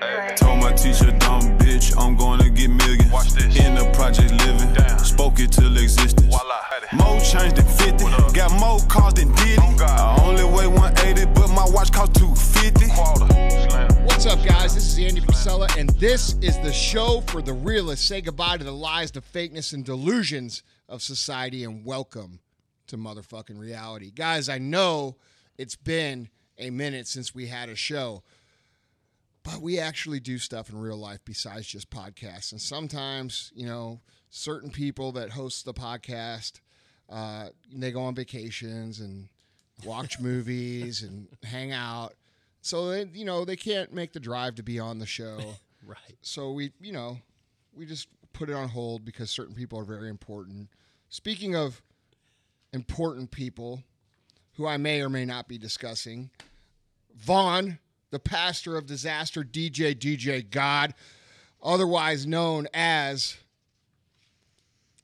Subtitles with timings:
[0.00, 0.36] gameplay.
[0.36, 3.10] Told my teacher, dumb bitch, I'm gonna get millions.
[3.12, 3.56] Watch this.
[3.56, 4.98] In the project living, Damn.
[4.98, 6.22] spoke it till existence.
[6.22, 6.60] Voila.
[6.92, 9.56] More change than 50, got more cars than Diddy.
[9.60, 10.20] Oh, God.
[10.20, 12.86] I only weigh 180, but my watch cost 250.
[12.94, 14.04] Quarter.
[14.04, 14.74] What's up, guys?
[14.74, 18.06] This is Andy Frisella, and this is the show for the realists.
[18.06, 22.38] Say goodbye to the lies, the fakeness, and delusions of society, and welcome
[22.86, 24.12] to motherfucking reality.
[24.12, 25.16] Guys, I know
[25.58, 26.28] it's been
[26.58, 28.22] a minute since we had a show,
[29.46, 32.50] but we actually do stuff in real life besides just podcasts.
[32.50, 36.60] And sometimes, you know, certain people that host the podcast,
[37.08, 39.28] uh, they go on vacations and
[39.84, 42.14] watch movies and hang out.
[42.60, 45.38] So they, you know, they can't make the drive to be on the show.
[45.86, 46.18] Right.
[46.20, 47.18] So we, you know,
[47.72, 50.68] we just put it on hold because certain people are very important.
[51.10, 51.80] Speaking of
[52.72, 53.84] important people
[54.54, 56.30] who I may or may not be discussing,
[57.14, 57.78] Vaughn,
[58.10, 60.94] the pastor of disaster, DJ DJ God,
[61.62, 63.36] otherwise known as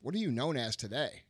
[0.01, 1.23] what are you known as today?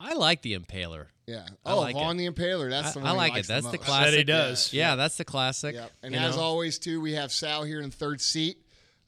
[0.00, 1.06] I like the Impaler.
[1.26, 1.46] Yeah.
[1.64, 2.24] I oh, like Vaughn it.
[2.24, 2.70] the Impaler.
[2.70, 3.12] That's I- the I one.
[3.12, 3.46] he like it.
[3.46, 3.86] That's the most.
[3.86, 4.14] classic.
[4.18, 4.72] he does.
[4.72, 5.74] Yeah, that's the classic.
[5.74, 5.90] Yep.
[6.02, 6.42] And as know?
[6.42, 8.58] always, too, we have Sal here in third seat.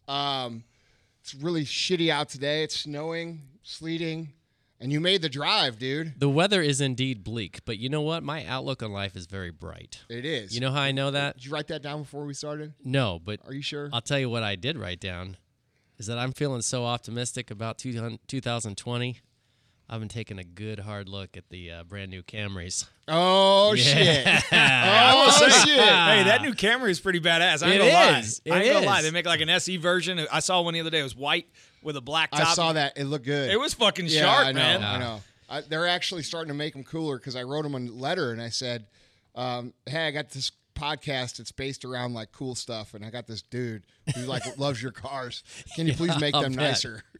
[0.06, 0.64] Um,
[1.22, 2.62] it's really shitty out today.
[2.62, 4.32] It's snowing, sleeting,
[4.82, 6.12] and you made the drive, dude.
[6.18, 8.22] the weather is indeed bleak, but you know what?
[8.22, 10.00] My outlook on life is very bright.
[10.10, 10.54] It is.
[10.54, 11.36] You know how I know that?
[11.36, 12.74] Did you write that down before we started?
[12.84, 13.88] No, but Are you sure?
[13.92, 15.36] I'll tell you what I did write down
[15.98, 19.20] is that I'm feeling so optimistic about 2020.
[19.88, 22.86] I've been taking a good hard look at the uh, brand new Camrys.
[23.08, 24.26] oh shit!
[24.52, 25.78] Oh shit!
[25.78, 27.62] Hey, that new Camry is pretty badass.
[27.62, 28.18] I ain't It gonna lie.
[28.20, 28.40] is.
[28.50, 29.02] I ain't It gonna lie.
[29.02, 30.24] They make like an SE version.
[30.32, 31.00] I saw one the other day.
[31.00, 31.46] It was white
[31.82, 32.40] with a black top.
[32.40, 32.96] I saw that.
[32.96, 33.50] It looked good.
[33.50, 34.84] It was fucking yeah, sharp, I know, man.
[34.84, 35.20] I know.
[35.48, 38.40] I, they're actually starting to make them cooler because I wrote them a letter and
[38.40, 38.86] I said,
[39.34, 41.40] um, "Hey, I got this podcast.
[41.40, 43.82] It's based around like cool stuff, and I got this dude
[44.14, 45.42] who like loves your cars.
[45.76, 46.68] Can you please make I'll them bet.
[46.70, 47.02] nicer?"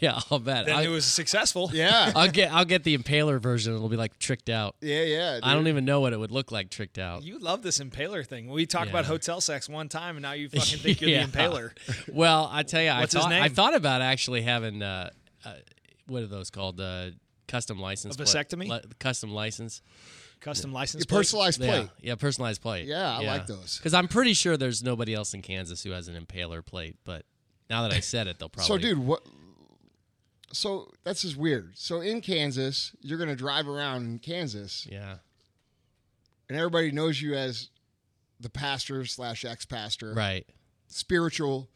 [0.00, 0.64] Yeah, I'll bet.
[0.64, 1.70] Then I, it was successful.
[1.74, 3.74] Yeah, I'll get I'll get the Impaler version.
[3.74, 4.76] It'll be like tricked out.
[4.80, 5.40] yeah, yeah.
[5.42, 7.22] I don't even know what it would look like tricked out.
[7.22, 8.48] You love this impaler thing.
[8.48, 11.26] We talked about hotel sex one time, and now you fucking think you're Yeah.
[11.26, 11.72] the impaler.
[12.10, 15.10] Well, I tell you, I What's his thought I thought about actually having uh,
[15.44, 15.52] uh,
[16.06, 16.80] what are those called?
[16.80, 17.10] Uh,
[17.46, 18.16] custom license.
[18.16, 18.68] A vasectomy?
[18.68, 19.82] li- custom license.
[20.42, 21.18] Custom license Your plate.
[21.18, 21.68] personalized plate.
[21.68, 22.86] Yeah, yeah, personalized plate.
[22.86, 23.78] Yeah, I like those.
[23.78, 26.96] Because I'm pretty sure there's nobody else in Kansas who has an impaler plate.
[27.04, 27.24] But
[27.70, 28.66] now that I said it, they'll probably.
[28.66, 29.22] So, dude, what?
[30.52, 31.72] So that's just weird.
[31.78, 35.18] So in Kansas, you're gonna drive around in Kansas, Yeah.
[36.48, 37.70] and everybody knows you as
[38.40, 40.44] the pastor slash ex pastor, Right.
[40.88, 41.70] spiritual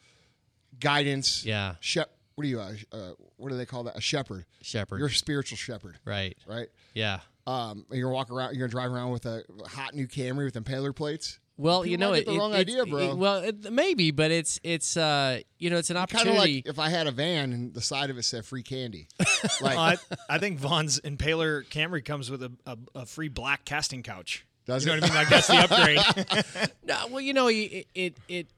[0.80, 1.44] guidance.
[1.44, 1.76] Yeah.
[1.80, 2.10] Shep.
[2.34, 2.60] What do you?
[2.60, 3.96] Uh, uh, what do they call that?
[3.96, 4.44] A shepherd.
[4.60, 4.98] Shepherd.
[4.98, 6.36] You're a spiritual shepherd, right.
[6.46, 6.68] right?
[6.94, 7.20] Yeah.
[7.46, 8.54] Um, you're gonna walk around.
[8.54, 11.38] You're gonna drive around with a hot new Camry with impaler plates.
[11.58, 12.98] Well, People you know, might it, get the it- wrong it's- idea, bro.
[13.12, 16.30] it- well, it, maybe, but it's it's uh you know it's an opportunity.
[16.30, 18.62] Kind of like if I had a van and the side of it said free
[18.62, 19.08] candy.
[19.60, 19.96] like, Well, I,
[20.28, 24.44] I think Vaughn's Impaler Camry comes with a, a, a free black casting couch.
[24.66, 25.14] Does you know what I mean?
[25.16, 26.70] Like that's the upgrade.
[26.84, 28.48] no, well, you know, it it, it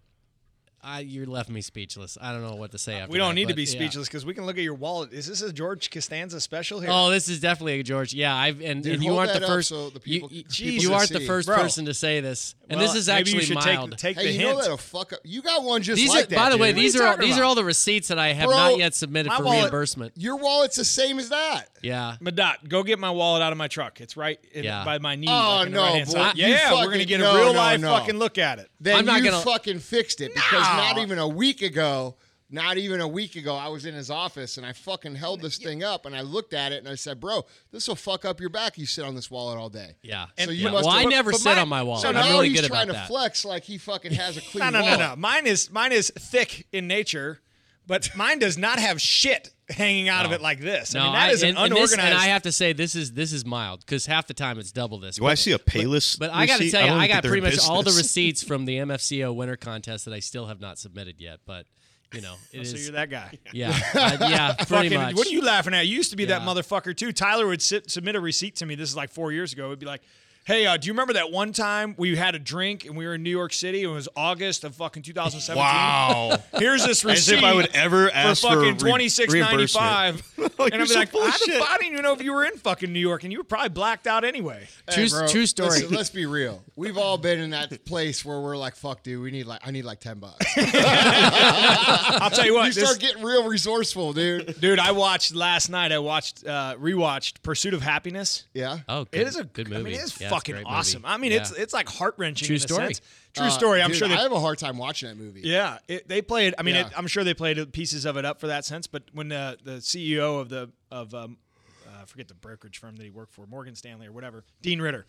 [0.88, 2.16] I, you left me speechless.
[2.19, 3.12] I don't know what to say uh, after.
[3.12, 3.72] we don't that, need to be yeah.
[3.72, 5.12] speechless because we can look at your wallet.
[5.12, 6.88] Is this a George Costanza special here?
[6.91, 8.15] Oh, this is definitely a George.
[8.15, 9.69] Yeah, I've and, Dude, and you aren't the first.
[9.69, 10.82] so the you, people- you- Jesus.
[10.82, 11.59] you aren't the first Bro.
[11.59, 13.91] person to say this, and Well, this is maybe actually you should mild.
[13.93, 14.53] take, take hey, the you hint.
[14.53, 15.21] know that'll fuck up.
[15.25, 16.37] You got one just these like are, that.
[16.37, 18.32] by the way, these are are you all, these are all the receipts that I
[18.32, 20.12] have Bro, not yet submitted for wallet- reimbursement.
[20.16, 21.66] Your wallet's the same as that.
[21.82, 24.00] Yeah, Madot, go get my wallet out of my truck.
[24.00, 25.27] It's right by my knee.
[25.28, 26.31] Oh, like in the no, boy.
[26.34, 28.71] Yeah, we're gonna get a real life fucking look at it.
[28.81, 30.78] Then you fucking fixed it because No.
[30.78, 32.16] Not even a week ago,
[32.50, 35.59] not even a week ago, I was in his office and I fucking held this
[35.59, 38.41] thing up and I looked at it and I said, "Bro, this will fuck up
[38.41, 38.78] your back.
[38.78, 40.27] You sit on this wallet all day." yeah.
[40.39, 40.71] So you Yeah.
[40.71, 42.03] must well, I have- never but sit my- on my wallet.
[42.03, 43.09] So I'm now really he's good trying about to that.
[43.09, 44.99] flex like he fucking has a clean No, no, no, wallet.
[45.00, 45.16] no.
[45.16, 47.43] Mine is mine is thick in nature,
[47.88, 50.94] but mine does not have shit hanging out of it like this.
[50.94, 52.15] No, I mean, that is an and, and this- unorganized.
[52.15, 54.71] and I have to say this is this is mild because half the time it's
[54.71, 55.16] double this.
[55.16, 56.19] Do I see a Payless?
[56.19, 58.43] But I got to tell you, don't I, got pretty in much all the receipts
[58.44, 61.41] from the MFCEO winter contest that I still have not submitted yet.
[61.47, 61.66] But
[62.15, 62.71] you know, it is.
[62.71, 63.39] so you're that guy.
[63.53, 65.15] yeah, uh, yeah, pretty Fucking, much.
[65.16, 65.86] what are you laughing at?
[65.86, 67.13] You used to be that motherfucker too.
[67.13, 68.74] Tyler would sit, submit a receipt to me.
[68.74, 69.66] This is like four years ago.
[69.66, 70.03] It'd be like,
[70.48, 73.15] "Hey, uh, do you remember that one time we had a drink and we were
[73.15, 73.83] in New York City?
[73.83, 75.62] It was August of fucking 2017.
[75.62, 76.39] Wow.
[76.59, 77.34] Here's this receipt.
[77.34, 80.22] As if I would ever ask for for fucking re- twenty six ninety five.
[80.39, 80.72] reimbursement.
[80.72, 81.62] and I'm so like, full of I, don't- shit.
[81.62, 83.68] I didn't even know if you were in fucking New York, and you were probably
[83.68, 84.66] blacked out anyway.
[84.91, 85.68] True, Hey, bro, true story.
[85.68, 86.65] Listen, let's be real.
[86.77, 89.71] We've all been in that place where we're like, "Fuck, dude, we need like, I
[89.71, 94.60] need like ten bucks." I'll tell you what, you this- start getting real resourceful, dude.
[94.60, 94.78] dude.
[94.78, 95.92] I watched last night.
[95.92, 98.44] I watched, uh, rewatched Pursuit of Happiness.
[98.54, 98.78] Yeah.
[98.89, 99.91] oh, good, It is a good I movie.
[99.91, 100.77] mean, it's Yeah, a fucking great movie.
[100.77, 101.03] awesome.
[101.05, 101.39] I mean, Yeah.
[101.39, 102.47] it's it's like heart wrenching.
[102.47, 102.87] True in a story.
[102.95, 103.01] sense.
[103.35, 103.83] True Uh, story.
[103.83, 105.43] I'm dude, sure they I have a hard time watching that movie.
[105.45, 106.55] Yeah, it, they played.
[106.59, 106.87] I mean, Yeah.
[106.87, 108.87] it, I'm sure they played pieces of it up for that sense.
[108.87, 111.39] But when the the CEO of the of um,
[111.87, 114.81] uh, I forget the brokerage firm that he worked for, Morgan Stanley or whatever, Dean
[114.83, 115.07] Witter,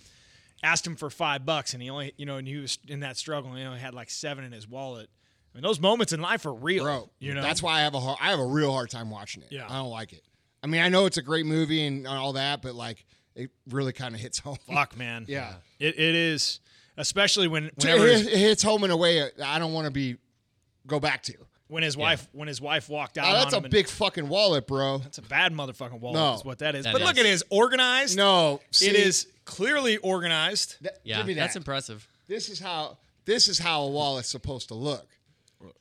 [0.64, 3.18] asked him for five bucks, and he only you know, and he was in that
[3.18, 5.10] struggle, and he only had like seven in his wallet.
[5.54, 7.10] I mean, those moments in life are real, bro.
[7.20, 9.42] You know, that's why I have a hard, I have a real hard time watching
[9.42, 9.48] it.
[9.52, 9.66] Yeah.
[9.68, 10.22] I don't like it.
[10.62, 13.04] I mean, I know it's a great movie and all that, but like,
[13.44, 14.58] it really kind of hits home.
[14.68, 15.26] Fuck, man.
[15.28, 15.54] Yeah.
[15.80, 16.60] it, it is,
[16.98, 20.18] especially when It, whenever it hits home in a way I don't want to be
[20.88, 21.34] go back to.
[21.68, 23.30] when his wife when his wife walked out.
[23.30, 24.98] Oh, that's a on him and- big fucking wallet, bro.
[25.00, 26.16] That's a bad motherfucking wallet.
[26.20, 26.34] No.
[26.36, 26.86] is what that is.
[26.86, 27.20] That but look is.
[27.20, 28.18] at it, it's organized.
[28.18, 30.78] No, see, it is clearly organized.
[30.82, 31.42] Th- Yeah, give me that.
[31.42, 32.08] that's impressive.
[32.28, 35.08] This is how this is how a wallet's supposed to look.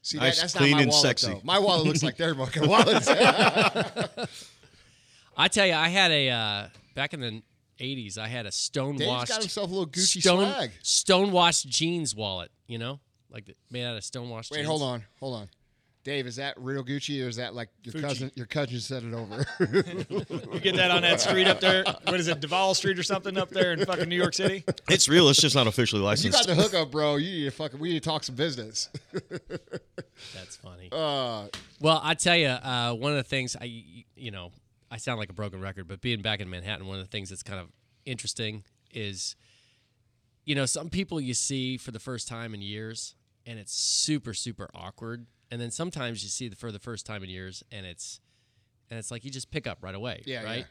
[0.03, 1.27] See, Nice, that, that's clean, not my and wallet, sexy.
[1.29, 1.41] though.
[1.45, 3.09] My wallet looks like their fucking wallets.
[5.37, 7.43] I tell you, I had a uh, back in the
[7.79, 8.19] '80s.
[8.19, 10.71] I had a Dave's stonewashed got himself a little Gucci stone swag.
[10.83, 12.51] stonewashed jeans wallet.
[12.67, 14.51] You know, like made out of stonewashed.
[14.51, 14.69] Wait, jeans.
[14.69, 15.49] Wait hold on, hold on.
[16.05, 18.07] Dave, is that real Gucci or is that like your Fuji.
[18.07, 18.31] cousin?
[18.35, 19.45] Your cousin said it over.
[20.55, 21.85] You get that on that street up there.
[22.05, 24.65] What is it, Duval Street or something up there in fucking New York City?
[24.89, 25.29] It's real.
[25.29, 26.25] It's just not officially licensed.
[26.25, 26.49] you licensed.
[26.49, 27.17] got the hookup, bro.
[27.17, 27.79] You need to fucking.
[27.79, 28.89] We need to talk some business.
[30.35, 30.89] That's funny.
[30.93, 31.49] Uh,
[31.81, 33.65] Well, I tell you, uh, one of the things I,
[34.17, 34.53] you know,
[34.91, 37.29] I sound like a broken record, but being back in Manhattan, one of the things
[37.31, 37.69] that's kind of
[38.07, 39.37] interesting is,
[40.45, 43.15] you know, some people you see for the first time in years,
[43.47, 47.23] and it's super, super awkward, and then sometimes you see the for the first time
[47.23, 48.21] in years, and it's,
[48.91, 50.59] and it's like you just pick up right away, Yeah, right.
[50.59, 50.65] yeah.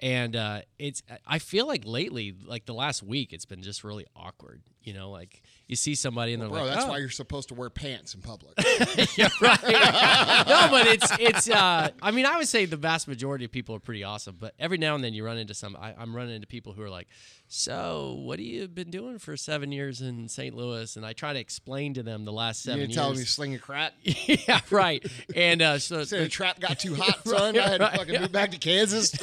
[0.00, 4.06] And uh, it's I feel like lately, like the last week, it's been just really
[4.16, 4.60] awkward.
[4.82, 7.48] You know, like you see somebody and they're bro, like, that's "Oh." why you're supposed
[7.48, 8.54] to wear pants in public.
[9.16, 9.62] yeah, right.
[9.62, 11.48] no, but it's it's.
[11.48, 14.54] Uh, I mean, I would say the vast majority of people are pretty awesome, but
[14.58, 15.76] every now and then you run into some.
[15.80, 17.08] I, I'm running into people who are like,
[17.48, 20.54] "So, what have you been doing for seven years in St.
[20.54, 23.30] Louis?" And I try to explain to them the last seven didn't tell me years.
[23.30, 23.92] slinging crack.
[24.02, 25.04] yeah, right.
[25.34, 27.58] And uh, so, Said the trap got too hot, son.
[27.58, 28.20] I had to fucking yeah.
[28.20, 29.14] move back to Kansas.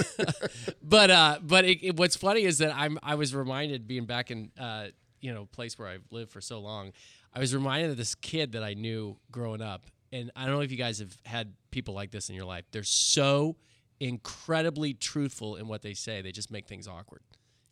[0.81, 4.31] but uh, but it, it- what's funny is that I'm I was reminded being back
[4.31, 4.88] in uh,
[5.21, 6.91] you know place where I've lived for so long.
[7.33, 10.62] I was reminded of this kid that I knew growing up, and I don't know
[10.62, 12.65] if you guys have had people like this in your life.
[12.71, 13.56] They're so
[14.00, 16.21] incredibly truthful in what they say.
[16.21, 17.21] They just make things awkward.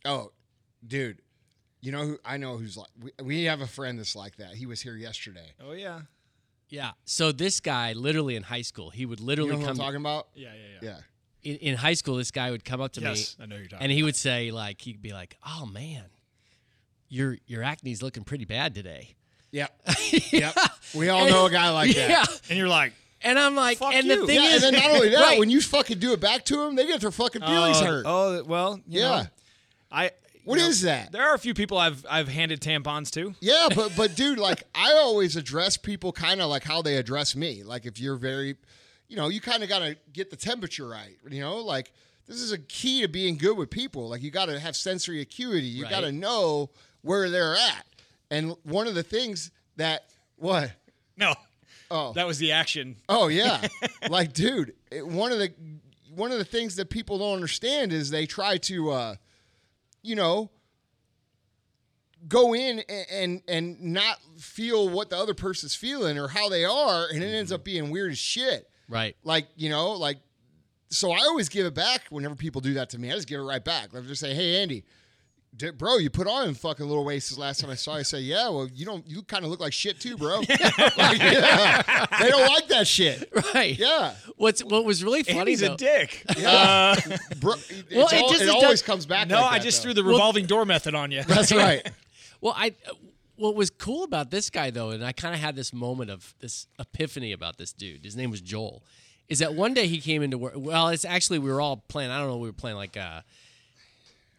[0.06, 0.32] oh,
[0.86, 1.22] dude,
[1.82, 2.88] you know who I know who's like.
[3.02, 4.54] We, we have a friend that's like that.
[4.56, 5.54] He was here yesterday.
[5.62, 6.02] Oh yeah,
[6.70, 6.92] Yeah.
[7.06, 9.78] So this guy, literally in high school, he would You literally know who I'm come
[9.78, 10.28] talking about?
[10.36, 10.90] yeah, yeah, yeah.
[11.44, 11.52] Yeah.
[11.52, 12.16] in, in high school.
[12.16, 13.84] This guy would come up to Yes, me I know you're talking.
[13.84, 16.06] and he would say like he'd be like, "Oh man,
[17.10, 19.16] your your acne's looking pretty bad today."
[19.52, 19.82] Yep.
[20.32, 20.56] yep.
[20.94, 22.10] We all know a guy like that.
[22.10, 22.26] Yeah.
[22.50, 24.22] and you're like, And I'm like, Fuck and you.
[24.22, 25.40] the thing Yeah, is, and then not only that, Right.
[25.40, 28.06] when you fucking do it back to them, they get their fucking feelings oh, hurt.
[28.08, 29.10] Oh well, you Yeah.
[29.10, 29.24] know,
[29.92, 30.12] I.
[30.46, 31.12] What you is know, that?
[31.12, 33.34] There are a few people I've I've handed tampons to.
[33.40, 37.36] Yeah, but but dude, like I always address people kind of like how they address
[37.36, 37.64] me.
[37.64, 38.56] Like if you're very,
[39.08, 41.18] you know, you kind of got to get the temperature right.
[41.30, 41.92] You know, like
[42.28, 44.10] this is a key to being good with people.
[44.10, 45.66] Like you got to have sensory acuity.
[45.68, 45.92] You Right.
[45.92, 46.70] got to know
[47.02, 47.86] where they're at.
[48.32, 50.04] And one of the things that
[50.36, 50.72] what?
[51.18, 51.34] No,
[51.92, 52.98] Oh, that was the action.
[53.10, 53.68] Oh yeah,
[54.10, 55.52] like dude, it, one of the
[56.14, 59.16] one of the things that people don't understand is they try to, uh,
[60.04, 60.52] you know,
[62.28, 66.64] go in and, and and not feel what the other person's feeling or how they
[66.66, 68.70] are, and it ends up being weird as shit.
[68.88, 69.16] right?
[69.24, 70.18] Like you know, like
[70.90, 73.12] so I always give it back whenever people do that to me.
[73.12, 73.96] I just give it right back.
[73.96, 74.84] I just say, hey Andy.
[75.56, 78.00] Di- Bro, you put on fucking little waists last time I saw you.
[78.00, 79.08] I say, yeah, well, you don't.
[79.08, 80.40] You kind of look like shit too, bro.
[80.50, 82.06] Like, yeah.
[82.20, 83.30] They don't like that shit.
[83.54, 83.78] Right.
[83.78, 84.14] Yeah.
[84.38, 86.24] What's what was really funny Andy's though, a dick.
[86.38, 86.96] Yeah.
[87.40, 87.56] Bro,
[87.96, 89.28] Well, it all- just it is always done- comes back.
[89.28, 89.84] no, like I just though.
[89.86, 91.24] threw the revolving door method on you.
[91.24, 91.90] That's right.
[92.42, 92.74] Well, I
[93.36, 96.34] what was cool about this guy though, and I kind of had this moment of
[96.40, 98.04] this epiphany about this dude.
[98.04, 98.84] His name was Joel.
[99.30, 100.54] Is that one day he came into work?
[100.56, 102.12] Well, it's actually we were all playing.
[102.12, 102.38] I don't know.
[102.38, 103.22] We were playing like uh,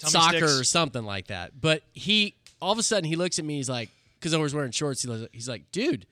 [0.00, 0.60] Tummy soccer sticks.
[0.60, 1.60] or something like that.
[1.60, 3.56] But he all of a sudden he looks at me.
[3.56, 5.06] He's like, because I was wearing shorts.
[5.32, 6.06] He's like, dude,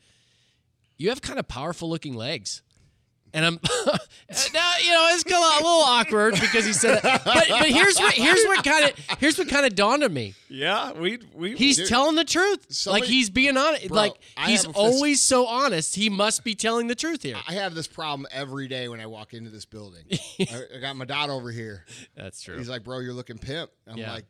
[0.97, 2.63] you have kind of powerful looking legs.
[3.35, 3.61] And I'm
[4.55, 7.25] now, you know, it's kind of a little awkward because he said that.
[7.25, 10.35] But, but here's what here's what kind of here's what kind of dawned on me.
[10.49, 12.67] Yeah, we we He's Dude, telling the truth.
[12.71, 13.89] somebody- like he's being honest.
[13.89, 14.15] Bro, like
[14.47, 15.95] he's have a fist- always so honest.
[15.95, 17.37] He must be telling the truth here.
[17.47, 20.05] I have this problem every day when I walk into this building.
[20.41, 21.85] I, I got my dad over here.
[22.17, 22.57] That's true.
[22.57, 24.13] He's like, "Bro, you're looking pimp." I'm Yeah.
[24.15, 24.25] like,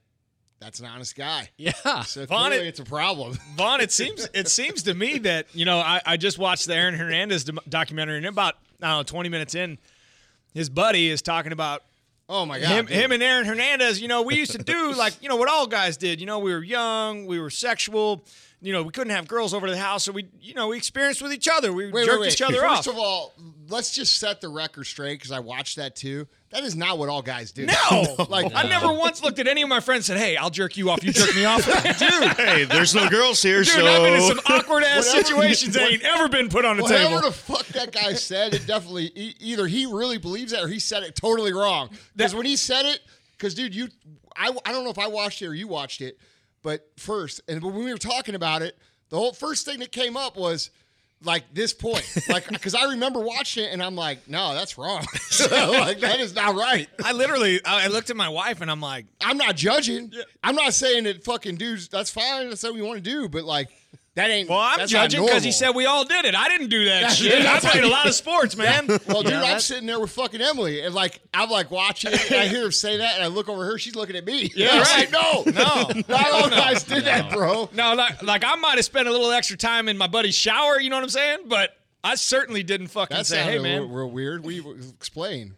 [0.61, 1.73] "That's an honest guy." yeah.
[2.03, 3.38] So Vaughn, it- it's a problem.
[3.57, 6.75] Vaughn, it seems it seems to me that you know I, I just watched the
[6.75, 9.79] Aaron Hernandez documentary, and about I don't know twenty minutes in,
[10.55, 11.83] his buddy is talking about
[12.29, 14.03] Oh my god, him him and Aaron Hernandez.
[14.03, 16.21] You know, we used to do like you know what all guys did.
[16.21, 18.25] You know, we were young, we were sexual.
[18.61, 20.77] You know, we couldn't have girls over to the house, so we, you know, we
[20.77, 21.73] experienced with each other.
[21.73, 22.33] We Wait, jerked wait, wait.
[22.33, 22.95] each other First off.
[22.95, 23.35] of all,
[23.69, 26.27] let's just set the record straight because I watched that too.
[26.50, 27.67] That is not what all guys do.
[27.67, 30.50] no, like I never once looked at any of my friends and said, "Hey, I'll
[30.50, 31.05] jerk you off.
[31.05, 31.65] You jerk me off."
[31.99, 35.75] Dude, Hey, there's no girls here, dude, so I've been in some awkward ass situations
[35.75, 37.21] that ain't ever been put on the Whatever table.
[37.21, 40.79] the fuck that guy said, it definitely e- either he really believes that or he
[40.79, 41.91] said it totally wrong.
[42.17, 43.00] Because when he said it,
[43.33, 43.88] because dude, you,
[44.37, 46.19] I, I don't know if I watched it or you watched it,
[46.69, 48.77] but first, and when we were talking about it,
[49.09, 50.69] the whole first thing that came up was
[51.23, 54.99] like this point, like because I remember watching it and I'm like, no, that's wrong.
[55.51, 56.87] like that is not right.
[57.03, 60.13] I literally, I looked at my wife and I'm like, I'm not judging.
[60.45, 61.89] I'm not saying that fucking dudes.
[61.89, 62.51] That's fine.
[62.51, 63.31] That's what we want to do.
[63.31, 63.71] But like,
[64.19, 64.49] that ain't.
[64.49, 66.35] "Well, I'm judging because he said we all did it.
[66.35, 67.47] I didn't do that That's- shit.
[67.47, 70.41] I played a lot of sports, man." Well, dude, Yeah, I'm sitting there with fucking
[70.41, 73.29] Emily, and like I'm like watching it, and I hear him say that, and I
[73.29, 74.51] look over her, she's looking at me.
[74.55, 75.13] Yeah, I'm right.
[75.13, 76.03] like, no, No.
[76.09, 77.69] not all guys did that, bro.
[77.73, 80.79] No, like, like I might have spent a little extra time in my buddy's shower.
[80.81, 81.39] You know what I'm saying?
[81.47, 84.45] But I certainly didn't fucking That say, sounded "Hey, a man." little real weird.
[84.45, 84.63] We
[84.99, 85.55] explain.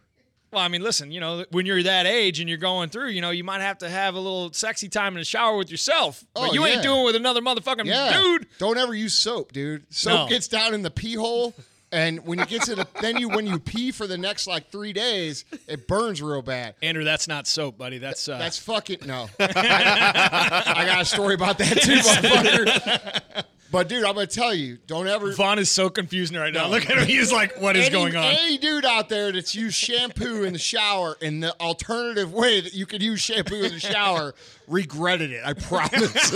[0.52, 3.20] Well, I mean, listen, you know, when you're that age and you're going through, you
[3.20, 6.24] know, you might have to have a little sexy time in the shower with yourself.
[6.34, 8.46] Oh, but you ain't doing it with another motherfucking Yeah, dude.
[8.58, 9.84] Don't ever use soap, dude.
[9.94, 10.28] Soap No.
[10.28, 11.54] gets down in the pee hole.
[11.92, 14.70] And when you get to the then you when you pee for the next like
[14.70, 16.76] three days, it burns real bad.
[16.82, 17.98] Andrew, that's not soap, buddy.
[17.98, 19.28] That's uh, That's fucking no.
[19.40, 23.44] I, I got a story about that too, motherfucker.
[23.70, 26.66] But dude, I'm gonna tell you, don't ever Vaughn is so confusing right now.
[26.68, 27.06] Look at him.
[27.06, 30.52] He's like, "What is any, going on?" Any dude out there that's used shampoo in
[30.52, 34.34] the shower in the alternative way that you could use shampoo in the shower
[34.66, 35.42] regretted it.
[35.44, 36.30] I promise.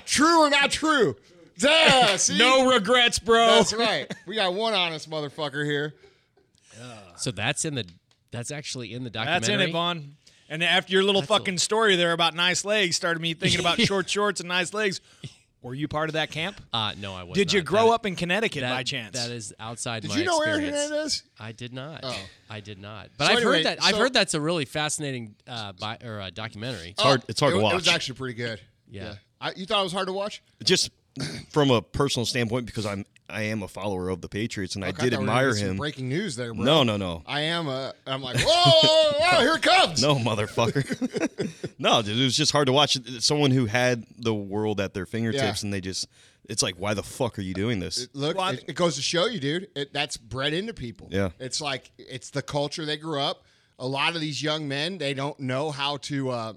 [0.06, 1.16] true or not true?
[1.58, 2.38] Yeah, see?
[2.38, 3.46] no regrets, bro.
[3.46, 4.10] That's right.
[4.26, 5.94] We got one honest motherfucker here.
[7.16, 7.84] So that's in the
[8.30, 9.40] that's actually in the documentary.
[9.40, 10.16] That's in it, Vaughn.
[10.48, 14.08] And after your little fucking story there about nice legs started me thinking about short
[14.08, 15.00] shorts and nice legs.
[15.62, 16.58] Were you part of that camp?
[16.72, 17.34] Uh, no, I wasn't.
[17.34, 19.18] Did you grow up in Connecticut by chance?
[19.18, 20.88] That is outside Did my you know Aaron experience.
[20.88, 21.22] Hernandez?
[21.38, 22.00] I did not.
[22.02, 22.18] Oh.
[22.48, 23.10] I did not.
[23.18, 23.78] But So I've anyway, heard that.
[23.82, 26.90] I've heard that's a really fascinating uh, bi- or uh, documentary.
[26.90, 27.22] it's hard.
[27.28, 27.72] It's hard it, to watch.
[27.74, 28.60] It was actually pretty good.
[28.88, 29.16] Yeah.
[29.40, 30.42] I, you thought it was hard to watch?
[30.64, 30.90] Just
[31.50, 34.88] from a personal standpoint, because I'm I am a follower of the Patriots, and I
[34.90, 35.76] did thought we were admire gonna some him.
[35.76, 36.64] Breaking news there, bro.
[36.64, 37.94] No, no, no, I am a.
[38.06, 40.02] I'm like, whoa, whoa, whoa, here it comes.
[40.02, 41.74] no, motherfucker.
[41.78, 42.98] no, dude, it was just hard to watch.
[43.20, 45.66] Someone who had the world at their fingertips, Yeah.
[45.66, 46.06] and they just.
[46.48, 48.08] It's like, why the fuck are you doing this?
[48.12, 49.68] Look, Well, I- it, it goes to show you, dude.
[49.76, 51.06] It, that's bred into people.
[51.12, 51.28] Yeah.
[51.38, 53.44] it's like it's the culture they grew up.
[53.78, 56.30] A lot of these young men, they don't know how to.
[56.30, 56.52] Uh,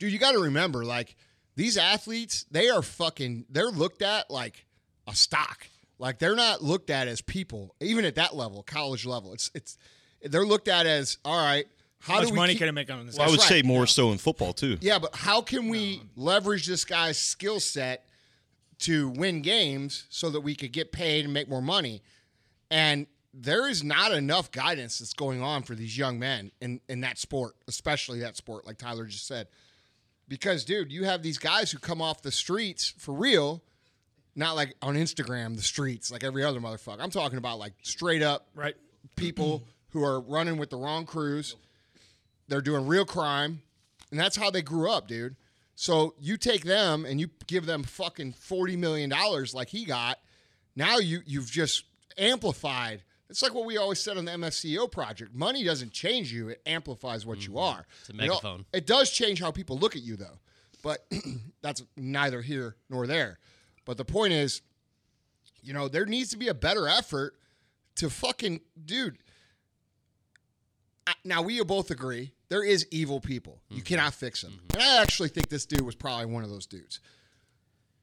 [0.00, 1.14] dude, you got to remember, like
[1.58, 3.44] these athletes, they are fucking.
[3.50, 4.64] They're looked at like
[5.08, 5.66] a stock.
[5.98, 9.32] Like they're not looked at as people, even at that level, college level.
[9.34, 9.76] It's it's.
[10.22, 11.66] They're looked at as all right.
[12.00, 13.18] How, How do much we money keep- can I make on this?
[13.18, 14.78] I would right, say more so in football too.
[14.80, 18.06] yeah, but how can we leverage this guy's skill set
[18.80, 22.02] to win games so that we could get paid and make more money?
[22.70, 27.00] And there is not enough guidance that's going on for these young men in, in
[27.00, 29.48] that sport, especially that sport, like Tyler just said.
[30.28, 33.62] Because, dude, you have these guys who come off the streets for real,
[34.36, 37.00] not like on Instagram, the streets, like every other motherfucker.
[37.00, 38.76] I'm talking about like straight up right.
[39.16, 41.56] people who are running with the wrong crews.
[42.48, 43.62] They're doing real crime,
[44.10, 45.36] and that's how they grew up, dude.
[45.74, 50.18] So you take them and you give them fucking forty million dollars like he got.
[50.74, 51.84] Now you you've just
[52.18, 53.02] amplified.
[53.30, 55.34] It's like what we always said on the MFCEO project.
[55.34, 57.78] Money doesn't change you; it amplifies what you mm-hmm.
[57.78, 57.86] are.
[58.00, 58.64] It's a It megaphone.
[58.72, 60.38] It does change how people look at you, though.
[60.82, 61.06] But
[61.62, 63.38] that's neither here nor there.
[63.84, 64.62] But the point is,
[65.62, 67.34] you know, there needs to be a better effort
[67.96, 69.18] to fucking dude.
[71.06, 73.60] I- Now we both agree there is evil people.
[73.68, 73.84] You mm-hmm.
[73.84, 74.80] cannot fix them, mm-hmm.
[74.80, 77.00] and I actually think this dude was probably one of those dudes.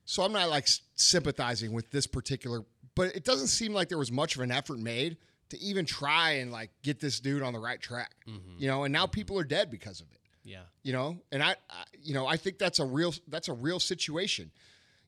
[0.06, 2.64] So I'm not like sympathizing with this particular,
[2.96, 5.18] but it doesn't seem like there was much of an effort made
[5.50, 8.16] to even try and like get this dude on the right track.
[8.28, 8.58] Mm-hmm.
[8.58, 9.12] You know, and now mm-hmm.
[9.12, 10.62] people are dead because of it Yeah.
[10.84, 11.18] you know?
[11.32, 14.52] And I, I you know i think that's a real that's a real situation.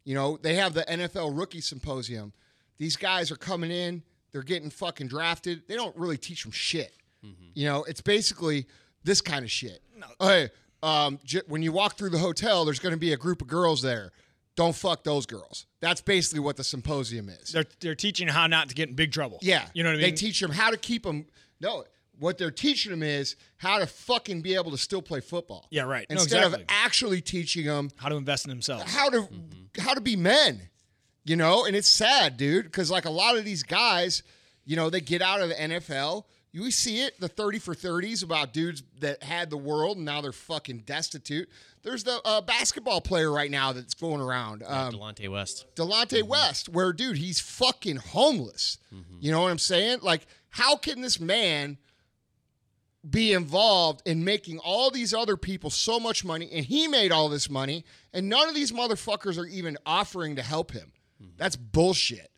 [0.04, 2.34] You know they have the nfl rookie symposium.
[2.78, 4.04] These guys are coming in.
[4.32, 5.64] They're getting fucking drafted.
[5.68, 6.94] They don't really teach them shit.
[7.26, 7.52] Mm-hmm.
[7.56, 8.68] You know it's basically
[9.04, 9.82] this kind of shit.
[10.20, 10.50] Hey
[10.84, 13.48] um, j- when you walk through the hotel there's going to be a group of
[13.48, 14.12] girls there
[14.58, 18.68] don't fuck those girls that's basically what the symposium is They're they're teaching how not
[18.70, 19.40] to get in big trouble.
[19.42, 19.68] yeah.
[19.74, 20.10] You know what I mean?
[20.10, 21.26] They teach them how to keep them.
[21.62, 21.86] No,
[22.20, 25.68] what they're teaching them is how to fucking be able to still play football.
[25.70, 26.06] Yeah, right.
[26.10, 28.92] No, Instead of actually teaching them how to invest in themselves.
[28.92, 29.82] how to mm-hmm.
[29.82, 30.62] how to be men.
[31.24, 34.24] You know, and it's sad, dude, because like a lot of these guys,
[34.66, 36.24] you know, they get out of the NFL.
[36.58, 40.22] You see it, the 30 for 30s about dudes that had the world and now
[40.22, 41.48] they're fucking destitute.
[41.84, 44.64] There's the uh, basketball player right now that's going around.
[44.66, 45.68] Um, Delonte West.
[45.76, 48.80] Delonte West, where dude, he's fucking homeless.
[49.20, 50.00] You know what I'm saying?
[50.02, 51.78] Like, how can this man
[53.08, 57.30] be involved in making all these other people so much money and he made all
[57.30, 60.92] this money and none of these motherfuckers are even offering to help him?
[61.38, 62.32] That's bullshit.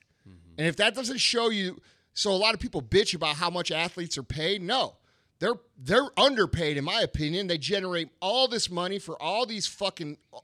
[0.58, 1.80] And if that doesn't show you
[2.20, 4.62] so a lot of people bitch about how much athletes are paid.
[4.62, 4.98] No.
[5.40, 7.48] They're they're underpaid in my opinion.
[7.48, 10.40] They generate all this money for all these fucking uh,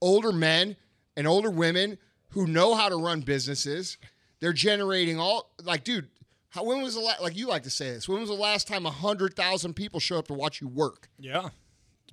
[0.00, 0.76] older men
[1.16, 1.98] and older women
[2.28, 3.98] who know how to run businesses.
[4.38, 6.08] They're generating all like, dude.
[6.50, 8.08] How when was the last like you like to say this?
[8.08, 11.08] When was the last time hundred thousand people show up to watch you work?
[11.18, 11.48] Yeah,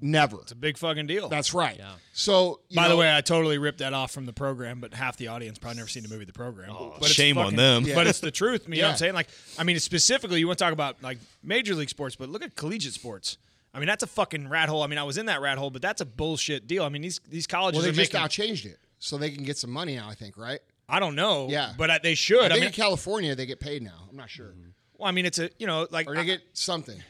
[0.02, 0.38] Never.
[0.42, 1.30] it's a big fucking deal.
[1.30, 1.78] That's right.
[1.78, 1.94] Yeah.
[2.14, 5.18] So you By the way, I totally ripped that off from the program, but half
[5.18, 6.70] the audience probably never seen the movie The Program.
[6.72, 7.86] Oh, but it's shame on them.
[7.94, 8.68] But it's the truth.
[8.68, 9.14] You know what I'm saying?
[9.14, 12.44] Like, I mean, specifically, you want to talk about like major league sports, but look
[12.44, 13.38] at collegiate sports.
[13.74, 14.84] I mean, that's a fucking rat hole.
[14.84, 16.84] I mean, I was in that rat hole, but that's a bullshit deal.
[16.84, 18.22] I mean, these these colleges well, they are just making.
[18.22, 20.08] now changed it so they can get some money now.
[20.10, 20.60] I think right.
[20.88, 21.48] I don't know.
[21.50, 21.74] Yeah.
[21.78, 22.40] but I, they should.
[22.42, 24.08] I I, think mean, in California they get paid now.
[24.10, 24.54] I'm not sure,
[24.98, 27.02] well, I mean, it's a you know like or they I- get something.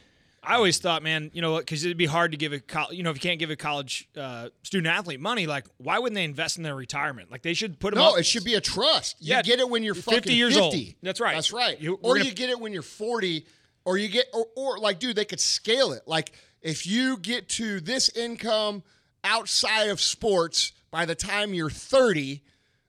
[0.48, 3.04] I always thought, man, you know, because it'd be hard to give a, col- you
[3.04, 6.24] know, if you can't give a college uh, student athlete money, like, why wouldn't they
[6.24, 7.32] invest in their retirement?
[7.32, 8.04] Like, they should put them.
[8.04, 8.20] No, up.
[8.20, 9.16] it should be a trust.
[9.20, 10.62] You Yeah, get it when you're 50 fucking years 50.
[10.64, 10.96] old.
[11.02, 11.34] That's right.
[11.36, 11.80] That's right.
[11.82, 13.46] You- or gonna- you get it when you're 40,
[13.86, 16.04] or you get, or, or like, dude, they could scale it.
[16.06, 18.84] Like, if you get to this income
[19.24, 22.42] outside of sports by the time you're 30,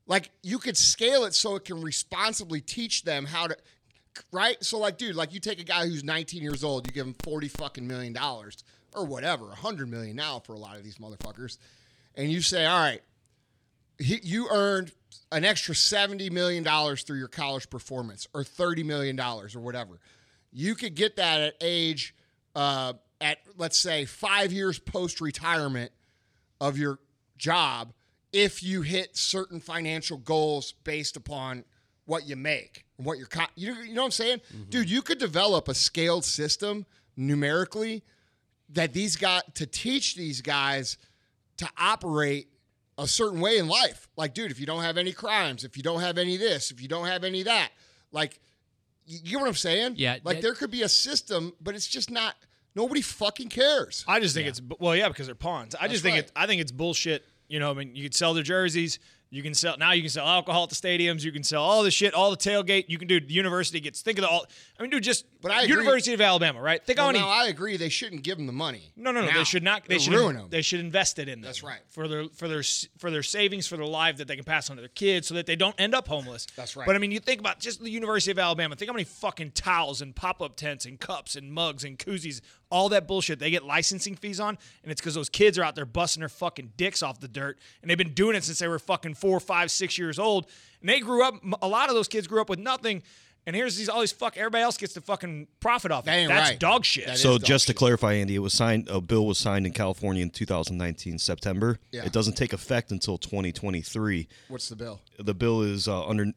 [0.06, 3.56] like, you could scale it so it can responsibly teach them how to,
[4.32, 4.62] right?
[4.64, 7.14] So, like, dude, like, you take a guy who's 19 years old, you give him
[7.22, 11.58] 40 fucking million dollars or whatever, 100 million now for a lot of these motherfuckers,
[12.14, 13.02] and you say, all right,
[13.98, 14.92] he, you earned
[15.32, 16.64] an extra $70 million
[16.96, 19.98] through your college performance or $30 million or whatever.
[20.52, 22.14] You could get that at age,
[22.54, 25.92] uh, at let's say five years post retirement
[26.60, 26.98] of your
[27.36, 27.92] job
[28.32, 31.64] if you hit certain financial goals based upon
[32.06, 34.38] what you make and what your co- you, you know what I'm saying?
[34.38, 34.70] Mm-hmm.
[34.70, 38.02] Dude, you could develop a scaled system numerically
[38.70, 40.96] that these got to teach these guys
[41.58, 42.48] to operate
[42.98, 44.08] a certain way in life.
[44.16, 46.80] Like, dude, if you don't have any crimes, if you don't have any this, if
[46.80, 47.70] you don't have any that,
[48.12, 48.40] like,
[49.04, 49.94] you you get what I'm saying?
[49.96, 52.34] Yeah, Like, that- there could be a system, but it's just not.
[52.74, 54.04] Nobody fucking cares.
[54.06, 55.74] I just think it's well, yeah, because they're pawns.
[55.74, 56.24] I just think right.
[56.24, 56.32] it.
[56.36, 57.24] I think it's bullshit.
[57.48, 58.98] You know, I mean, you could sell their jerseys.
[59.28, 59.90] You can sell now.
[59.92, 61.24] You can sell alcohol at the stadiums.
[61.24, 62.84] You can sell all the shit, all the tailgate.
[62.88, 63.20] You can do.
[63.20, 64.00] The university gets.
[64.00, 64.46] Think of the all.
[64.78, 65.24] I mean, dude, just.
[65.42, 65.76] But I agree.
[65.76, 66.82] University of Alabama, right?
[66.84, 67.24] Think how Well, many.
[67.24, 67.76] now I agree.
[67.76, 68.92] They shouldn't give them the money.
[68.96, 69.26] no, no, no.
[69.28, 69.38] Now.
[69.38, 69.86] They should not.
[69.88, 70.46] They should ruin them.
[70.48, 71.46] They should invest it in them.
[71.48, 71.80] That's right.
[71.88, 72.62] For their for their
[72.98, 75.34] for their savings for their life that they can pass on to their kids, so
[75.34, 76.46] that they don't end up homeless.
[76.56, 76.86] That's right.
[76.86, 78.76] But I mean, you think about just the University of Alabama.
[78.76, 82.40] Think how many fucking towels and pop up tents and cups and mugs and koozies,
[82.70, 85.74] all that bullshit they get licensing fees on, and it's because those kids are out
[85.74, 88.68] there busting their fucking dicks off the dirt, and they've been doing it since they
[88.68, 90.46] were fucking four, five, six years old,
[90.80, 91.34] and they grew up.
[91.62, 93.02] A lot of those kids grew up with nothing.
[93.48, 94.36] And here's these all these fuck.
[94.36, 96.06] Everybody else gets to fucking profit off it.
[96.06, 96.58] That ain't That's right.
[96.58, 97.06] dog shit.
[97.06, 98.88] That is So dog just to clarify, Andy, it was signed.
[98.88, 101.78] A bill was signed in California in 2019 September.
[101.92, 102.04] Yeah.
[102.04, 104.26] It doesn't take effect until 2023.
[104.48, 105.00] What's the bill?
[105.16, 106.32] The bill is uh, under.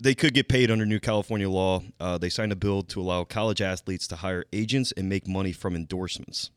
[0.00, 1.82] They could get paid under new California law.
[1.98, 5.52] Uh, they signed a bill to allow college athletes to hire agents and make money
[5.52, 6.50] from endorsements.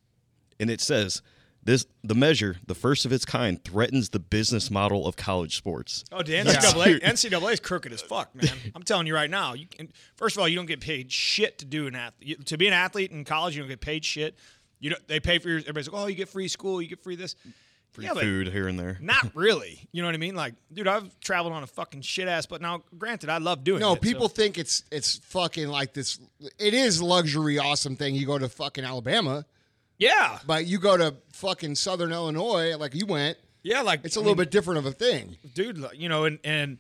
[0.60, 1.24] And it says
[1.64, 6.04] this: the measure, the first of its kind, threatens the business model of college sports.
[6.12, 8.52] Oh, the NCAA, NCAA is crooked as fuck, man.
[8.76, 9.54] I'm telling you right now.
[9.54, 12.46] You can, first of all, you don't get paid shit to do an athlete.
[12.46, 14.36] To be an athlete in college, you don't get paid shit.
[14.80, 15.08] You don't.
[15.08, 15.60] They pay for your.
[15.60, 17.36] Everybody's like, oh, you get free school, you get free this,
[17.92, 18.98] Free Yeah, food here and there.
[19.02, 19.88] Not really.
[19.92, 20.34] You know what I mean?
[20.36, 22.46] Like, dude, I've traveled on a fucking shit ass.
[22.46, 23.82] But now, granted, I love doing.
[23.82, 26.18] No, it, so- people think it's it's fucking like this.
[26.58, 28.16] It is luxury, awesome thing.
[28.16, 29.46] You go to fucking Alabama,
[29.98, 33.38] Yeah, but you go to fucking Southern Illinois, like you went.
[33.64, 33.82] yeah.
[33.82, 35.38] Like It's a I little mean, bit different of a thing.
[35.54, 35.84] dude.
[35.94, 36.78] You know, and and.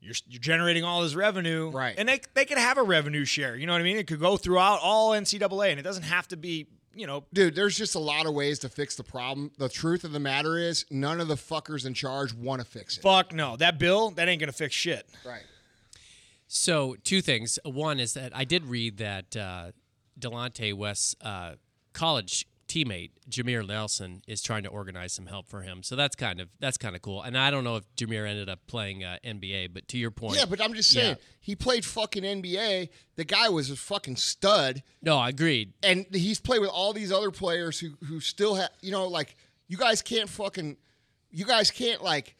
[0.00, 1.92] You're, you're generating all this revenue, Right.
[1.98, 3.56] And they they could have a revenue share.
[3.56, 3.96] You know what I mean?
[3.96, 7.54] It could go throughout all NCAA, and it doesn't have to be, you know, Dude,
[7.54, 9.50] there's just a lot of ways to fix the problem.
[9.58, 12.98] The truth of the matter is, none of the fuckers in charge want to fix
[12.98, 13.02] it.
[13.02, 13.56] Fuck no.
[13.56, 15.08] That bill, that ain't gonna fix shit.
[15.24, 15.42] Right.
[16.48, 17.58] So two things.
[17.64, 19.72] One is that I did read that uh,
[20.18, 21.52] Delonte West's uh,
[21.92, 25.82] college teammate Jameer Nelson is trying to organize some help for him.
[25.82, 27.22] So that's kind of that's kind of cool.
[27.22, 30.36] And I don't know if Jameer ended up playing uh, NBA, but to your point,
[30.36, 31.22] Yeah, but I'm just saying, Yeah.
[31.40, 32.90] he played fucking NBA.
[33.16, 35.72] The guy was a fucking stud, no, I agreed.
[35.82, 39.34] and he's played with all these other players who who still have, you know, like
[39.66, 40.76] you guys can't fucking,
[41.30, 42.36] you guys can't like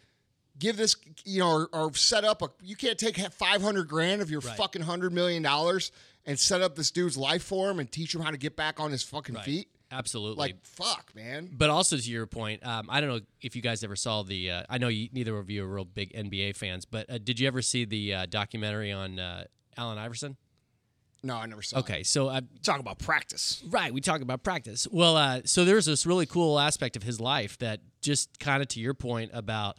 [0.58, 2.50] give this, you know, or, or set up a.
[2.62, 4.56] You can't take five hundred grand of your Right.
[4.56, 5.92] fucking hundred million dollars
[6.26, 8.78] and set up this dude's life for him and teach him how to get back
[8.80, 9.44] on his fucking Right.
[9.44, 9.68] feet.
[9.90, 10.36] Absolutely.
[10.38, 11.48] Like fuck, man.
[11.52, 14.50] But also to your point, um, I don't know if you guys ever saw the.
[14.50, 17.40] Uh, I know you, neither of you are real big NBA fans, but uh, did
[17.40, 19.44] you ever see the uh, documentary on uh,
[19.76, 20.36] Allen Iverson?
[21.22, 21.78] No, I never saw.
[21.78, 21.80] it.
[21.80, 23.62] Okay, so uh, Talk about practice.
[23.70, 24.86] right, we talk about practice.
[24.90, 28.68] Well, uh, so there's this really cool aspect of his life that just kind of
[28.68, 29.78] to your point about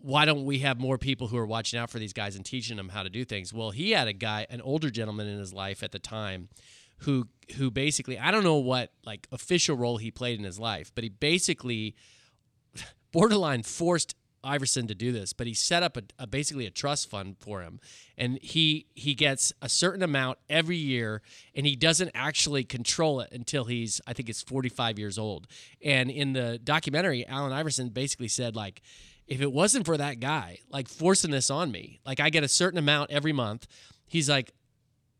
[0.00, 2.76] why don't we have more people who are watching out for these guys and teaching
[2.76, 3.52] them how to do things?
[3.52, 6.48] Well, he had a guy, an older gentleman in his life at the time,
[6.98, 10.92] who who basically I don't know what like official role he played in his life,
[10.94, 11.94] but he basically
[13.12, 17.10] borderline forced Iverson to do this, but he set up a, a basically a trust
[17.10, 17.80] fund for him,
[18.16, 21.22] and he he gets a certain amount every year,
[21.54, 25.46] and he doesn't actually control it until he's I think it's 45 years old.
[25.84, 28.80] And in the documentary, Allen Iverson basically said like,
[29.26, 32.48] if it wasn't for that guy like forcing this on me, like I get a
[32.48, 33.66] certain amount every month,
[34.06, 34.52] he's like.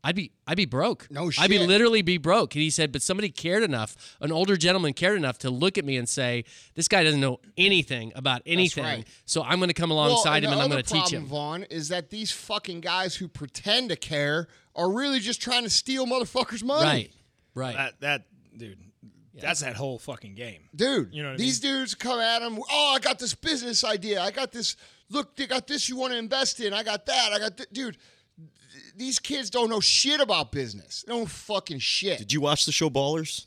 [0.05, 1.09] I'd be I'd be broke.
[1.11, 1.43] No shit.
[1.43, 2.55] I'd be literally be broke.
[2.55, 5.85] And he said, but somebody cared enough, an older gentleman cared enough to look at
[5.85, 8.85] me and say, this guy doesn't know anything about anything.
[8.85, 9.09] right.
[9.25, 11.27] So I'm going to come Well, alongside him and I'm going to teach him.
[11.27, 15.71] Vaughn, is that these fucking guys who pretend to care are really just trying to
[15.71, 16.85] steal motherfuckers' money.
[16.87, 17.13] Right.
[17.55, 17.77] Right.
[17.77, 18.79] That that dude.
[19.41, 20.63] That's that whole fucking game.
[20.75, 22.59] Dude, You know what I these dudes come at him.
[22.71, 24.21] Oh, I got this business idea.
[24.21, 24.75] I got this.
[25.11, 26.73] Look, they got this you want to invest in.
[26.73, 27.33] I got that.
[27.33, 27.97] I got th- dude.
[28.81, 31.05] Th- These kids don't know shit about business.
[31.07, 32.19] They don't fucking shit.
[32.19, 33.47] Did you watch the show Ballers?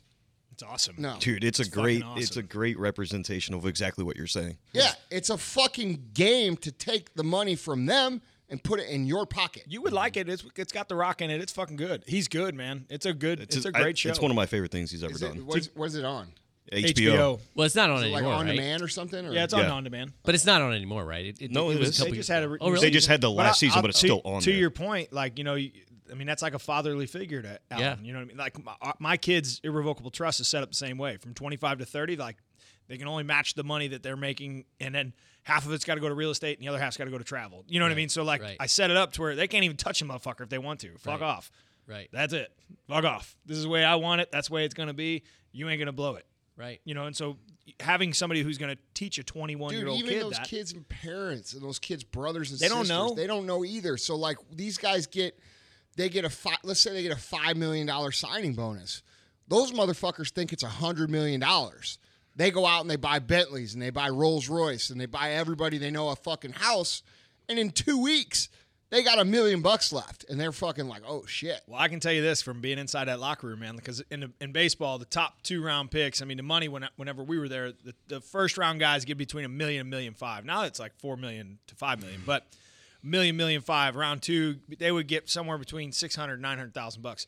[0.52, 0.96] It's awesome.
[0.98, 1.16] No.
[1.18, 2.22] Dude, it's, a great awesome.
[2.22, 4.58] it's a great representation of exactly what you're saying.
[4.72, 9.06] Yeah, it's a fucking game to take the money from them and put it in
[9.06, 9.64] your pocket.
[9.66, 10.28] You would like it.
[10.28, 11.40] It's it's got the rock in it.
[11.40, 12.04] It's fucking good.
[12.06, 12.84] He's good, man.
[12.90, 13.40] It's a good.
[13.40, 14.10] It's, a I- great show.
[14.10, 15.38] It's one of my favorite things he's ever Is done.
[15.38, 16.32] it, what, is, what is it on?
[16.70, 17.40] HBO.
[17.54, 18.56] well, it's not on Is it like anymore, on right?
[18.56, 19.26] demand or something?
[19.26, 19.32] Or?
[19.32, 19.70] Yeah, it's on Yeah.
[19.72, 20.12] on demand.
[20.22, 21.26] But it's not on anymore, right?
[21.26, 21.96] It, it, No, it it was is.
[21.96, 22.86] a couple They just years had a re- Oh, really?
[22.86, 24.50] They just had the But last I- season, I'll- but it's to- still on To
[24.50, 24.58] there.
[24.58, 25.72] your point, like you know, you,
[26.10, 27.84] I mean, that's like a fatherly figure to Allen.
[27.84, 27.96] Yeah.
[28.02, 28.36] You know what I mean?
[28.36, 31.16] Like my, uh, my kids' irrevocable trust is set up the same way.
[31.16, 32.36] From 25 to 30, like
[32.88, 35.94] they can only match the money that they're making, and then half of it's got
[35.96, 37.64] to go to real estate, and the other half's got to go to travel.
[37.68, 38.08] You know what I mean?
[38.08, 38.56] So like, right.
[38.60, 40.80] I set it up to where they can't even touch a motherfucker if they want
[40.80, 40.90] to.
[40.98, 41.26] Fuck Right.
[41.26, 41.50] off.
[41.86, 42.08] Right.
[42.12, 42.52] That's it.
[42.88, 43.36] Fuck off.
[43.44, 44.30] This is the way I want it.
[44.30, 45.22] That's the way it's gonna be.
[45.52, 46.26] You ain't gonna blow it.
[46.62, 46.80] Right.
[46.84, 47.38] You know, and so
[47.80, 50.46] having somebody who's going to teach a 21 Dude, year old even kid those that
[50.46, 53.14] kids and parents and those kids' brothers and They don't know.
[53.14, 53.96] They don't know either.
[53.96, 55.36] So like these guys get,
[55.96, 56.58] they get a five.
[56.62, 59.02] Let's say they get a five million dollar signing bonus.
[59.48, 61.98] Those motherfuckers think it's a hundred million dollars.
[62.36, 65.32] They go out and they buy Bentleys and they buy Rolls Royce and they buy
[65.32, 67.02] everybody they know a fucking house,
[67.48, 68.48] and in two weeks
[68.92, 71.62] they got a million bucks left, and they're fucking like, oh shit.
[71.66, 73.74] Well, I can tell you this from being inside that locker room, man.
[73.74, 76.86] Because in the, in baseball, the top two round picks, I mean, the money when
[76.96, 79.90] whenever we were there, the, the first round guys get between a million and a
[79.90, 80.44] million five.
[80.44, 82.46] Now it's like four million to five million, but
[83.02, 83.96] a million, million five.
[83.96, 87.26] Round two, they would get somewhere between six hundred, nine hundred thousand bucks.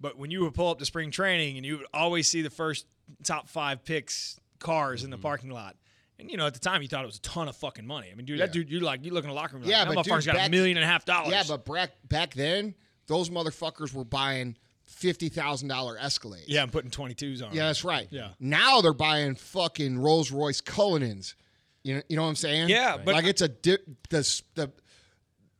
[0.00, 2.50] But when you would pull up to spring training and you would always see the
[2.50, 2.86] first
[3.24, 5.22] top five picks cars in the mm-hmm.
[5.22, 5.74] parking lot.
[6.18, 8.08] And you know, at the time, you thought it was a ton of fucking money.
[8.12, 8.52] I mean, dude, that Yeah.
[8.52, 10.26] dude, you like, you look in the locker room, like, Yeah, that but dude, motherfucker's
[10.26, 11.32] got back- a million and a half dollars.
[11.32, 12.74] Yeah, but back back then,
[13.06, 16.44] those motherfuckers were buying fifty thousand dollar Escalades.
[16.46, 17.52] yeah, I'm putting 22s on.
[17.54, 18.06] Yeah, that's right.
[18.10, 18.30] Yeah.
[18.38, 21.34] Now they're buying fucking Rolls Royce Cullinans.
[21.82, 22.68] You know, you know what I'm saying?
[22.68, 23.04] Yeah, Right.
[23.04, 23.78] but- like it's a di-
[24.10, 24.70] the s- the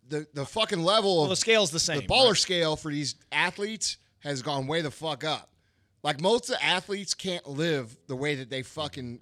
[0.09, 2.01] the the fucking level Well, of the scale's the same.
[2.03, 2.37] the baller right?
[2.37, 5.51] scale for these athletes has gone way the fuck up.
[6.05, 9.21] Like most of the athletes can't live the way that they fucking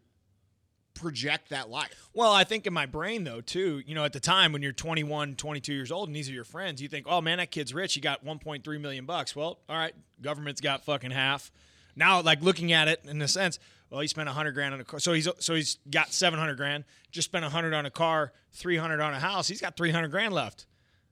[1.01, 2.09] project that life.
[2.15, 4.73] Well, I think in my brain though too, you know, at the time when you're
[4.73, 7.73] 21, 22 years old and these are your friends, you think, "Oh man, that kid's
[7.75, 7.95] rich.
[7.95, 11.51] He got 1.3 million bucks." Well, all right, government's got fucking half.
[11.97, 13.59] Now, like looking at it in a sense,
[13.91, 15.01] well, he spent 100 grand on a car.
[15.01, 19.15] So he's so he's got 700 grand, just spent 100 on a car, 300 on
[19.15, 19.49] a house.
[19.49, 20.67] He's got 300 grand left.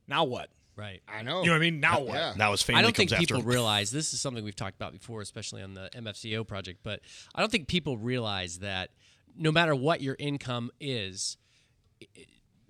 [0.06, 0.50] Now what?
[0.76, 1.02] Right.
[1.08, 1.40] I know.
[1.40, 1.80] You know what I mean?
[1.80, 2.14] Now what?
[2.14, 2.34] Yeah.
[2.36, 3.52] Now his family I don't think people after him.
[3.52, 6.80] realize this is something we've talked about before, especially on the MFCEO project.
[6.84, 7.00] But
[7.34, 8.90] I don't think people realize that
[9.36, 11.36] no matter what your income is,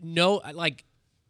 [0.01, 0.85] no, like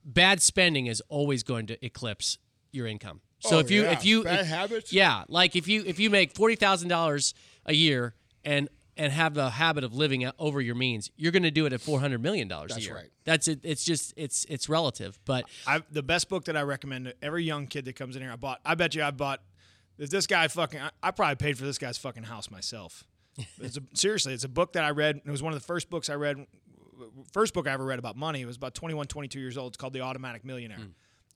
[0.05, 2.39] bad spending is always going to eclipse
[2.73, 3.21] your income.
[3.41, 3.93] So Oh, if you yeah.
[3.93, 4.93] if you Bad if- habits?
[4.93, 7.35] yeah, like if you if you make forty thousand dollars
[7.67, 8.15] a year
[8.45, 11.73] and and have the habit of living over your means, you're going to do it
[11.73, 12.95] at four hundred million dollars a That's year.
[12.97, 13.11] right.
[13.25, 13.61] That's it.
[13.63, 17.45] It's just it's it's relative, but I the best book that I recommend to every
[17.45, 18.33] young kid that comes in here.
[18.33, 18.61] I bought.
[18.65, 19.41] I bet you I bought.
[19.99, 23.03] If this guy fucking, I, I probably paid for this guy's fucking house myself.
[23.61, 25.21] It's a, seriously, it's a book that I read.
[25.25, 26.47] It was one of the first books I read.
[27.33, 28.41] First book I ever read about money.
[28.41, 29.71] It was about 21, 22 years old.
[29.71, 30.87] It's called The Automatic Millionaire, hmm.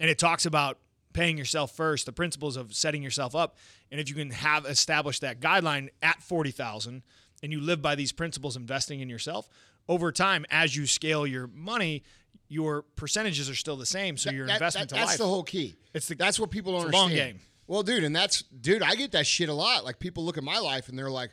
[0.00, 0.78] and it talks about
[1.12, 3.56] paying yourself first, the principles of setting yourself up,
[3.90, 7.02] and if you can have established that guideline at forty thousand,
[7.42, 9.48] and you live by these principles, investing in yourself.
[9.88, 12.04] over time, as you scale your money,
[12.48, 14.16] your percentages are still the same.
[14.16, 15.18] So your That- investment that- to that's life.
[15.18, 15.74] the whole key.
[15.92, 17.40] It's the- that's what people don't it's a long game.
[17.66, 18.82] Well, dude, and that's dude.
[18.82, 19.84] I get that shit a lot.
[19.84, 21.32] Like people look at my life and they're like,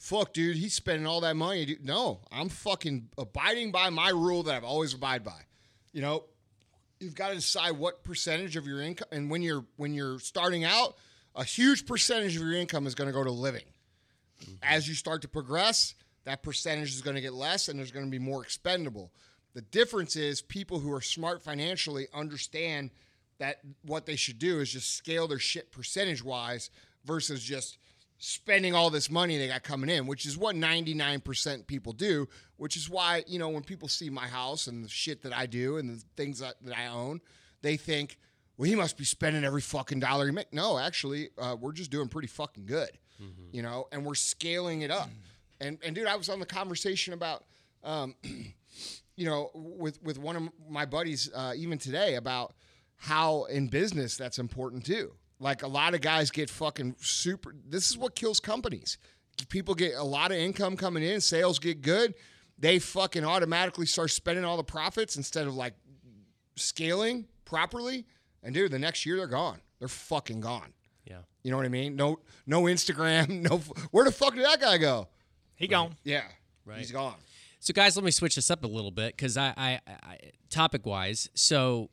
[0.00, 4.42] "Fuck, dude, he's spending all that money." Dude, no, I'm fucking abiding by my rule
[4.44, 5.42] that I've always abide by.
[5.92, 6.24] You know,
[6.98, 10.64] you've got to decide what percentage of your income, and when you're when you're starting
[10.64, 10.96] out,
[11.36, 13.66] a huge percentage of your income is going to go to living.
[14.42, 14.54] Mm-hmm.
[14.62, 18.06] As you start to progress, that percentage is going to get less, and there's going
[18.06, 19.12] to be more expendable.
[19.54, 22.90] The difference is people who are smart financially understand
[23.38, 26.70] that what they should do is just scale their shit percentage wise
[27.04, 27.78] versus just
[28.22, 32.28] spending all this money they got coming in, which is what 99% people do,
[32.58, 35.46] which is why, you know, when people see my house and the shit that I
[35.46, 37.22] do and the things that, that I own,
[37.62, 38.18] they think,
[38.58, 40.52] well, he must be spending every fucking dollar he makes.
[40.52, 42.90] No, actually, uh, we're just doing pretty fucking good,
[43.52, 45.08] you know, and we're scaling it up.
[45.62, 47.44] And, and dude, I was on the conversation about,
[47.82, 48.14] um,
[49.16, 52.52] you know, with with one of my buddies uh, even today about
[52.96, 55.12] how in business that's important too.
[55.40, 57.54] Like a lot of guys get fucking super.
[57.66, 58.98] This is what kills companies.
[59.48, 62.14] People get a lot of income coming in, sales get good,
[62.58, 65.72] they fucking automatically start spending all the profits instead of like
[66.56, 68.04] scaling properly.
[68.42, 69.60] And dude, the next year they're gone.
[69.78, 70.74] They're fucking gone.
[71.06, 71.20] Yeah.
[71.42, 71.96] You know what I mean?
[71.96, 73.40] No, no Instagram.
[73.50, 73.58] No,
[73.90, 75.08] where the fuck did that guy go?
[75.56, 75.96] he gone.
[76.04, 76.24] Yeah,
[76.64, 76.78] Right.
[76.78, 77.16] He's gone.
[77.58, 80.86] So, guys, let me switch this up a little bit because I, I, I topic
[80.86, 81.28] wise.
[81.34, 81.90] So,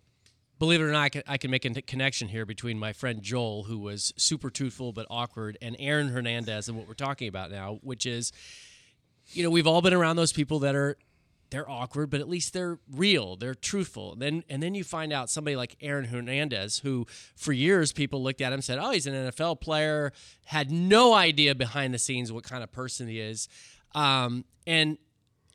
[0.59, 3.21] believe it or not, I can, I can make a connection here between my friend
[3.21, 7.51] Joel, who was super truthful but awkward, and Aaron Hernandez, and what we're talking about
[7.51, 8.31] now, which is,
[9.27, 10.97] you know, we've all been around those people that are
[11.49, 14.13] they're awkward, but at least they're real, they're truthful.
[14.13, 18.21] And then and then you find out somebody like Aaron Hernandez, who for years people
[18.21, 20.11] looked at him said, "Oh, he's an NFL player,"
[20.45, 23.47] had no idea behind the scenes what kind of person he is,
[23.95, 24.97] um, and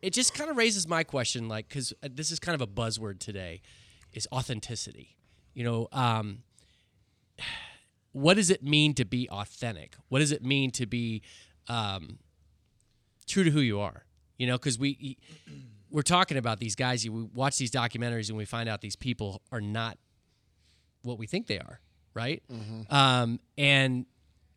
[0.02, 3.20] it just kind of raises my question, like, because this is kind of a buzzword
[3.20, 3.62] today,
[4.12, 5.16] is authenticity.
[5.54, 6.42] You know, um,
[8.12, 9.94] what does it mean to be authentic?
[10.08, 11.22] What does it mean to be
[11.68, 12.18] um,
[13.26, 14.04] true to who you are?
[14.38, 15.18] You know, because we
[15.90, 17.04] we're talking about these guys.
[17.04, 19.98] You we watch these documentaries and we find out these people are not
[21.02, 21.80] what we think they are,
[22.14, 22.42] right?
[22.90, 24.06] Um, and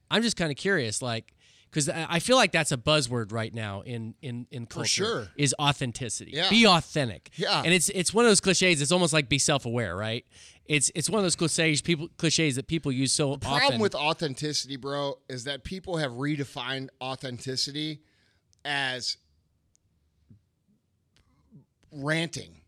[0.09, 1.33] I'm just kind of curious, like,
[1.75, 4.87] because I feel like that's a buzzword right now in in in culture.
[4.87, 5.27] sure.
[5.35, 6.31] is authenticity.
[6.33, 6.49] Yeah.
[6.49, 7.31] Be authentic.
[7.35, 7.61] Yeah.
[7.65, 8.81] and it's it's one of those cliches.
[8.81, 10.25] It's almost like be self aware, right?
[10.67, 13.39] It's it's one of those cliches people cliches that people use so often.
[13.41, 13.81] The problem often.
[13.81, 17.99] with authenticity, bro, is that people have redefined authenticity
[18.63, 19.17] as
[21.91, 22.61] ranting,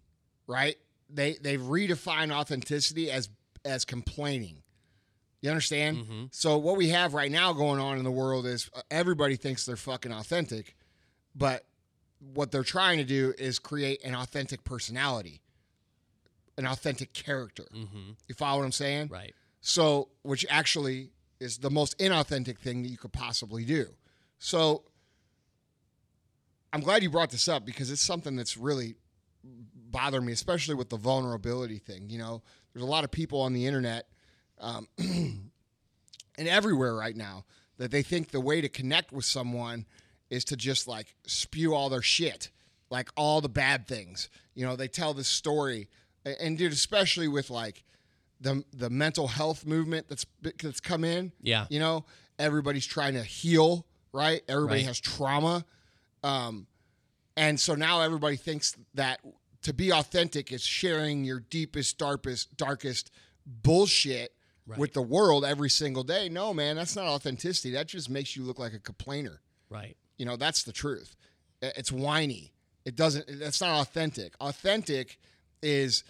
[0.47, 0.75] right?
[1.09, 3.29] They they've redefined authenticity as
[3.63, 4.63] as complaining.
[5.41, 5.97] You understand?
[5.97, 6.23] Mm-hmm.
[6.31, 9.65] So what we have right now going on in the world is uh, everybody thinks
[9.65, 10.75] they're fucking authentic,
[11.35, 11.65] but
[12.33, 15.41] what they're trying to do is create an authentic personality,
[16.57, 17.65] an authentic character.
[18.27, 19.05] You follow what I'm saying?
[19.05, 19.13] Mm-hmm.
[19.13, 19.35] right.
[19.61, 23.87] So, which actually is the most inauthentic thing that you could possibly do.
[24.39, 24.83] So,
[26.73, 28.95] I'm glad you brought this up because it's something that's really
[29.43, 32.09] bothered me, especially with the vulnerability thing.
[32.09, 34.07] You know, there's a lot of people on the internet
[34.59, 35.49] um, and
[36.47, 37.45] everywhere right now
[37.77, 39.85] that they think the way to connect with someone
[40.29, 42.49] is to just like spew all their shit,
[42.89, 44.29] like all the bad things.
[44.55, 45.87] You know, they tell this story,
[46.25, 47.83] and dude, especially with like
[48.41, 50.25] the the mental health movement that's
[50.61, 51.31] that's come in.
[51.41, 51.65] Yeah.
[51.69, 52.05] you know,
[52.39, 54.41] everybody's trying to heal, right?
[54.49, 54.87] Everybody Right.
[54.87, 55.65] has trauma,
[56.23, 56.67] um,
[57.35, 59.21] and so now everybody thinks that
[59.61, 63.11] to be authentic is sharing your deepest, darkest, darkest
[63.45, 64.33] bullshit
[64.75, 66.27] with the world every single day.
[66.29, 67.71] No, man, that's not authenticity.
[67.71, 69.41] That just makes you look like a complainer.
[69.69, 69.95] Right.
[70.17, 71.15] You know, that's the truth.
[71.61, 72.53] It's whiny.
[72.85, 73.25] It doesn't.
[73.39, 74.33] That's not authentic.
[74.39, 75.19] Authentic
[75.61, 76.03] is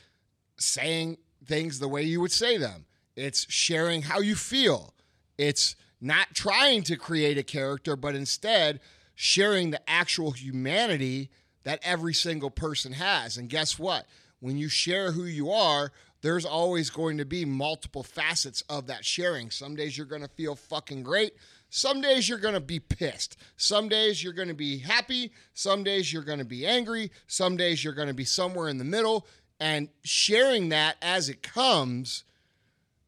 [0.57, 2.85] saying things the way you would say them.
[3.15, 4.93] It's sharing how you feel.
[5.37, 8.79] It's not trying to create a character, but instead
[9.15, 11.31] sharing the actual humanity
[11.63, 13.37] that every single person has.
[13.37, 14.05] And guess what?
[14.39, 15.91] When you share who you are,
[16.21, 19.51] there's always going to be multiple facets of that sharing.
[19.51, 21.33] Some days you're going to feel fucking great.
[21.69, 23.37] Some days you're going to be pissed.
[23.57, 25.31] Some days you're going to be happy.
[25.53, 27.11] Some days you're going to be angry.
[27.27, 29.27] Some days you're going to be somewhere in the middle.
[29.59, 32.23] And sharing that as it comes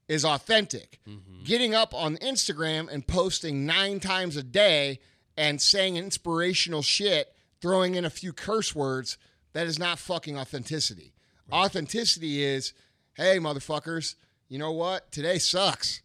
[0.07, 0.99] is authentic.
[1.07, 1.43] Mm-hmm.
[1.45, 4.99] Getting up on Instagram and posting nine times a day
[5.37, 9.17] and saying inspirational shit, throwing in a few curse words,
[9.53, 11.13] that is not fucking authenticity.
[11.51, 12.73] Authenticity is,
[13.19, 14.15] hey, motherfuckers,
[14.47, 15.11] you know what?
[15.11, 16.01] Today sucks.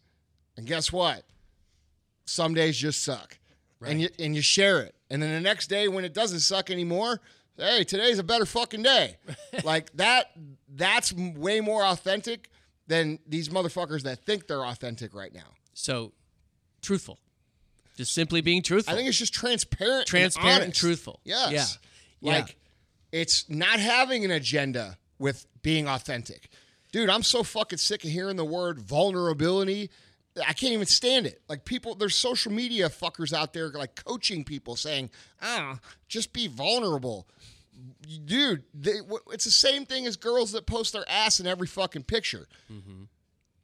[0.57, 1.23] And guess what?
[2.25, 3.37] Some days just suck.
[3.85, 4.95] And you and you share it.
[5.11, 7.21] And then the next day when it doesn't suck anymore,
[7.57, 9.17] hey, today's a better fucking day.
[9.63, 10.31] like that
[10.73, 12.49] that's way more authentic
[12.87, 15.53] than these motherfuckers that think they're authentic right now.
[15.73, 16.13] So,
[16.81, 17.19] truthful.
[17.97, 18.93] Just simply being truthful.
[18.93, 20.79] I think it's just transparent, Transparent and honest.
[20.79, 21.19] truthful.
[21.23, 21.77] Yes.
[22.21, 22.31] Yeah.
[22.33, 22.47] Like
[23.11, 23.19] Yeah.
[23.21, 26.49] it's not having an agenda with being authentic.
[26.95, 29.89] Dude, I'm so fucking sick of hearing the word vulnerability.
[30.39, 31.41] I can't even stand it.
[31.49, 35.09] Like people, there's social media fuckers out there like coaching people saying,
[35.41, 37.27] ah, just be vulnerable.
[38.23, 41.67] Dude, they, w- it's the same thing as girls that post their ass in every
[41.67, 42.47] fucking picture.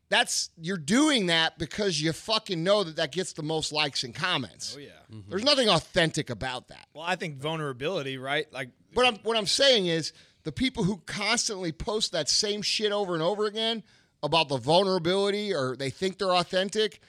[0.09, 4.13] That's you're doing that because you fucking know that that gets the most likes and
[4.13, 4.75] comments.
[4.77, 4.89] Oh yeah.
[5.29, 6.85] There's nothing authentic about that.
[6.93, 8.51] Well, I think vulnerability, right?
[8.51, 10.11] Like But I'm, what I'm saying is
[10.43, 13.84] the people who constantly post that same shit over and over again
[14.23, 17.01] about the vulnerability or they think they're authentic,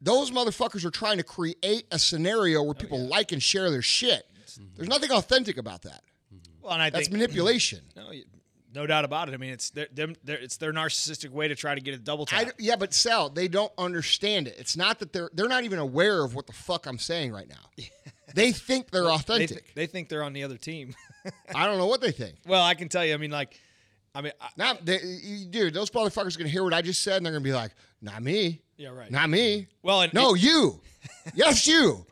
[0.00, 3.82] those motherfuckers are trying to create a scenario where oh, people like and share their
[3.82, 4.26] shit.
[4.34, 4.84] There's mm-hmm.
[4.88, 6.02] nothing authentic about that.
[6.34, 6.62] Mm-hmm.
[6.62, 7.80] well, and I That's think manipulation.
[7.96, 8.10] no,
[8.74, 9.34] no doubt about it.
[9.34, 11.98] I mean, it's their, them, their, it's their narcissistic way to try to get a
[11.98, 12.54] double I, tap.
[12.58, 14.56] yeah, but Sal, they don't understand it.
[14.58, 17.48] It's not that they're they're not even aware of what the fuck I'm saying right
[17.48, 17.84] now.
[18.36, 19.48] They think they're they, authentic.
[19.48, 20.94] th- they think they're on the other team.
[21.54, 22.36] I don't know what they think.
[22.46, 23.14] well, I can tell you.
[23.14, 23.58] I mean, like,
[24.14, 24.98] I mean, I, Not, they,
[25.48, 25.72] dude.
[25.72, 27.72] Those motherfuckers are gonna hear what I just said, and they're gonna be like,
[28.02, 29.10] "Not me, yeah, right.
[29.10, 30.82] not me." well, and No, you.
[31.34, 32.04] yes, you.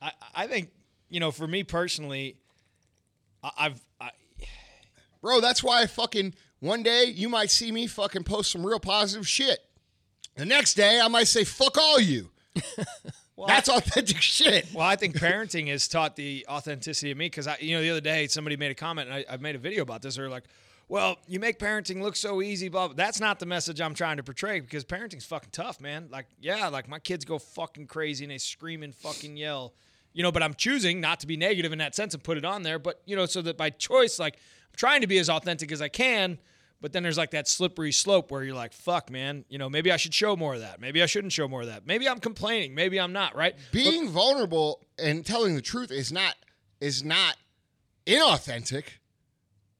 [0.00, 0.70] I, I think
[1.10, 2.36] you know, for me personally,
[3.44, 4.10] I, I've I,
[5.20, 8.80] Bro, that's why I fucking one day you might see me fucking post some real
[8.80, 9.58] positive shit.
[10.36, 12.30] The next day I might say fuck all you.
[13.46, 14.66] that's authentic shit.
[14.74, 17.90] Well, I think parenting has taught the authenticity of me because I, you know, the
[17.90, 20.16] other day somebody made a comment and I, I made a video about this.
[20.16, 20.44] They're like,
[20.88, 22.94] "Well, you make parenting look so easy." Blah, blah.
[22.94, 26.08] That's not the message I'm trying to portray because parenting's fucking tough, man.
[26.10, 29.72] Like, yeah, like my kids go fucking crazy and they scream and fucking yell,
[30.12, 30.32] you know.
[30.32, 32.78] But I'm choosing not to be negative in that sense and put it on there.
[32.78, 35.80] But you know, so that by choice, like I'm trying to be as authentic as
[35.80, 36.38] I can.
[36.82, 39.92] But then there's like that slippery slope where you're like, fuck, man, you know, maybe
[39.92, 40.80] I should show more of that.
[40.80, 41.86] Maybe I shouldn't show more of that.
[41.86, 42.74] Maybe I'm complaining.
[42.74, 43.54] Maybe I'm not, right?
[43.70, 46.34] Being vulnerable and telling the truth is not
[46.80, 47.36] is not
[48.06, 48.84] inauthentic.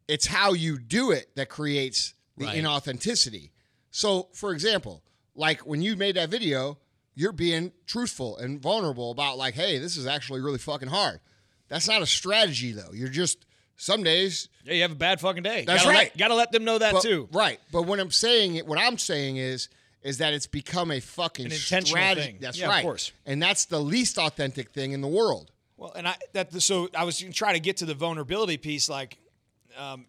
[0.09, 2.63] It's how you do it that creates the Right.
[2.63, 3.51] inauthenticity.
[3.91, 5.03] So, for example,
[5.35, 6.79] like when you made that video,
[7.15, 11.21] you're being truthful and vulnerable about like, hey, this is actually really fucking hard.
[11.69, 12.93] That's not a strategy though.
[12.93, 13.45] You're just
[13.83, 15.65] some days Yeah, you have a bad fucking day.
[15.67, 16.11] That's gotta right.
[16.11, 17.29] Let, gotta let them know that but, too.
[17.33, 17.59] Right.
[17.73, 19.69] But what I'm saying, what I'm saying is,
[20.03, 22.27] is that it's become a fucking An intentional strategy.
[22.27, 22.39] thing.
[22.41, 23.13] That's Yeah, of course.
[23.27, 25.51] And that's the least authentic thing in the world.
[25.77, 28.89] Well, and I that so I was trying to to get to the vulnerability piece,
[28.89, 29.19] like
[29.77, 30.07] um,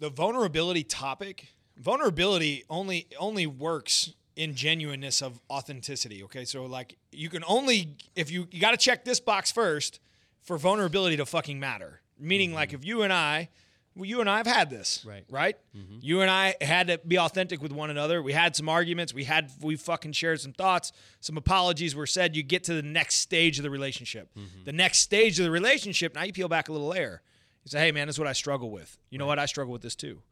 [0.00, 1.48] the vulnerability topic.
[1.76, 6.22] Vulnerability only only works in genuineness of authenticity.
[6.24, 10.00] Okay, so like you can only if you you got to check this box first
[10.42, 12.00] for vulnerability to fucking matter.
[12.18, 12.76] Meaning, like mm-hmm.
[12.76, 13.48] if you and I.
[13.96, 15.24] Well, you and I have had this, Right.
[15.30, 15.56] Right.
[15.76, 15.98] Mm-hmm.
[16.00, 18.20] You and I had to be authentic with one another.
[18.22, 19.14] We had some arguments.
[19.14, 20.90] We had we fucking shared some thoughts.
[21.20, 22.34] Some apologies were said.
[22.34, 24.30] You get to the next stage of the relationship.
[24.36, 24.64] Mm-hmm.
[24.64, 26.14] The next stage of the relationship.
[26.14, 27.22] Now you peel back a little layer.
[27.64, 28.98] You say, "Hey, man, this is what I struggle with.
[29.10, 29.38] You know what?
[29.38, 30.22] I struggle with this too.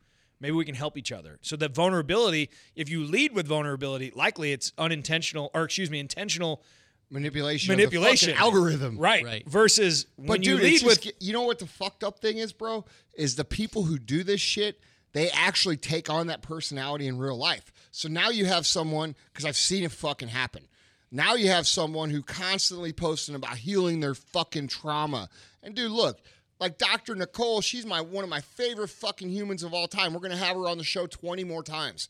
[0.41, 4.51] Maybe we can help each other." So that vulnerability, if you lead with vulnerability, likely
[4.51, 6.65] it's unintentional, or excuse me, intentional
[7.13, 7.73] Manipulation.
[7.73, 8.99] manipulation algorithm.
[8.99, 9.25] right?
[9.25, 9.47] Right.
[9.47, 12.39] Versus But when you dude, it's lead with you know what the fucked up thing
[12.39, 12.85] is, bro?
[13.15, 14.81] Is the people who do this shit,
[15.13, 17.71] they actually take on that personality in real life.
[17.91, 20.67] So now you have someone, because I've seen it fucking happen.
[21.11, 25.29] Now you have someone who constantly posting about healing their fucking trauma.
[25.63, 26.19] And dude, look,
[26.59, 27.15] like Dr.
[27.15, 30.15] Nicole, she's my one of my favorite fucking humans of all time.
[30.15, 32.09] We're gonna have her on the show 20 more times.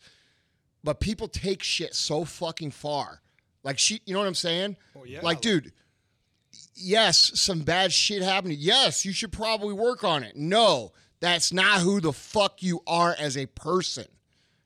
[0.85, 3.21] But people take shit so fucking far.
[3.65, 4.77] Like she, you know what I'm saying?
[4.97, 5.21] Oh, yeah.
[5.23, 5.73] Like, dude,
[6.75, 8.55] yes, some bad shit happened.
[8.55, 10.37] Yes, you should probably work on it.
[10.37, 14.07] No, that's not who the fuck you are as a person.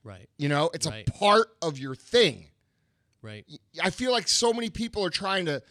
[0.03, 0.29] Right.
[0.37, 1.07] You know, it's Right.
[1.07, 2.49] a part of your thing.
[3.21, 3.45] Right.
[3.83, 5.61] I feel like so many people are trying to,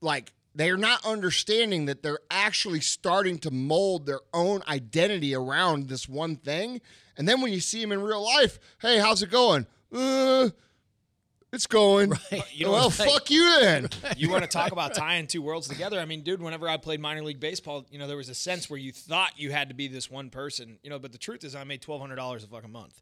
[0.00, 6.08] like, they're not understanding that they're actually starting to mold their own identity around this
[6.08, 6.80] one thing.
[7.16, 9.66] And then when you see them in real life, hey, how's it going?
[9.92, 10.50] Uh,
[11.52, 12.12] it's going.
[12.54, 13.88] You know well, what's fuck you then.
[14.16, 15.98] you want to talk about tying two worlds together?
[15.98, 18.68] I mean, dude, whenever I played minor league baseball, you know, there was a sense
[18.68, 21.44] where you thought you had to be this one person, you know, but the truth
[21.44, 23.00] is I made twelve hundred dollars a fucking month.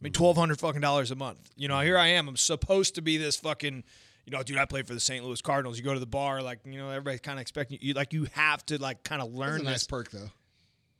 [0.00, 1.50] I made twelve hundred fucking dollars a month.
[1.56, 2.28] You know, here I am.
[2.28, 3.84] I'm supposed to be this fucking
[4.26, 5.24] you know, dude, I played for the St.
[5.24, 5.78] Louis Cardinals.
[5.78, 8.28] You go to the bar, like, you know, everybody's kind of expecting you, like, you
[8.32, 9.86] have to, like, kind of That's learn a nice this.
[9.86, 10.30] perk, though.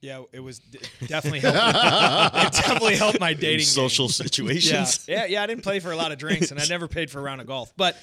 [0.01, 1.59] Yeah, it was it definitely helped.
[2.47, 3.67] it definitely helped my dating game.
[3.67, 5.05] social Yeah, situations.
[5.07, 5.25] yeah, yeah.
[5.27, 7.23] yeah, I didn't play for a lot of drinks, and I never paid for a
[7.23, 7.73] round of golf.
[7.77, 7.97] But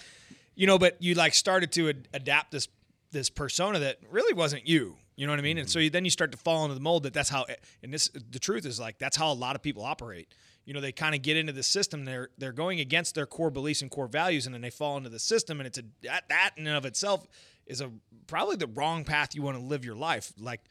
[0.56, 2.68] you know, but you like started to ad- adapt this
[3.12, 4.96] this persona that really wasn't you.
[5.16, 5.58] You know what I mean?
[5.58, 5.86] And so mm-hmm.
[5.86, 7.44] you, then you start to fall into the mold that that's how.
[7.44, 10.28] Eh, and this, the truth is like that's how a lot of people operate.
[10.66, 12.06] You know, they kind of get into the system.
[12.06, 15.10] They're they're going against their core beliefs and core values, and then they fall into
[15.10, 15.60] the system.
[15.60, 17.26] And it's a that, that in and of itself
[17.66, 17.90] is a
[18.28, 20.34] probably the wrong path you want to live your life.
[20.40, 20.62] Like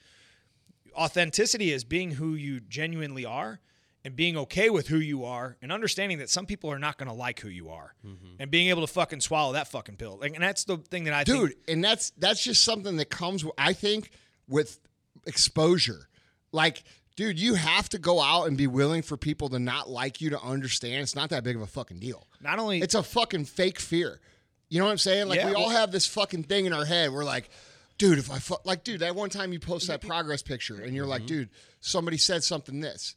[0.97, 3.61] authenticity is being who you genuinely are
[4.07, 7.09] and being okay with who you are and understanding that some people are not going
[7.09, 8.37] to like who you are mm-hmm.
[8.39, 10.17] and being able to fucking swallow that fucking pill.
[10.21, 11.61] Like, and that's the thing that I dude think.
[11.67, 14.11] and that's that's just something that comes with- i think
[14.47, 14.79] with
[15.27, 16.09] exposure.
[16.53, 16.85] Like
[17.17, 20.31] dude you have to go out and be willing for people to not like you
[20.31, 22.29] to understand it's not that big of a fucking deal.
[22.41, 24.21] Not only it's a fucking fake fear.
[24.69, 25.29] You know what i'm saying?
[25.29, 27.11] Like Yeah, we all have this fucking thing in our head.
[27.11, 27.51] We're like
[27.99, 30.95] dude if i fu-, like dude that one time you post that progress picture and
[30.95, 31.27] you're like Mm-hmm.
[31.37, 31.49] dude
[31.81, 33.15] somebody said something this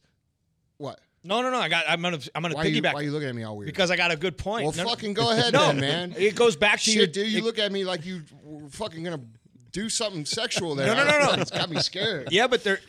[0.77, 1.57] what no, no, no.
[1.59, 1.83] I got.
[1.89, 2.17] I'm gonna.
[2.33, 3.91] I'm gonna why are, you, piggyback why are you looking at me all weird because
[3.91, 4.63] I got a good point.
[4.63, 4.89] well No, no.
[4.89, 7.03] fucking go ahead No, then man It goes back to your.
[7.03, 9.19] Shit, dude, you it- look at me like you were fucking gonna
[9.73, 10.87] do something sexual there.
[10.87, 11.41] No, no, no, no.
[11.41, 12.29] It's got me scared.
[12.31, 12.79] Yeah, but there.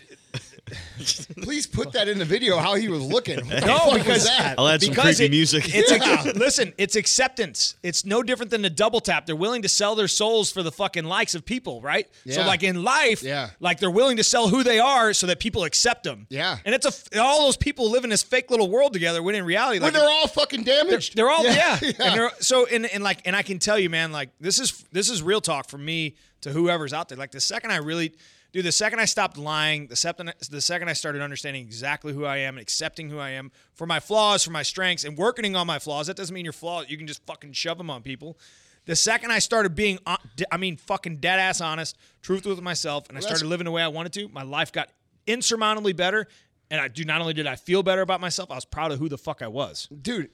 [1.42, 3.36] Please put that in the video how he was looking.
[3.46, 4.54] What the No, fuck was because- that?
[4.58, 5.64] I'll add some because creepy it- music.
[5.68, 5.90] It's
[6.26, 7.76] a, listen, it's acceptance.
[7.82, 9.26] It's no different than the double tap.
[9.26, 12.06] They're willing to sell their souls for the fucking likes of people, right?
[12.28, 13.50] So like in life, Yeah.
[13.60, 16.26] like they're willing to sell who they are so that people accept them.
[16.28, 16.58] Yeah.
[16.64, 19.44] And it's a all those people live in this fake little world together when in
[19.44, 21.16] reality when they're all fucking damaged.
[21.16, 21.90] they're all yeah, yeah.
[22.00, 24.84] and they're so and, and like and I can tell you, man, like this is
[24.92, 27.18] this is real talk for me to whoever's out there.
[27.18, 28.14] Like the second I really,
[28.52, 32.24] dude, the second I stopped lying, the second the second I started understanding exactly who
[32.24, 35.54] I am and accepting who I am for my flaws, for my strengths, and working
[35.56, 36.06] on my flaws.
[36.06, 36.88] That doesn't mean you're flawed.
[36.88, 38.38] You can just fucking shove them on people.
[38.86, 43.16] The second I started being, I mean, fucking dead ass honest, truth with myself, and
[43.16, 44.88] I started living the way I wanted to, my life got
[45.26, 46.26] insurmountably better.
[46.72, 48.98] And I do not only did I feel better about myself, I was proud of
[48.98, 49.88] who the fuck I was.
[49.88, 50.30] dude.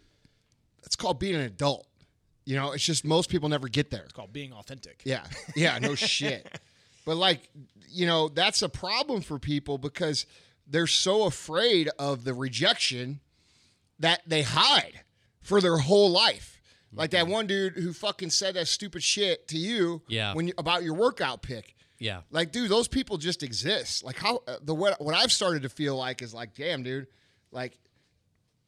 [0.83, 1.89] That's called being an adult.
[2.45, 4.05] You know, it's just most people never get there.
[4.05, 5.01] It's called being authentic.
[5.05, 5.25] Yeah.
[5.57, 6.47] Yeah, no shit.
[7.07, 7.49] But like,
[7.89, 10.27] you know, that's a problem for people because
[10.67, 13.21] they're so afraid of the rejection
[14.01, 15.01] that they hide
[15.41, 16.61] for their whole life.
[16.93, 20.35] Like that one dude who fucking said that stupid shit to you Yeah.
[20.35, 21.75] when you, about your workout pick.
[21.99, 22.23] Yeah.
[22.31, 24.03] Like, dude, those people just exist.
[24.05, 27.07] Like, how uh, the what what I've started to feel like is like, damn, dude,
[27.53, 27.79] like,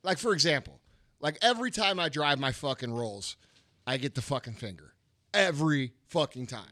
[0.02, 0.80] like for example,
[1.20, 3.36] like every time I drive my fucking rolls,
[3.86, 4.94] I get the fucking finger
[5.34, 6.64] every fucking time.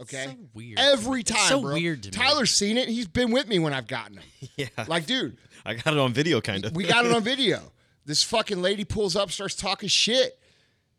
[0.00, 0.78] Okay, so weird.
[0.78, 1.74] Every time, so bro.
[1.74, 2.12] weird to me.
[2.12, 2.88] Tyler's seen it.
[2.88, 4.24] He's been with me when I've gotten them.
[4.56, 4.68] yeah.
[4.88, 6.74] Like, dude, I got it on video, kind of.
[6.74, 7.60] we got it on video.
[8.06, 10.38] This fucking lady pulls up, starts talking shit.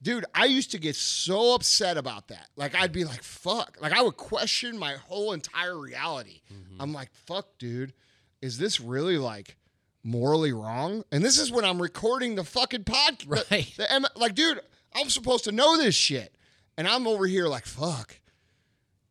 [0.03, 2.47] Dude, I used to get so upset about that.
[2.55, 3.77] Like, I'd be like, fuck.
[3.81, 6.41] Like, I would question my whole entire reality.
[6.51, 6.81] Mm-hmm.
[6.81, 7.93] I'm like, fuck, dude.
[8.41, 9.57] Is this really like
[10.03, 11.03] morally wrong?
[11.11, 13.49] And this is when I'm recording the fucking podcast.
[13.51, 13.73] Right.
[13.77, 14.59] The, M- like, dude,
[14.95, 16.35] I'm supposed to know this shit.
[16.77, 18.19] And I'm over here like, fuck.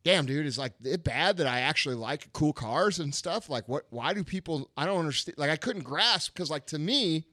[0.02, 3.50] Damn, dude, is like it bad that I actually like cool cars and stuff?
[3.50, 3.84] Like, what?
[3.90, 4.70] Why do people?
[4.76, 5.36] I don't understand.
[5.38, 7.26] Like, I couldn't grasp because, like, to me,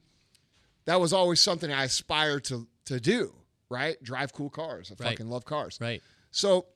[0.84, 3.34] that was always something I aspired to to do.
[3.70, 4.02] Right?
[4.02, 4.90] Drive cool cars.
[4.90, 5.10] I Right.
[5.10, 5.78] fucking love cars.
[5.80, 6.02] Right.
[6.30, 6.66] So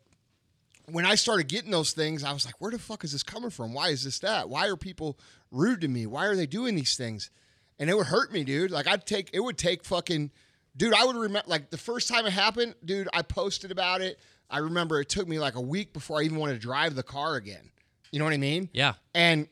[0.87, 3.51] when I started getting those things, I was like, where the fuck is this coming
[3.51, 3.73] from?
[3.73, 4.49] Why is this that?
[4.49, 5.19] Why are people
[5.51, 6.07] rude to me?
[6.07, 7.31] Why are they doing these things?
[7.79, 8.71] And it would hurt me, dude.
[8.71, 10.31] Like I'd take it would take fucking
[10.77, 14.19] dude, I would remember like the first time it happened, dude, I posted about it.
[14.53, 17.03] I remember it took me like a week before I even wanted to drive the
[17.03, 17.71] car again.
[18.13, 18.69] You know what I mean?
[18.73, 18.95] Yeah.
[19.15, 19.49] And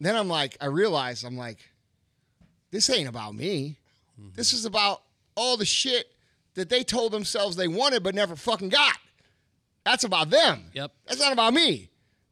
[0.00, 1.58] then I'm like, I realized I'm like,
[2.70, 3.76] this ain't about me.
[4.18, 4.30] Mm-hmm.
[4.34, 5.02] This is about
[5.34, 6.06] all the shit
[6.54, 8.96] that they told themselves they wanted but never fucking got.
[9.84, 10.64] That's about them.
[10.72, 10.92] Yep.
[11.06, 11.90] That's not about me.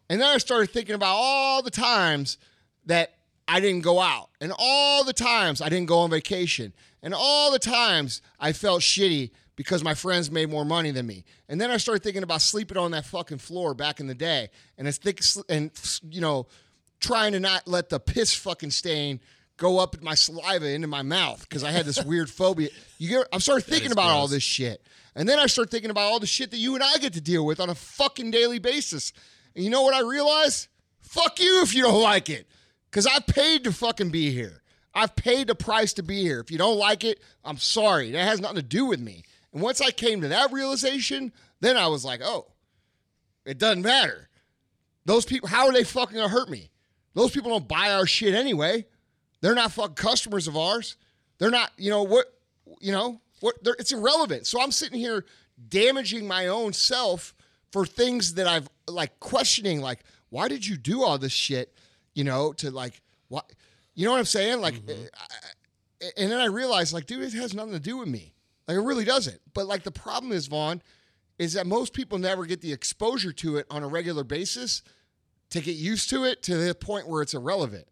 [0.09, 2.39] And then I started thinking about all the times
[2.87, 3.13] that
[3.49, 7.53] I didn't go out, and all the times I didn't go on vacation, and all
[7.53, 11.25] the times I felt shitty because my friends made more money than me.
[11.49, 14.51] And then I started thinking about sleeping on that fucking floor back in the day,
[14.79, 15.71] and it's thick, and
[16.09, 16.47] you know,
[17.01, 19.21] trying to not let the piss fucking stain
[19.57, 22.69] go up in my saliva into my mouth because I had this weird phobia.
[22.99, 23.27] You get?
[23.33, 24.83] I started thinking about all this shit,
[25.15, 27.21] and then I started thinking about all the shit that you and I get to
[27.21, 29.13] deal with on a fucking daily basis.
[29.55, 30.69] And you know what I realized?
[31.01, 32.47] Fuck you if you don't like it,
[32.91, 34.63] because I paid to fucking be here.
[34.97, 36.41] I've paid the price to be here.
[36.41, 38.13] If you don't like it, I'm sorry.
[38.13, 39.25] That has nothing to do with me.
[39.53, 42.47] And once I came to that realization, then I was like, oh,
[43.45, 44.29] it doesn't matter.
[45.05, 46.71] Those people, how are they fucking gonna hurt me?
[47.15, 48.87] Those people don't buy our shit anyway.
[49.41, 50.97] They're not fucking customers of ours.
[51.39, 52.27] They're not, you know what,
[52.81, 53.63] you know what?
[53.63, 54.47] they're- It's irrelevant.
[54.47, 55.25] So I'm sitting here
[55.69, 57.35] damaging my own self
[57.73, 61.73] for things that I've like questioning, like, why did you do all this shit?
[62.15, 63.51] You know, to like, what,
[63.95, 64.61] you know what I'm saying?
[64.61, 64.91] Like, mm-hmm.
[65.05, 68.35] eh, I- and then I realized, like, dude, it has nothing to do with me.
[68.67, 69.41] Like, it really doesn't.
[69.55, 70.83] But like, the problem is, Vaughn,
[71.39, 74.83] is that most people never get the exposure to it on a regular basis
[75.51, 77.87] to get used to it to the point where it's irrelevant.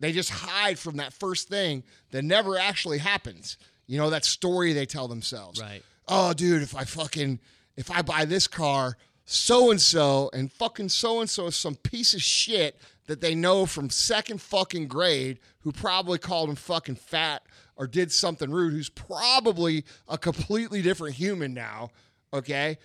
[0.00, 3.58] They just hide from that first thing that never actually happens.
[3.86, 5.60] You know, that story they tell themselves.
[5.60, 5.82] Right.
[6.08, 7.38] Oh, dude, if I fucking
[7.76, 11.76] if I buy this car, so and so and fucking so and so is some
[11.76, 16.96] piece of shit that they know from second fucking grade who probably called him fucking
[16.96, 17.42] fat
[17.80, 21.90] or did something rude, who's probably a completely different human now.
[22.32, 22.78] Okay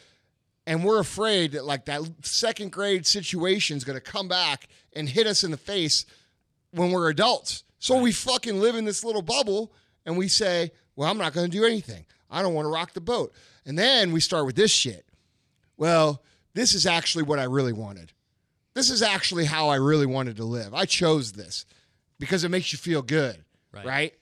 [0.67, 5.07] and we're afraid that like that second grade situation is going to come back and
[5.07, 6.05] hit us in the face
[6.71, 7.63] when we're adults.
[7.79, 9.71] So we fucking live in this little bubble
[10.05, 12.05] and we say, "Well, I'm not going to do anything.
[12.31, 13.33] I don't want to rock the boat."
[13.65, 15.05] And then we start with this shit.
[15.77, 16.23] Well,
[16.53, 18.11] this is actually what I really wanted.
[18.73, 20.73] This is actually how I really wanted to live.
[20.73, 21.65] I chose this
[22.19, 23.85] because it makes you feel good, Right.
[23.85, 24.13] right?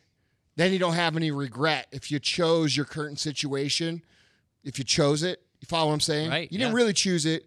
[0.55, 4.03] Then you don't have any regret if you chose your current situation,
[4.63, 5.41] if you chose it.
[5.59, 6.29] You follow what I'm saying?
[6.29, 7.45] Right, You didn't really choose it,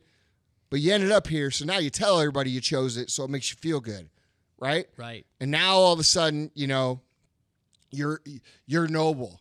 [0.71, 1.51] but you ended up here.
[1.51, 4.09] So now you tell everybody you chose it, so it makes you feel good,
[4.59, 4.87] right?
[4.97, 5.27] Right.
[5.41, 7.01] And now all of a sudden, you know,
[7.91, 8.21] you're
[8.67, 9.41] you're noble.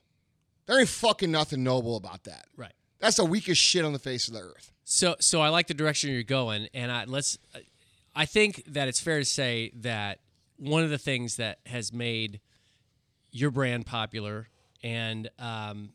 [0.66, 2.46] There ain't fucking nothing noble about that.
[2.58, 2.74] Right.
[3.00, 4.72] That's the weakest shit on the face of the earth.
[4.84, 7.38] So so I like the direction you're going, and I let's.
[8.16, 10.20] I think that it's fair to say that
[10.58, 12.40] one of the things that has made
[13.36, 14.48] your brand popular,
[14.82, 15.90] and um,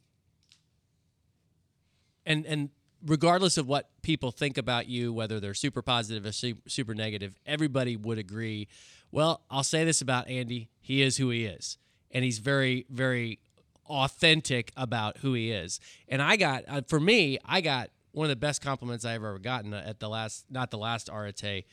[2.26, 2.68] and and
[3.04, 7.96] regardless of what people think about you, whether they're super positive or super negative, everybody
[7.96, 8.68] would agree.
[9.10, 11.78] Well, I'll say this about Andy: he is who he is,
[12.10, 13.38] and he's very very
[13.86, 15.80] authentic about who he is.
[16.08, 19.38] And I got, uh, for me, I got one of the best compliments I've ever
[19.38, 21.64] gotten at the last, not the last Arete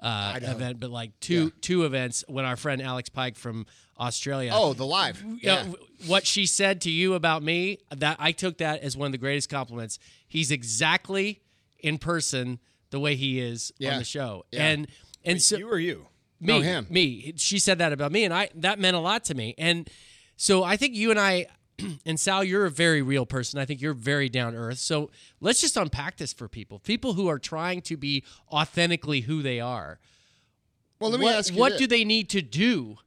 [0.00, 3.66] uh, event, but like two two events when our friend Alex Pike from
[3.98, 4.50] Australia.
[4.54, 5.22] Oh, the live.
[5.42, 5.56] Yeah.
[5.64, 5.76] w-
[6.06, 9.18] what she said to you about me, that I took that as one of the
[9.18, 9.98] greatest compliments.
[10.26, 11.42] He's exactly
[11.80, 13.92] in person the way he is Yeah.
[13.92, 14.66] on the show, Yeah.
[14.68, 14.88] and
[15.24, 16.06] and so you or you?
[16.40, 16.86] me, No, him.
[16.88, 17.34] me.
[17.36, 19.54] She said that about me, and I that meant a lot to me.
[19.58, 19.88] And
[20.36, 21.46] so I think you and I,
[22.06, 23.58] and Sal, you're a very real person.
[23.58, 24.78] I think you're very down earth.
[24.78, 25.10] So
[25.40, 29.60] let's just unpack this for people, people who are trying to be authentically who they
[29.60, 29.98] are.
[30.98, 31.80] Well, let me what ask you what this.
[31.80, 32.98] do they need to do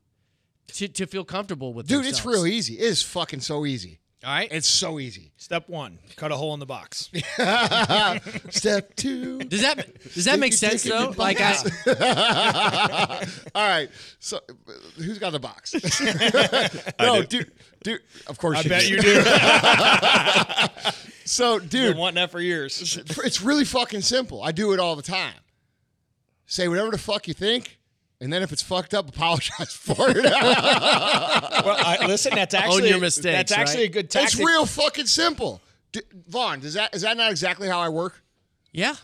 [0.68, 1.98] to, to feel comfortable with this?
[1.98, 2.76] Dude, it's real easy.
[2.76, 4.00] It is fucking so easy.
[4.24, 4.48] All right.
[4.52, 5.32] It's so easy.
[5.38, 7.10] Step one: cut a hole in the box.
[8.50, 9.40] Step two.
[9.40, 11.14] does that does that make sense though?
[11.18, 11.56] Like I,
[13.56, 13.90] All right.
[14.20, 14.40] So,
[14.96, 15.74] who's got the box?
[17.00, 17.52] no, dude.
[17.84, 18.88] Dude, of course I you bet do.
[18.96, 19.24] you do.
[21.26, 22.98] So, dude, Been dude, wanting that for years.
[22.98, 24.42] it's really fucking simple.
[24.42, 25.34] I do it all the time.
[26.46, 27.78] Say whatever the fuck you think,
[28.22, 30.24] and then if it's fucked up, apologize for it.
[30.24, 33.90] well, I, listen, that's actually Own your mistakes, That's actually right?
[33.90, 35.62] a good it's real fucking simple.
[35.92, 38.22] D- Vaughn, does that is that not exactly how I work?
[38.72, 38.96] yeah.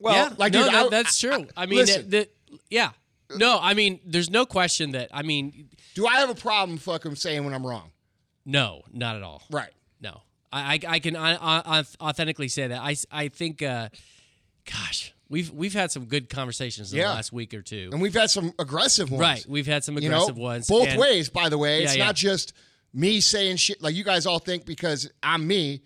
[0.00, 1.46] Well, yeah, like, no, dude, that- I- that's true.
[1.56, 2.10] I, mean, listen.
[2.10, 2.90] that, that- yeah.
[3.36, 5.08] No, I mean, there's no question that.
[5.12, 7.90] I mean, Do I have a problem fucking saying when I'm wrong?
[8.44, 9.42] no, not at all.
[9.50, 9.70] Right.
[10.00, 10.20] No,
[10.52, 12.80] I I, I can I, I, authentically say that.
[12.82, 13.88] I I think, uh,
[14.70, 17.08] gosh, we've we've had some good conversations in Yeah.
[17.08, 17.90] the last week or two.
[17.92, 19.20] And we've had some aggressive ones.
[19.20, 20.66] Right, we've had some you know, aggressive ones.
[20.68, 21.28] both and- ways.
[21.30, 22.52] By the way, it's Yeah, not just
[22.92, 25.82] me saying shit like you guys all think because I'm me.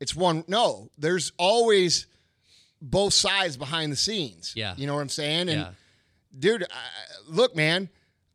[0.00, 0.44] It's one.
[0.48, 2.06] No, there's always
[2.80, 4.52] both sides behind the scenes.
[4.54, 4.74] Yeah.
[4.76, 5.48] you know what I'm saying.
[5.48, 5.70] And Yeah,
[6.38, 6.66] dude, I,
[7.28, 7.88] look, man,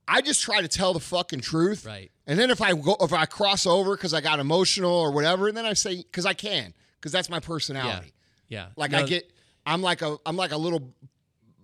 [0.08, 1.86] I just try to tell the fucking truth.
[1.86, 2.12] Right.
[2.28, 5.48] And then if I go, if I cross over because I got emotional or whatever,
[5.48, 8.14] and then I say because I can because that's my personality.
[8.50, 8.68] yeah.
[8.76, 9.32] Like No, I get,
[9.66, 10.94] I'm like a, I'm like a little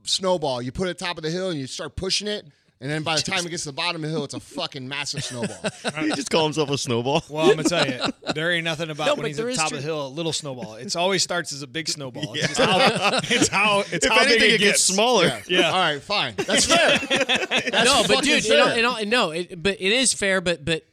[0.03, 0.61] snowball.
[0.61, 2.45] You put it at the top of the hill and you start pushing it,
[2.81, 4.39] and then by the time it gets to the bottom of the hill, it's a
[4.39, 5.57] fucking massive snowball.
[5.99, 7.21] he just call himself a snowball.
[7.29, 7.99] Well, I'm gonna tell you,
[8.33, 10.07] there ain't nothing about No, when he's at the top true- of the hill, a
[10.07, 10.75] little snowball.
[10.75, 12.33] It always starts as a big snowball.
[12.35, 15.41] It's, how, it's how it's if how anything, big it gets smaller.
[15.47, 15.71] Yeah.
[15.71, 16.35] All right, fine.
[16.37, 16.97] That's fair.
[16.99, 18.77] That's no, but dude, fair.
[18.77, 20.39] it, all- it, all- no, it, but it is fair.
[20.39, 20.83] But but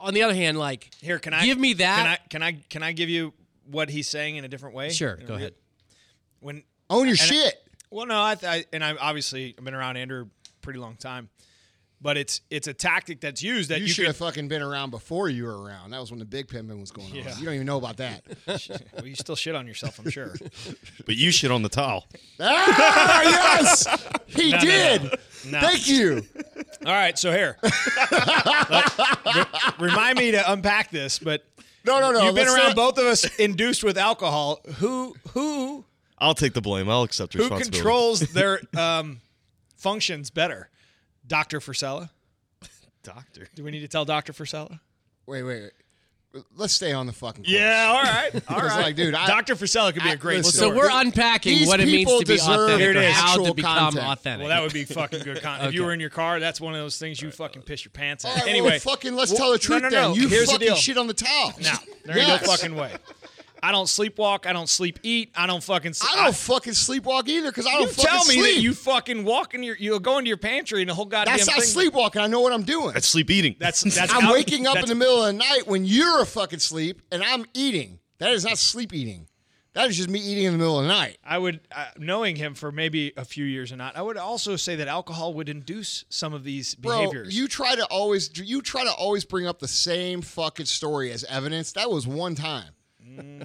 [0.00, 2.28] on the other hand, like Here, can I give me that?
[2.28, 3.32] Can I can I can I give you
[3.70, 4.90] what he's saying in a different way?
[4.90, 5.54] Sure, go real- ahead.
[6.42, 7.54] When Own your and I- shit.
[7.90, 11.30] well, no, I, I and I obviously I've been around Andrew a pretty long time,
[12.00, 14.06] but it's it's a tactic that's used that You, you, should can.
[14.06, 15.90] have fucking been around before you were around.
[15.92, 17.14] That was when the big pimping was going on.
[17.14, 18.24] You don't even know about that.
[18.94, 20.34] well, you still shit on yourself, I'm sure.
[21.06, 22.06] But you shit on the towel.
[22.40, 23.86] ah, yes,
[24.26, 25.02] he No, no, did.
[25.04, 25.10] no.
[25.50, 25.60] No.
[25.60, 26.22] Thank you.
[26.86, 29.44] All right, so here, Re-
[29.80, 31.44] remind me to unpack this, but.
[31.84, 32.26] No, no, no.
[32.26, 34.60] You've been around not- both of us induced with alcohol.
[34.76, 35.84] Who who
[36.22, 36.88] I'll take the blame.
[36.88, 37.76] I'll accept who responsibility.
[37.78, 39.20] controls their um,
[39.76, 40.70] functions better?
[41.26, 42.10] Doctor Frisella?
[43.02, 43.48] doctor?
[43.54, 44.78] Do we need to tell Doctor Frisella?
[45.26, 45.62] Wait, wait,
[46.34, 46.44] wait.
[46.56, 47.42] let's stay on the fucking.
[47.44, 47.52] Course.
[47.52, 49.54] Yeah, all right, all It's like, dude, I- Dr.
[49.56, 50.78] Frisella could be I- a great listen, So story.
[50.78, 53.34] we're unpacking These what it means people to be deserve authentic, Here it or how
[53.34, 54.06] to actual become content.
[54.06, 54.46] authentic.
[54.46, 55.68] well, that would be fucking good content.
[55.70, 57.90] If you were in your car, that's one of those things you fucking piss your
[57.90, 58.38] pants All at.
[58.42, 60.08] right, anyway, well, fucking let's Well, tell the truth no, no, no.
[60.14, 60.22] then.
[60.22, 60.76] You Here's the fucking deal.
[60.76, 61.52] shit on the towel.
[61.60, 61.72] No,
[62.04, 62.42] there ain't Yes.
[62.46, 62.92] no fucking way.
[63.62, 64.44] I don't sleepwalk.
[64.46, 65.30] I don't sleep eat.
[65.36, 65.92] I don't fucking.
[65.92, 66.10] Sleep.
[66.18, 68.56] I don't fucking sleepwalk either because I don't You fucking tell me sleep.
[68.56, 71.36] that you fucking walk in your, you go into your pantry and the whole goddamn
[71.36, 71.64] That's not thing.
[71.66, 72.20] sleepwalking.
[72.20, 72.92] I know what I'm doing.
[72.92, 73.54] That's sleep eating.
[73.60, 74.12] That's that's.
[74.12, 77.02] I'm out- waking up in the middle of the night when you're a fucking sleep
[77.12, 78.00] and I'm eating.
[78.18, 79.28] That is not sleep eating.
[79.74, 81.16] That is just me eating in the middle of the night.
[81.24, 84.54] I would, uh, knowing him for maybe a few years or not, I would also
[84.56, 87.34] say that alcohol would induce some of these Bro, behaviors.
[87.34, 91.24] you try to always you try to always bring up the same fucking story as
[91.24, 91.72] evidence.
[91.72, 92.70] That was one time.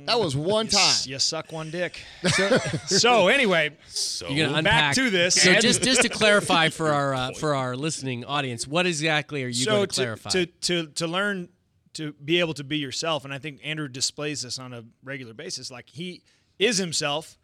[0.06, 0.96] That was one time.
[1.04, 2.00] You suck one dick.
[2.30, 5.42] So, so anyway, so You're gonna back to this.
[5.42, 9.48] So just just to clarify for our uh, for our listening audience, what exactly are
[9.48, 10.30] you so going to to, clarify?
[10.30, 11.50] to to to learn
[11.94, 15.34] to be able to be yourself, and I think Andrew displays this on a regular
[15.34, 15.72] basis.
[15.72, 16.22] Like he
[16.60, 17.38] is himself,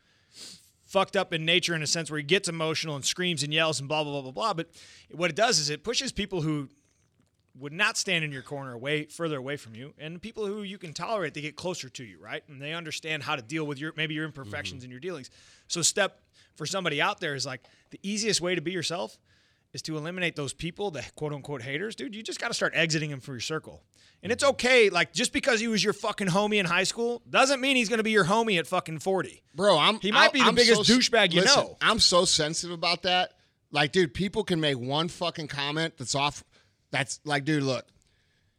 [0.85, 3.79] fucked up in nature in a sense where he gets emotional and screams and yells
[3.79, 4.53] and blah blah blah blah blah.
[4.53, 4.69] But
[5.11, 6.69] what it does is it pushes people who
[7.59, 9.93] would not stand in your corner away further away from you.
[9.99, 12.43] And people who you can tolerate they get closer to you right?
[12.47, 14.85] And they understand how to deal with your maybe your imperfections mm-hmm.
[14.85, 15.29] and your dealings.
[15.67, 16.19] So step
[16.55, 19.17] for somebody out there is like the easiest way to be yourself
[19.73, 21.95] is to eliminate those people the quote unquote haters.
[21.95, 23.83] Dude you just got to start exiting them from your circle.
[24.23, 24.51] And it's mm-hmm.
[24.51, 27.89] okay like just because he was your fucking homie in high school doesn't mean he's
[27.89, 30.55] going to be your homie at fucking 40 Bro, I'm He might be the I'm
[30.55, 31.77] biggest so- douchebag you listen, know.
[31.81, 33.33] I'm so sensitive about that.
[33.71, 36.43] Like, dude, people can make one fucking comment that's off.
[36.93, 37.87] That's like, dude, look,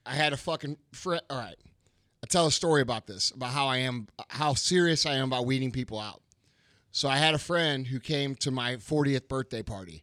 [0.05, 1.23] I had a fucking friend.
[1.31, 1.55] All right,
[2.23, 5.47] I tell a story about this about how I am, how serious I am about
[5.47, 6.21] weeding people out.
[6.91, 10.03] So I had a friend who came to my 40th birthday party.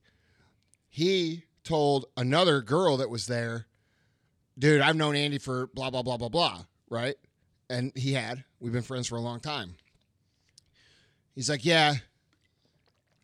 [0.88, 3.68] He told another girl that was there,
[4.58, 7.16] dude, I've known Andy for blah blah blah blah blah, right?
[7.70, 8.46] And he had.
[8.62, 9.76] We've been friends for a long time.
[11.36, 11.96] He's like, yeah,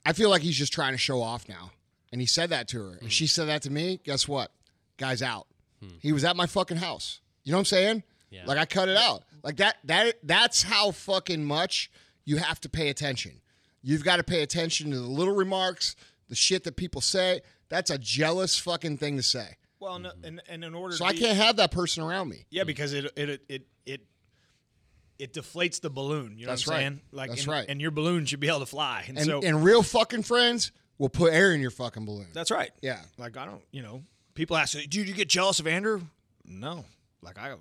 [0.05, 1.71] I feel like he's just trying to show off now.
[2.11, 2.91] And he said that to her.
[2.91, 3.07] And hmm.
[3.07, 4.01] she said that to me.
[4.03, 4.51] Guess what?
[4.97, 5.47] Guy's out.
[5.81, 5.89] Hmm.
[5.99, 7.19] He was at my fucking house.
[7.43, 8.03] You know what I'm saying?
[8.29, 8.43] Yeah.
[8.45, 9.23] Like I cut it out.
[9.43, 11.89] Like that that that's how fucking much
[12.25, 13.41] you have to pay attention.
[13.81, 15.95] You've got to pay attention to the little remarks,
[16.27, 17.41] the shit that people say.
[17.69, 19.55] That's a jealous fucking thing to say.
[19.79, 20.25] well no, mm-hmm.
[20.25, 22.45] and, and in order So to I be- can't have that person around me.
[22.49, 22.67] Yeah, mm-hmm.
[22.67, 24.01] because it it it it
[25.19, 26.37] it deflates the balloon.
[26.37, 26.81] You know That's what I'm right.
[26.83, 27.01] saying?
[27.11, 27.65] Like, That's and, right.
[27.69, 29.05] And your balloon should be able to fly.
[29.07, 32.27] And, And so and real fucking friends will put air in your fucking balloon.
[32.33, 32.71] that's right.
[32.81, 32.99] Yeah.
[33.17, 34.03] Like I don't, you know,
[34.37, 36.01] people ask, "Dude, you get jealous of Andrew?"
[36.45, 36.85] No.
[37.21, 37.55] Like I,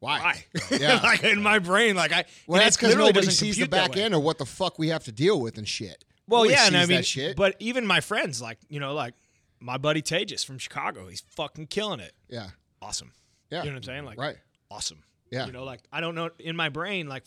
[0.00, 0.18] Why?
[0.20, 0.44] why?
[0.78, 1.00] Yeah.
[1.02, 2.24] like in my brain, like I.
[2.46, 5.12] Well, that's because nobody sees the back end of what the fuck we have to
[5.12, 6.04] deal with and shit.
[6.26, 7.36] Well, Nobody yeah, and I mean, shit.
[7.36, 9.14] but even my friends, like you know, like
[9.60, 12.12] my buddy Tejas from Chicago, he's fucking killing it.
[12.28, 13.12] yeah, Awesome.
[13.50, 14.04] yeah, You know what I'm saying?
[14.06, 14.36] Like, right.
[14.70, 15.02] awesome.
[15.30, 15.46] Yeah.
[15.46, 17.24] You know, like I don't know in my brain, like,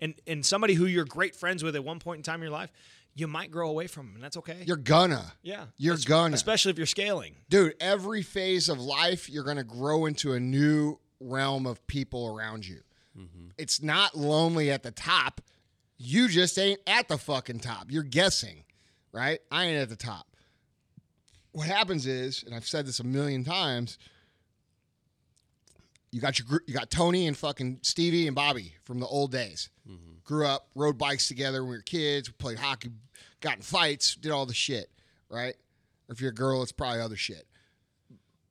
[0.00, 2.50] and and somebody who you're great friends with at one point in time in your
[2.50, 2.70] life,
[3.14, 4.62] you might grow away from them, and that's okay.
[4.66, 6.34] You're gonna, yeah, you're gonna.
[6.34, 7.34] especially if you're scaling.
[7.48, 7.74] dude.
[7.80, 12.80] Every phase of life, you're gonna grow into a new realm of people around you.
[13.18, 13.48] Mm-hmm.
[13.58, 15.40] It's not lonely at the top.
[15.98, 17.86] You just ain't at the fucking top.
[17.90, 18.64] You're guessing,
[19.12, 19.40] right?
[19.50, 20.26] I ain't at the top.
[21.52, 23.98] What happens is, and I've said this a million times,
[26.12, 29.30] you got your group, you got Tony and fucking Stevie and Bobby from the old
[29.30, 29.68] days.
[30.30, 32.90] Grew up, rode bikes together when we were kids, we played hockey,
[33.40, 34.88] got in fights, did all the shit,
[35.28, 35.56] right?
[36.08, 37.48] Or if you're a girl, it's probably other shit.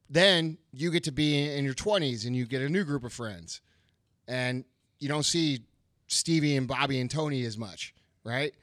[0.10, 3.14] Then you get to be in your 20s and you get a new group of
[3.14, 3.62] friends.
[4.28, 4.66] And
[5.00, 5.62] you don't see
[6.08, 7.94] Stevie and Bobby and Tony as much,
[8.26, 8.54] right?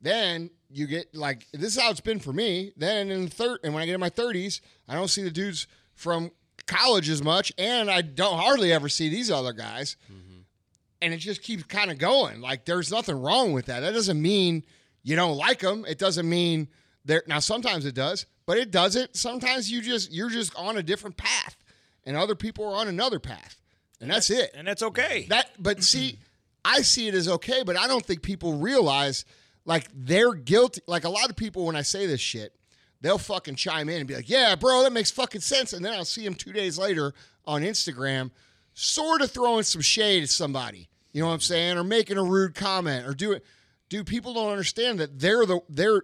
[0.00, 2.72] Then you get like this is how it's been for me.
[2.74, 5.30] Then in the third and when I get in my 30s, I don't see the
[5.30, 6.30] dudes from
[6.66, 9.96] college as much, and I don't hardly ever see these other guys.
[10.10, 10.31] Mm-hmm.
[11.02, 12.40] And it just keeps kind of going.
[12.40, 13.80] Like there's nothing wrong with that.
[13.80, 14.64] That doesn't mean
[15.02, 15.84] you don't like them.
[15.86, 16.68] It doesn't mean
[17.04, 17.22] there.
[17.26, 19.16] Now sometimes it does, but it doesn't.
[19.16, 21.56] Sometimes you just you're just on a different path,
[22.04, 23.60] and other people are on another path,
[24.00, 24.52] and that's it.
[24.54, 25.26] And that's okay.
[25.28, 26.18] That, but see,
[26.64, 29.24] I see it as okay, but I don't think people realize
[29.64, 30.82] like they're guilty.
[30.86, 32.54] Like a lot of people, when I say this shit,
[33.00, 35.92] they'll fucking chime in and be like, "Yeah, bro, that makes fucking sense," and then
[35.92, 37.12] I'll see them two days later
[37.44, 38.30] on Instagram,
[38.74, 40.88] sort of throwing some shade at somebody.
[41.12, 43.40] You know what I'm saying, or making a rude comment, or doing.
[43.88, 46.02] Dude, people don't understand that they're the they're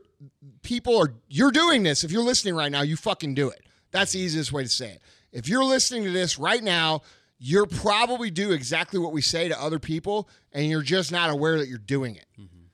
[0.62, 2.04] people are you're doing this.
[2.04, 3.62] If you're listening right now, you fucking do it.
[3.90, 5.02] That's the easiest way to say it.
[5.32, 7.02] If you're listening to this right now,
[7.38, 11.58] you're probably do exactly what we say to other people, and you're just not aware
[11.58, 12.26] that you're doing it.
[12.38, 12.64] Mm-hmm.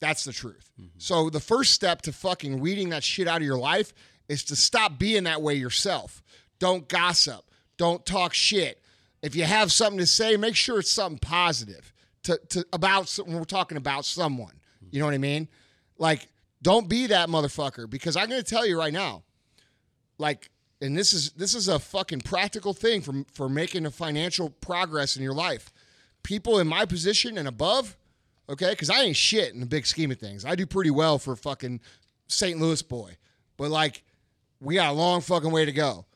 [0.00, 0.70] That's the truth.
[0.80, 0.98] Mm-hmm.
[0.98, 3.92] So the first step to fucking weeding that shit out of your life
[4.28, 6.22] is to stop being that way yourself.
[6.58, 7.44] Don't gossip.
[7.76, 8.80] Don't talk shit.
[9.26, 13.36] If you have something to say, make sure it's something positive to, to about when
[13.36, 14.52] we're talking about someone.
[14.92, 15.48] You know what I mean?
[15.98, 16.28] Like,
[16.62, 19.24] don't be that motherfucker because I'm going to tell you right now,
[20.16, 20.48] like,
[20.80, 25.16] and this is this is a fucking practical thing for for making a financial progress
[25.16, 25.72] in your life.
[26.22, 27.96] People in my position and above,
[28.48, 30.44] okay, because I ain't shit in the big scheme of things.
[30.44, 31.80] I do pretty well for fucking
[32.28, 32.60] St.
[32.60, 33.16] Louis boy,
[33.56, 34.04] but like,
[34.60, 36.06] we got a long fucking way to go.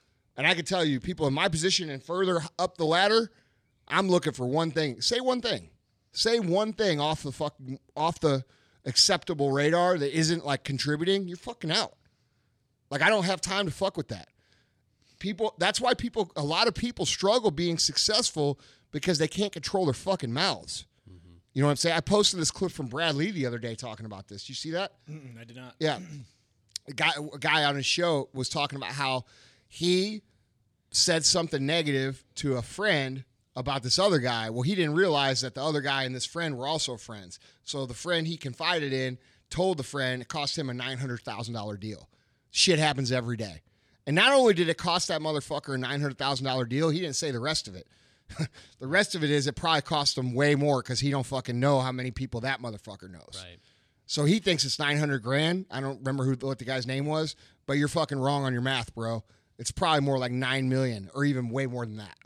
[0.41, 3.31] And I can tell you, people in my position and further up the ladder,
[3.87, 5.03] I'm looking for one thing.
[5.03, 5.69] Say one thing.
[6.13, 8.43] Say one thing off the fucking off the
[8.87, 11.29] acceptable radar that isn't like contributing.
[11.29, 11.93] You're fucking out.
[12.91, 14.29] Like I don't have time to fuck with that.
[15.19, 15.55] People.
[15.59, 16.33] That's why people.
[16.37, 18.59] A lot of people struggle being successful
[18.93, 20.87] because they can't control their fucking mouths.
[21.53, 21.97] You know what I'm saying?
[21.99, 24.49] I posted this clip from Brad Lea the other day talking about this.
[24.49, 24.93] You see that?
[25.07, 25.75] Mm, I did not.
[25.79, 25.99] Yeah.
[26.89, 29.27] A guy, a guy on his show was talking about how
[29.69, 30.23] he
[30.91, 33.25] said something negative to a friend
[33.57, 34.51] about this other guy.
[34.51, 37.39] Well, he didn't realize that the other guy and this friend were also friends.
[37.65, 39.19] So the friend he confided in
[39.51, 42.09] told the friend it cost him a $900,000 deal.
[42.51, 43.63] Shit happens every day.
[44.07, 47.41] And not only did it cost that motherfucker a $900,000 deal, he didn't say the
[47.41, 47.87] rest of it.
[48.79, 51.59] the rest of it is it probably cost him way more because he don't fucking
[51.59, 53.45] know how many people that motherfucker knows.
[53.45, 53.59] Right.
[54.07, 55.67] So he thinks it's 900 grand.
[55.71, 57.37] I don't remember who what the guy's name was,
[57.67, 59.23] but you're fucking wrong on your math, bro.
[59.61, 62.17] It's probably more like 9 million or even way more than that.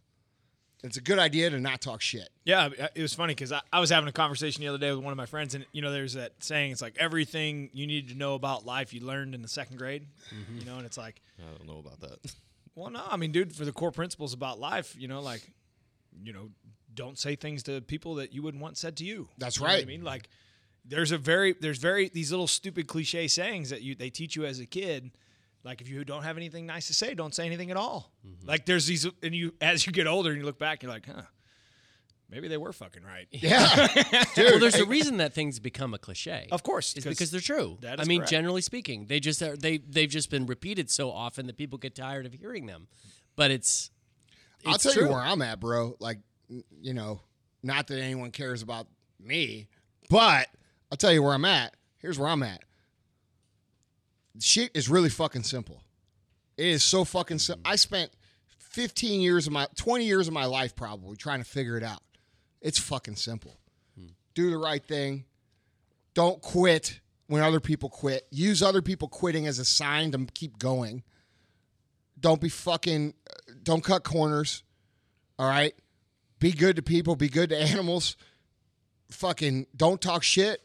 [0.85, 2.29] It's a good idea to not talk shit.
[2.45, 5.03] Yeah, it was funny because I, I was having a conversation the other day with
[5.03, 6.73] one of my friends, and you know, there's that saying.
[6.73, 10.07] It's like everything you need to know about life you learned in the second grade.
[10.33, 10.59] Mm-hmm.
[10.59, 12.35] You know, and it's like, I don't know about that.
[12.75, 15.51] well, no, I mean, dude, for the core principles about life, you know, like,
[16.23, 16.51] you know,
[16.93, 19.29] don't say things to people that you wouldn't want said to you.
[19.39, 20.29] That's You know what I mean, like,
[20.85, 24.45] there's a very, there's very these little stupid cliche sayings that you they teach you
[24.45, 25.11] as a kid.
[25.65, 28.13] Like if you don't have anything nice to say, don't say anything at all.
[28.27, 28.47] Mm-hmm.
[28.47, 31.07] Like there's these, and you as you get older and you look back, you're like,
[31.07, 31.23] huh,
[32.29, 33.27] maybe they were fucking right.
[33.31, 33.89] Yeah.
[34.37, 36.49] well, there's a reason that things become a cliche.
[36.53, 37.79] Of course, is because they're true.
[37.81, 38.31] that I mean, correct.
[38.31, 41.95] generally speaking, they just are, they they've just been repeated so often that people get
[41.95, 42.87] tired of hearing them.
[43.35, 43.91] But it's,
[44.67, 45.05] I'll tell true.
[45.05, 45.97] you where I'm at, bro.
[45.99, 46.19] Like,
[46.81, 47.21] you know,
[47.63, 48.87] not that anyone cares about
[49.19, 49.69] me,
[50.11, 50.49] but
[50.93, 51.75] I'll tell you where I'm at.
[51.99, 52.63] Here's where I'm at.
[54.41, 55.83] Shit is really fucking simple.
[56.57, 57.63] It is so fucking simple.
[57.65, 58.11] I spent
[58.59, 62.03] 15 years of my 20 years of my life probably trying to figure it out.
[62.61, 63.57] It's fucking simple.
[63.97, 64.09] Hmm.
[64.35, 65.25] Do the right thing.
[66.15, 68.27] Don't quit when other people quit.
[68.31, 71.03] Use other people quitting as a sign to keep going.
[72.19, 74.63] Don't be fucking uh, don't cut corners.
[75.39, 75.75] All right?
[76.39, 78.17] Be good to people, be good to animals.
[79.11, 80.64] Fucking don't talk shit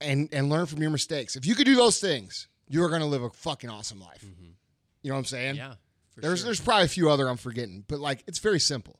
[0.00, 1.36] and and learn from your mistakes.
[1.36, 4.24] If you could do those things, you are going to live a fucking awesome life.
[4.24, 4.50] Mm-hmm.
[5.02, 5.56] You know what I'm saying?
[5.56, 5.74] yeah.
[6.14, 6.46] For There's sure.
[6.46, 8.98] there's probably a few other I'm forgetting, but like it's very simple.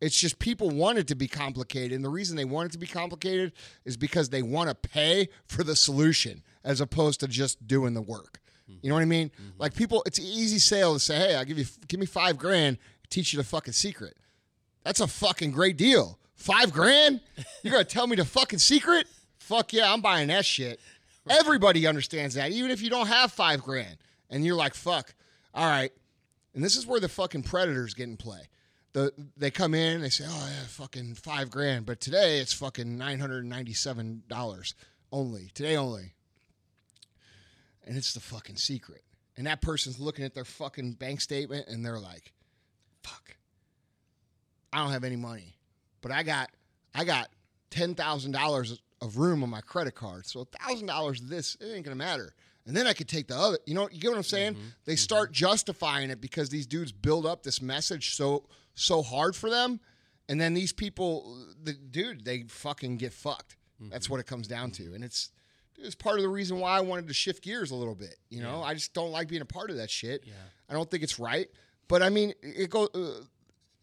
[0.00, 2.78] It's just people want it to be complicated, and the reason they want it to
[2.78, 3.52] be complicated
[3.84, 8.02] is because they want to pay for the solution as opposed to just doing the
[8.02, 8.40] work.
[8.82, 9.28] You know what I mean?
[9.30, 9.60] Mm-hmm.
[9.60, 12.36] Like people, it's an easy sale to say, "Hey, I give you give me five
[12.36, 12.78] grand,
[13.10, 14.16] teach you the fucking secret."
[14.84, 16.18] That's a fucking great deal.
[16.34, 17.20] Five grand?
[17.62, 19.06] You're gonna tell me the fucking secret?
[19.46, 20.80] Fuck yeah, I'm buying that shit.
[21.30, 23.96] Everybody understands that, even if you don't have five grand,
[24.28, 25.14] and you're like, "Fuck,
[25.54, 25.92] all right."
[26.52, 28.48] And this is where the fucking predators get in play.
[28.92, 32.52] The, they come in and they say, "Oh yeah, fucking five grand," but today it's
[32.54, 34.74] fucking nine hundred ninety-seven dollars
[35.12, 35.52] only.
[35.54, 36.14] Today only,
[37.86, 39.04] and it's the fucking secret.
[39.36, 42.32] And that person's looking at their fucking bank statement and they're like,
[43.04, 43.36] "Fuck,
[44.72, 45.54] I don't have any money,
[46.00, 46.50] but I got,
[46.92, 47.28] I got
[47.70, 50.26] ten thousand dollars of room on my credit card.
[50.26, 52.34] So a thousand dollars of this it ain't gonna matter."
[52.66, 53.58] And then I could take the other.
[53.64, 54.54] You know, you get what I'm saying?
[54.54, 54.62] Mm-hmm.
[54.84, 54.98] They mm-hmm.
[54.98, 58.44] start justifying it because these dudes build up this message so
[58.74, 59.80] so hard for them,
[60.28, 63.56] and then these people, the dude, they fucking get fucked.
[63.78, 64.12] That's mm-hmm.
[64.12, 65.30] what it comes down to, and it's
[65.78, 68.16] it's part of the reason why I wanted to shift gears a little bit.
[68.30, 70.24] You know, I just don't like being a part of that shit.
[70.26, 70.32] Yeah.
[70.68, 71.48] I don't think it's right.
[71.88, 72.88] But I mean, it go.
[72.94, 73.22] Uh,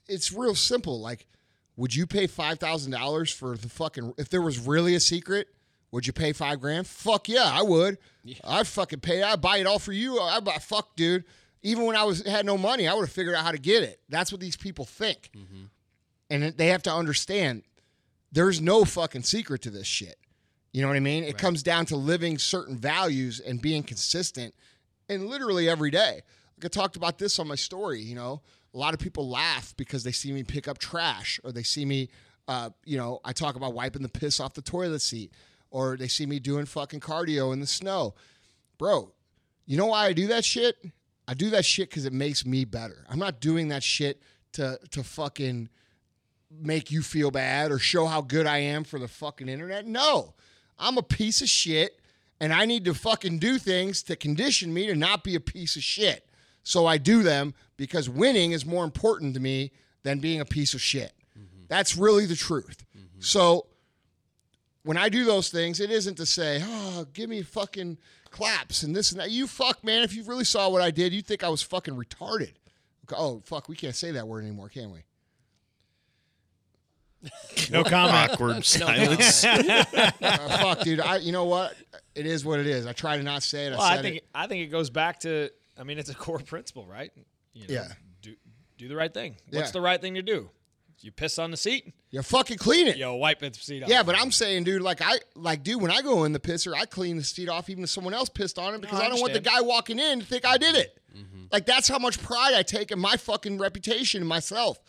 [0.07, 0.99] it's real simple.
[0.99, 1.27] Like,
[1.75, 4.13] would you pay five thousand dollars for the fucking?
[4.17, 5.47] If there was really a secret,
[5.91, 6.87] would you pay five grand?
[6.87, 7.97] Fuck yeah, I would.
[8.43, 9.21] I'd fucking pay.
[9.23, 10.19] I'd buy it all for you.
[10.19, 10.53] I buy.
[10.53, 11.23] Fuck, dude.
[11.61, 13.83] Even when I was had no money, I would have figured out how to get
[13.83, 13.99] it.
[14.09, 15.65] That's what these people think, mm-hmm.
[16.29, 17.63] and they have to understand.
[18.31, 20.17] There's no fucking secret to this shit.
[20.71, 21.23] You know what I mean?
[21.23, 24.55] It comes down to living certain values and being consistent
[25.07, 26.21] and literally every day.
[26.57, 28.41] Like I talked about this on my story, you know,
[28.73, 31.85] a lot of people laugh because they see me pick up trash or they see
[31.85, 32.09] me,
[32.47, 35.31] uh, you know, I talk about wiping the piss off the toilet seat
[35.69, 38.15] or they see me doing fucking cardio in the snow.
[38.77, 39.11] Bro,
[39.65, 40.75] you know why I do that shit?
[41.27, 43.05] I do that shit because it makes me better.
[43.09, 44.21] I'm not doing that shit
[44.53, 45.69] to to fucking
[46.51, 49.85] make you feel bad or show how good I am for the fucking internet.
[49.87, 50.33] No.
[50.77, 51.99] I'm a piece of shit
[52.39, 55.75] and I need to fucking do things to condition me to not be a piece
[55.75, 56.27] of shit.
[56.63, 59.71] So I do them because winning is more important to me
[60.03, 61.13] than being a piece of shit.
[61.37, 61.65] Mm-hmm.
[61.67, 62.85] That's really the truth.
[62.97, 63.19] Mm-hmm.
[63.19, 63.67] So
[64.83, 67.97] when I do those things, it isn't to say, oh, give me fucking
[68.29, 69.31] claps and this and that.
[69.31, 70.03] You fuck, man.
[70.03, 72.53] If you really saw what I did, you'd think I was fucking retarded.
[73.15, 74.99] Oh, fuck, we can't say that word anymore, can we?
[77.71, 78.31] No comment.
[78.31, 79.45] Awkward silence.
[80.23, 80.99] Uh, fuck, dude.
[80.99, 81.75] I, you know what?
[82.15, 82.85] It is what it is.
[82.85, 83.73] I try to not say it.
[83.73, 84.25] I Well, said I think it.
[84.35, 85.49] I think it goes back to.
[85.77, 87.11] I mean, it's a core principle, right?
[87.53, 87.87] You know, Yeah.
[88.21, 88.35] Do
[88.77, 89.37] do the right thing.
[89.49, 89.71] What's Yeah.
[89.71, 90.49] the right thing to do?
[90.99, 91.93] You piss on the seat.
[92.11, 92.95] You fucking clean it.
[92.95, 93.89] You wipe the seat off.
[93.89, 96.73] Yeah, but I'm saying, dude, like I like, dude, when I go in the pisser,
[96.73, 99.09] I clean the seat off even if someone else pissed on it because I I,
[99.09, 100.97] don't want the guy walking in to think I did it.
[101.15, 101.45] Mm-hmm.
[101.51, 104.79] Like that's how much pride I take in my fucking reputation and myself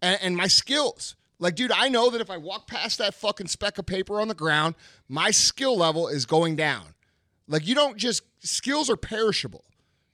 [0.00, 1.16] and, and my skills.
[1.38, 4.28] Like, dude, I know that if I walk past that fucking speck of paper on
[4.28, 4.74] the ground,
[5.08, 6.94] my skill level is going down.
[7.46, 9.64] Like, you don't just skills are perishable.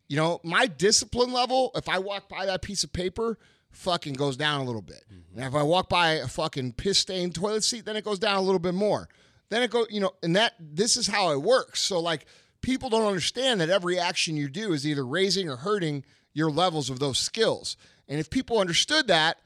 [0.09, 3.38] You know, my discipline level, if I walk by that piece of paper,
[3.70, 5.05] fucking goes down a little bit.
[5.12, 5.38] Mm-hmm.
[5.38, 8.36] And if I walk by a fucking piss stained toilet seat, then it goes down
[8.36, 9.09] a little bit more.
[9.50, 11.80] Then it goes, you know, and that this is how it works.
[11.80, 12.26] So like
[12.62, 16.90] people don't understand that every action you do is either raising or hurting your levels
[16.90, 17.76] of those skills.
[18.09, 19.38] And if people understood that,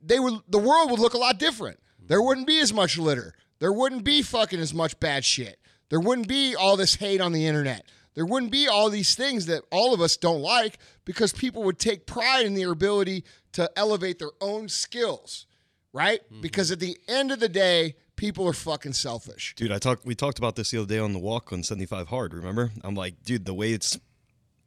[0.00, 1.78] they would the world would look a lot different.
[1.78, 2.06] Mm-hmm.
[2.08, 3.34] There wouldn't be as much litter.
[3.58, 5.58] There wouldn't be fucking as much bad shit.
[5.88, 7.86] There wouldn't be all this hate on the internet.
[8.14, 11.78] There wouldn't be all these things that all of us don't like because people would
[11.78, 15.46] take pride in their ability to elevate their own skills,
[15.92, 16.20] right?
[16.30, 16.40] Mm-hmm.
[16.40, 19.54] Because at the end of the day, people are fucking selfish.
[19.56, 20.04] Dude, I talked.
[20.04, 22.34] We talked about this the other day on the walk on 75 hard.
[22.34, 22.70] Remember?
[22.82, 23.98] I'm like, dude, the way it's,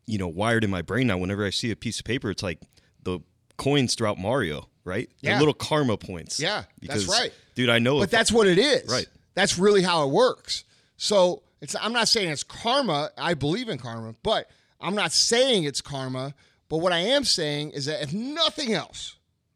[0.05, 1.17] you know, wired in my brain now.
[1.17, 2.59] Whenever I see a piece of paper, it's like
[3.03, 3.19] the
[3.57, 5.09] coins throughout Mario, right?
[5.21, 5.33] Yeah.
[5.33, 6.39] The little karma points.
[6.39, 7.31] Yeah, that's right.
[7.55, 7.69] dude.
[7.69, 7.99] I know.
[7.99, 8.89] But that's what it is.
[8.89, 9.07] Right.
[9.35, 10.63] That's really how it works.
[10.97, 13.09] So it's I'm not saying it's karma.
[13.17, 14.49] I believe in karma, but
[14.79, 16.33] I'm not saying it's karma.
[16.69, 19.15] But what I am saying is that if nothing else,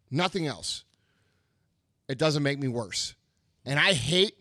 [0.10, 0.84] nothing else,
[2.08, 3.16] it doesn't make me worse.
[3.66, 4.36] And I hate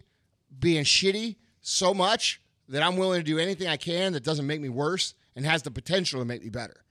[0.59, 4.61] being shitty so much that I'm willing to do anything I can that doesn't make
[4.61, 6.85] me worse and has the potential to make me better.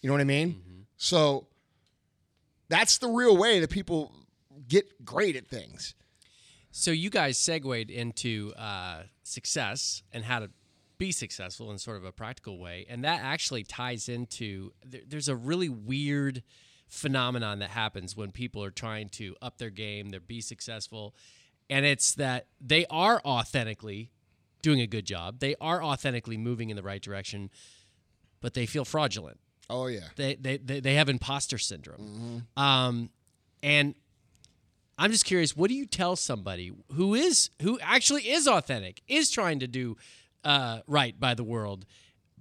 [0.00, 0.50] You know what I mean?
[0.50, 0.80] Mm-hmm.
[0.96, 1.46] So
[2.68, 4.12] that's the real way that people
[4.68, 5.94] get great at things.
[6.76, 10.50] So you guys segued into uh, success and how to
[10.98, 15.28] be successful in sort of a practical way, and that actually ties into there, there's
[15.28, 16.42] a really weird
[16.88, 21.14] phenomenon that happens when people are trying to up their game, they're be successful,
[21.70, 24.10] and it's that they are authentically
[24.60, 27.50] doing a good job, they are authentically moving in the right direction,
[28.40, 29.38] but they feel fraudulent.
[29.70, 30.08] Oh yeah.
[30.16, 32.48] they they they, they have imposter syndrome.
[32.56, 33.10] Um,
[33.62, 33.94] and
[34.98, 39.30] I'm just curious, what do you tell somebody who is who actually is authentic, is
[39.30, 39.96] trying to do
[40.44, 41.84] uh, right by the world,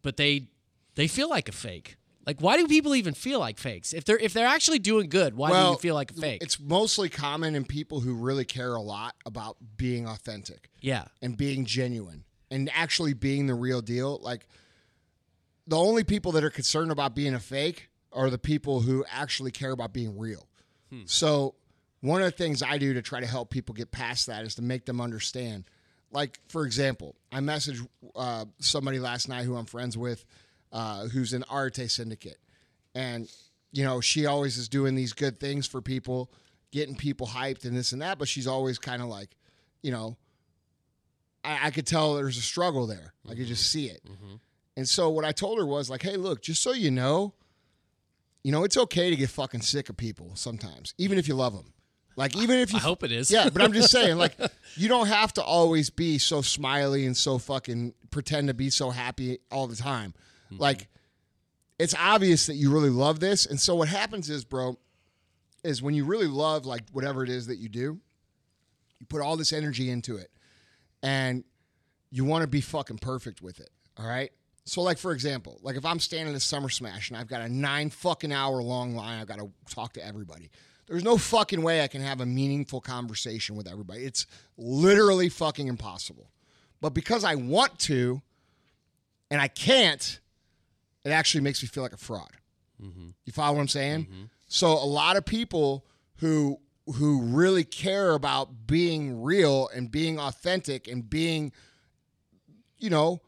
[0.01, 0.47] but they
[0.95, 1.95] they feel like a fake?
[2.25, 3.91] Like, why do people even feel like fakes?
[3.91, 6.41] If they're if they're actually doing good, why do you feel like a fake?
[6.43, 11.35] It's mostly common in people who really care a lot about being authentic yeah, and
[11.35, 14.19] being genuine and actually being the real deal.
[14.21, 14.47] Like
[15.67, 19.51] the only people that are concerned about being a fake are the people who actually
[19.51, 20.47] care about being real.
[21.05, 21.55] So
[22.03, 24.55] one of the things I do to try to help people get past that is
[24.55, 25.63] to make them understand.
[26.11, 30.25] Like for example, I messaged uh, somebody last night who I'm friends with,
[30.73, 32.39] uh, who's an Arete syndicate,
[32.93, 33.31] and
[33.71, 36.29] you know she always is doing these good things for people,
[36.71, 38.19] getting people hyped and this and that.
[38.19, 39.29] But she's always kind of like,
[39.81, 40.17] you know,
[41.45, 43.13] I, I could tell there's a struggle there.
[43.29, 44.01] I could just see it.
[44.75, 47.33] And so what I told her was like, hey, look, just so you know,
[48.43, 51.53] you know, it's okay to get fucking sick of people sometimes, even if you love
[51.53, 51.73] them.
[52.15, 53.31] Like even if you I hope it is.
[53.31, 54.35] yeah, but I'm just saying, like,
[54.75, 58.91] you don't have to always be so smiley and so fucking pretend to be so
[58.91, 60.13] happy all the time.
[60.51, 60.61] Mm-hmm.
[60.61, 60.87] Like,
[61.79, 63.45] it's obvious that you really love this.
[63.45, 64.77] And so what happens is, bro,
[65.63, 67.99] is when you really love like whatever it is that you do,
[68.99, 70.29] you put all this energy into it
[71.01, 71.43] and
[72.11, 73.69] you want to be fucking perfect with it.
[73.97, 74.31] All right.
[74.65, 77.49] So, like, for example, like if I'm standing at Summer Smash and I've got a
[77.49, 80.49] nine fucking hour long line, I've got to talk to everybody.
[80.87, 84.03] There's no fucking way I can have a meaningful conversation with everybody.
[84.03, 84.27] It's
[84.57, 86.29] literally fucking impossible.
[86.81, 88.21] But because I want to
[89.31, 90.19] and I can't,
[91.05, 92.31] it actually makes me feel like a fraud.
[92.81, 93.09] Mm-hmm.
[93.25, 94.05] You follow what I'm saying?
[94.05, 94.23] Mm-hmm.
[94.47, 95.85] So a lot of people
[96.17, 96.59] who
[96.95, 101.53] who really care about being real and being authentic and being,
[102.77, 103.21] you know,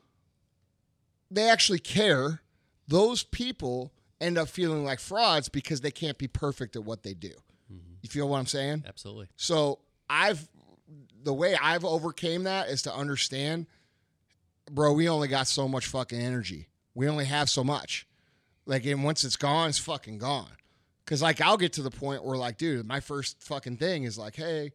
[1.31, 2.41] they actually care.
[2.87, 7.13] Those people end up feeling like frauds because they can't be perfect at what they
[7.13, 7.31] do.
[8.05, 8.83] You feel what I'm saying?
[8.87, 9.27] Absolutely.
[9.35, 9.79] So
[10.09, 10.47] I've
[11.23, 13.65] the way I've overcame that is to understand,
[14.69, 14.93] bro.
[14.93, 16.67] We only got so much fucking energy.
[16.93, 18.07] We only have so much.
[18.67, 20.51] Like, and once it's gone, it's fucking gone.
[21.07, 24.17] Cause like I'll get to the point where like, dude, my first fucking thing is
[24.17, 24.71] like, hey,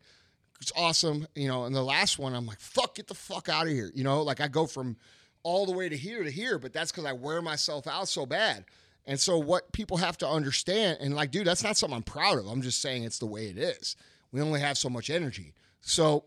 [0.61, 1.65] it's awesome, you know.
[1.65, 4.23] And the last one, I'm like, fuck, get the fuck out of here, you know.
[4.23, 4.97] Like I go from
[5.43, 8.27] all the way to here to here, but that's because I wear myself out so
[8.27, 8.65] bad.
[9.11, 12.39] And so what people have to understand, and like, dude, that's not something I'm proud
[12.39, 12.47] of.
[12.47, 13.97] I'm just saying it's the way it is.
[14.31, 15.53] We only have so much energy.
[15.81, 16.27] So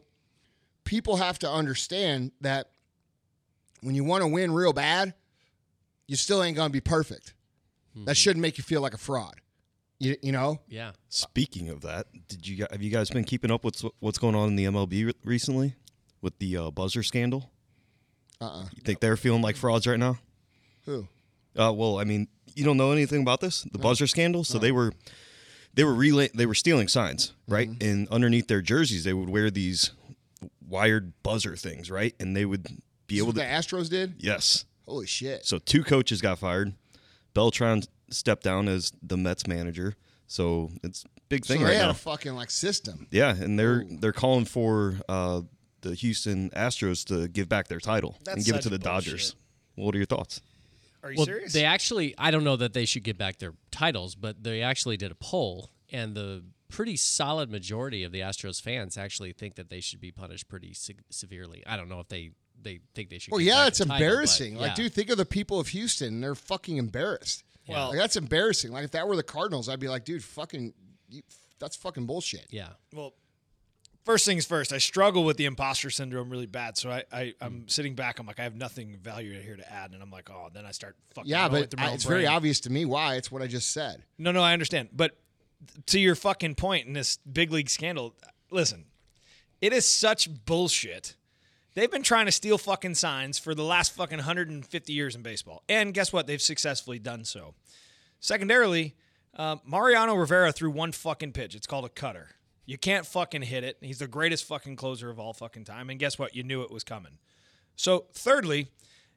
[0.83, 2.71] people have to understand that
[3.81, 5.13] when you want to win real bad,
[6.09, 7.33] you still ain't gonna be perfect.
[8.03, 9.35] That shouldn't make you feel like a fraud.
[9.99, 10.59] You, you know?
[10.67, 10.91] Yeah.
[11.07, 14.49] Speaking of that, did you have you guys been keeping up with what's going on
[14.49, 15.75] in the MLB recently
[16.21, 17.49] with the uh, buzzer scandal?
[18.41, 18.63] Uh-uh.
[18.75, 20.17] You think they're feeling like frauds right now?
[20.85, 21.07] Who?
[21.57, 24.43] Uh, well, I mean, you don't know anything about this, the buzzer scandal.
[24.43, 24.93] So they were
[25.73, 27.69] they were relay they were stealing signs, right?
[27.81, 29.91] And underneath their jerseys, they would wear these
[30.67, 32.13] wired buzzer things, right?
[32.19, 32.67] And they would
[33.07, 34.15] be Is able what to the Astros did?
[34.17, 34.65] yes.
[34.85, 35.45] Holy shit.
[35.45, 36.73] So two coaches got fired.
[37.33, 39.95] Beltran stepped down as the Mets manager.
[40.27, 41.91] So it's big So thing they right had now.
[41.91, 43.07] a fucking like system.
[43.11, 45.41] yeah, and they're they're calling for uh,
[45.81, 49.05] the Houston Astros to give back their title and give it to the bullshit.
[49.05, 49.35] Dodgers.
[49.75, 50.41] What are your thoughts?
[51.03, 51.53] Are you Well, serious?
[51.53, 54.97] they actually, I don't know that they should get back their titles, but they actually
[54.97, 59.69] did a poll, and the pretty solid majority of the Astros fans actually think that
[59.69, 61.61] they should be punished pretty se- severely.
[61.67, 62.31] I don't know if they
[62.61, 63.31] they think they should.
[63.31, 64.57] Well, get yeah, it's the title, but embarrassing.
[64.57, 66.21] Like, dude, think of the people of Houston.
[66.21, 67.43] They're fucking embarrassed.
[67.67, 68.71] Well- like, that's embarrassing.
[68.71, 70.73] Like, if that were the Cardinals, I'd be like, dude, fucking,
[71.09, 71.21] you,
[71.59, 72.47] that's fucking bullshit.
[72.51, 73.13] yeah, well,
[74.03, 76.77] first things first, I struggle with the imposter syndrome really bad.
[76.77, 77.33] So I, I.
[77.41, 78.19] I'm sitting back.
[78.19, 80.71] I'm like, I have nothing value here to add, and I'm like, oh, then I
[80.71, 81.29] start fucking.
[81.29, 83.15] Yeah, but I, it's very obvious to me why.
[83.15, 84.03] It's what I just said.
[84.17, 84.89] No, no, I understand.
[84.93, 85.17] But
[85.87, 88.15] to your fucking point in this big league scandal,
[88.51, 88.85] listen,
[89.61, 91.15] it is such bullshit.
[91.75, 95.63] They've been trying to steal fucking signs for the last fucking 150 years in baseball.
[95.67, 96.27] And guess what?
[96.27, 97.55] They've successfully done so.
[98.19, 98.95] Secondarily,
[99.35, 101.55] uh, Mariano Rivera threw one fucking pitch.
[101.55, 102.29] It's called a cutter.
[102.65, 103.77] You can't fucking hit it.
[103.81, 105.89] He's the greatest fucking closer of all fucking time.
[105.89, 106.35] And guess what?
[106.35, 107.17] You knew it was coming.
[107.75, 108.69] So, thirdly,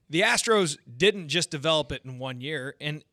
[0.09, 2.75] the Astros didn't just develop it in one year.
[2.81, 3.05] And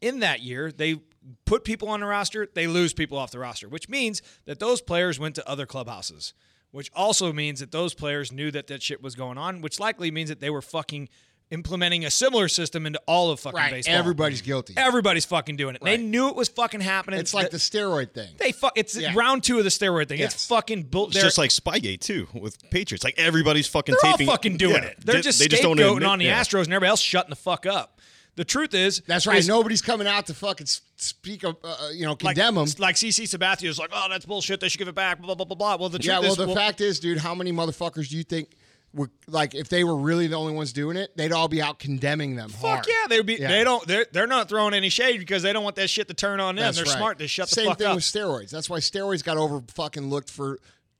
[0.00, 1.00] in that year, they
[1.44, 4.80] put people on the roster, they lose people off the roster, which means that those
[4.80, 6.34] players went to other clubhouses,
[6.70, 10.10] which also means that those players knew that that shit was going on, which likely
[10.10, 11.08] means that they were fucking
[11.50, 13.94] implementing a similar system into all of fucking baseball.
[13.94, 14.74] Everybody's guilty.
[14.76, 15.82] Everybody's fucking doing it.
[15.82, 17.20] They knew it was fucking happening.
[17.20, 18.34] It's like Th- the steroid thing.
[18.38, 18.72] they fuck.
[18.76, 19.12] It's Yeah.
[19.14, 20.18] round two of the steroid thing.
[20.18, 20.34] Yes.
[20.34, 21.06] It's fucking bull.
[21.08, 23.04] It's just like Spygate too with Patriots.
[23.04, 24.88] Like everybody's fucking they're all fucking doing Yeah.
[24.88, 24.96] it.
[25.04, 26.40] They're They- just they just don't scapegoating admit- on the yeah.
[26.40, 28.00] Astros and everybody else shutting the fuck up.
[28.34, 29.38] The truth is, That's right.
[29.38, 30.66] is- Nobody's coming out to fucking
[30.96, 32.66] speak of, uh, you know, like, condemn them.
[32.78, 34.60] Like CC Sabathia is like, oh, that's bullshit.
[34.60, 35.22] They should give it back.
[35.22, 35.76] Blah blah blah blah.
[35.76, 38.24] Well, the truth Yeah, well, is, the fact is, dude, how many motherfuckers do you
[38.24, 38.50] think
[38.96, 41.78] were like, if they were really the only ones doing it, they'd all be out
[41.78, 42.86] condemning them fuck hard.
[42.88, 43.34] yeah, they would be.
[43.34, 43.48] Yeah.
[43.48, 43.86] They don't.
[43.86, 46.56] They're they're not throwing any shade because they don't want that shit to turn on
[46.56, 46.64] them.
[46.64, 46.96] That's they're right.
[46.96, 47.18] smart.
[47.18, 47.78] to shut the fuck up.
[47.78, 48.50] Same thing with steroids.
[48.50, 50.58] That's why steroids got over fucking looked for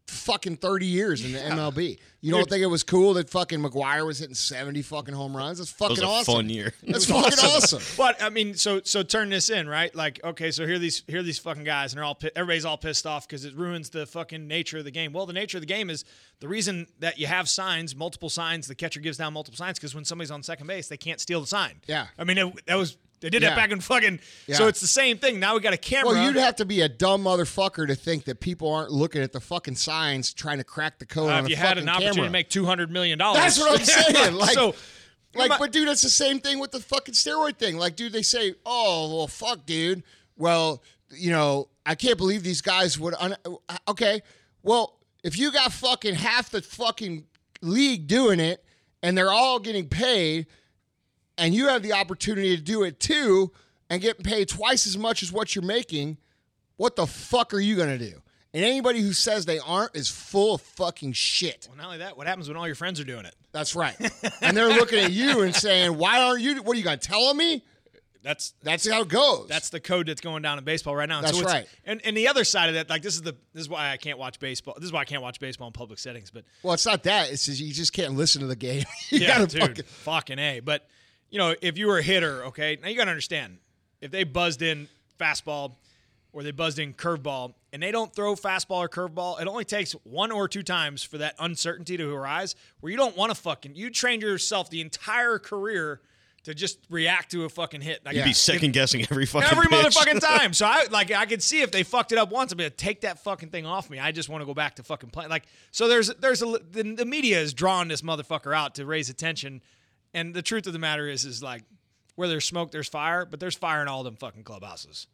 [0.08, 1.98] fucking 30 years in the MLB.
[2.20, 2.50] You don't Dude.
[2.50, 5.58] think it was cool that fucking McGwire was hitting 70 fucking home runs?
[5.58, 6.34] That's fucking was a awesome.
[6.34, 6.72] fun year.
[6.82, 7.82] That's fucking awesome.
[7.96, 9.94] But I mean, so so turn this in, right?
[9.94, 12.30] Like, okay, so here are these here are these fucking guys, and they're all pi-
[12.34, 15.12] everybody's all pissed off because it ruins the fucking nature of the game.
[15.12, 16.04] Well, the nature of the game is
[16.40, 18.66] the reason that you have signs, multiple signs.
[18.66, 21.40] The catcher gives down multiple signs because when somebody's on second base, they can't steal
[21.40, 21.80] the sign.
[21.86, 22.06] Yeah.
[22.18, 23.50] I mean, it, that was they did Yeah.
[23.50, 24.20] that back in fucking.
[24.46, 24.56] Yeah.
[24.56, 25.40] So it's the same thing.
[25.40, 26.12] Now we got a camera.
[26.14, 29.32] Well, you'd have to be a dumb motherfucker to think that people aren't looking at
[29.32, 32.14] the fucking signs trying to crack the code uh, on if you had an opportunity
[32.16, 32.28] camera.
[32.28, 33.40] to make two hundred million dollars.
[33.42, 34.34] That's what I'm saying.
[34.34, 34.74] Like, so.
[35.34, 37.76] like, but dude, it's the same thing with the fucking steroid thing.
[37.78, 40.02] Like, dude, they say, "Oh, well, fuck, dude."
[40.36, 43.14] Well, you know, I can't believe these guys would.
[43.18, 43.36] Un-
[43.88, 44.20] okay,
[44.62, 47.24] well, if you got fucking half the fucking
[47.62, 48.62] league doing it,
[49.02, 50.46] and they're all getting paid,
[51.38, 53.52] and you have the opportunity to do it too,
[53.90, 56.18] and getting paid twice as much as what you're making,
[56.76, 58.22] what the fuck are you gonna do?
[58.54, 61.66] And anybody who says they aren't is full of fucking shit.
[61.68, 63.34] Well, not only that, what happens when all your friends are doing it?
[63.52, 63.94] That's right.
[64.40, 66.62] and they're looking at you and saying, "Why aren't you?
[66.62, 67.62] What are you going to tell me?"
[68.22, 69.46] That's That's how it goes.
[69.48, 71.18] That's the code that's going down in baseball right now.
[71.18, 71.68] And That's it's- right.
[71.84, 73.98] And and the other side of that, like this is the this is why I
[73.98, 74.74] can't watch baseball.
[74.76, 76.30] This is why I can't watch baseball in public settings.
[76.32, 77.30] But well, it's not that.
[77.30, 78.84] It's just you just can't listen to the game.
[79.10, 79.84] you yeah, gotta dude, fucking.
[79.84, 80.58] fucking a.
[80.60, 80.88] But
[81.30, 83.58] you know, if you were a hitter, okay, now you gotta understand
[84.00, 85.72] if they buzzed in fastball
[86.32, 89.92] or they buzzed in curveball and they don't throw fastball or curveball, it only takes
[90.04, 93.74] one or two times for that uncertainty to arise where you don't want to fucking
[93.74, 96.00] you trained yourself the entire career
[96.44, 98.04] to just react to a fucking hit.
[98.04, 99.96] Like, You'd be second guessing every fucking every pitch.
[99.96, 100.52] motherfucking time.
[100.52, 102.76] So I like I could see if they fucked it up once, I'd be like,
[102.76, 103.98] take that fucking thing off me.
[103.98, 105.28] I just want to go back to fucking playing.
[105.28, 109.10] Like so, there's there's a the, the media is drawing this motherfucker out to raise
[109.10, 109.60] attention,
[110.16, 111.62] and the truth of the matter is is like
[112.16, 115.06] where there's smoke, there's fire, but there's fire in all them fucking clubhouses.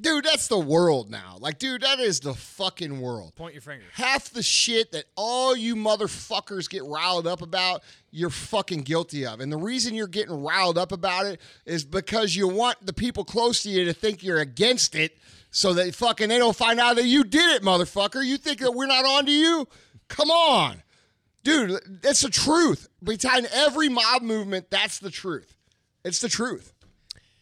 [0.00, 1.36] Dude, that's the world now.
[1.40, 3.34] Like, dude, that is the fucking world.
[3.34, 3.84] Point your finger.
[3.92, 9.40] Half the shit that all you motherfuckers get riled up about, you're fucking guilty of.
[9.40, 13.24] And the reason you're getting riled up about it is because you want the people
[13.24, 15.18] close to you to think you're against it
[15.50, 18.24] so that fucking they don't find out that you did it, motherfucker.
[18.24, 19.66] You think that we're not on to you?
[20.06, 20.82] Come on.
[21.44, 22.88] Dude, that's the truth.
[23.02, 25.56] Behind every mob movement, that's the truth.
[26.04, 26.72] It's the truth.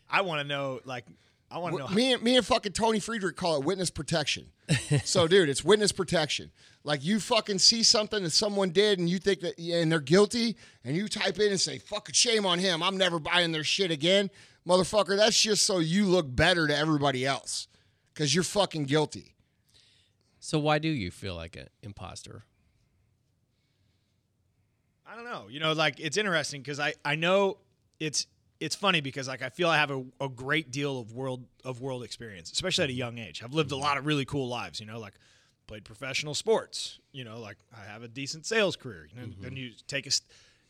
[0.09, 1.05] I want to know like
[1.51, 1.88] I want to know.
[1.88, 4.47] Me and me and fucking Tony Friedrich call it witness protection.
[5.05, 6.51] so, dude, it's witness protection.
[6.84, 10.57] Like you fucking see something that someone did, and you think that and they're guilty,
[10.84, 13.90] and you type in and say "fucking shame on him," I'm never buying their shit
[13.90, 14.30] again,
[14.66, 15.16] motherfucker.
[15.16, 17.68] That's just so you look better to everybody else,
[18.12, 19.34] because you're fucking guilty.
[20.40, 22.44] So why do you feel like an imposter?
[25.11, 25.47] I don't know.
[25.49, 27.59] You know, like it's interesting because I I know
[28.01, 28.27] it's
[28.61, 31.81] it's funny because like I feel I have a, a great deal of world of
[31.81, 33.43] world experience, especially at a young age.
[33.43, 34.81] I've lived a lot of really cool lives.
[34.81, 35.15] You know, like
[35.67, 36.99] played professional sports.
[37.13, 39.09] You know, like I have a decent sales career.
[39.13, 39.57] You know, then mm-hmm.
[39.57, 40.11] you take a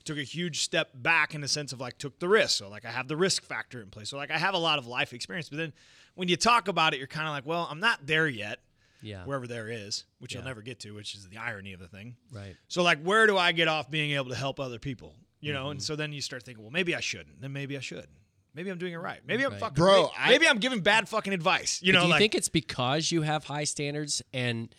[0.05, 2.59] took a huge step back in the sense of like took the risk.
[2.59, 4.11] So like I have the risk factor in place.
[4.11, 5.49] So like I have a lot of life experience.
[5.49, 5.73] But then
[6.15, 8.61] when you talk about it, you're kind of like, well, I'm not there yet.
[9.07, 9.25] Yeah.
[9.25, 12.17] Wherever there is, which you'll never get to, which is the irony of the thing.
[12.33, 12.57] Right.
[12.69, 15.15] So like, where do I get off being able to help other people?
[15.41, 15.71] You know, Mm-hmm.
[15.73, 17.41] and so then you start thinking, well, maybe I shouldn't.
[17.41, 18.07] Then maybe I should.
[18.55, 19.21] Maybe I'm doing it right.
[19.27, 19.61] Maybe I'm Right.
[19.61, 21.81] fucking Bro, may- I- Maybe I'm giving bad fucking advice.
[21.83, 24.23] You know, do you like think it's because you have high standards?
[24.33, 24.75] And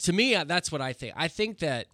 [0.00, 1.12] to me, uh, that's what I think.
[1.16, 1.86] I think that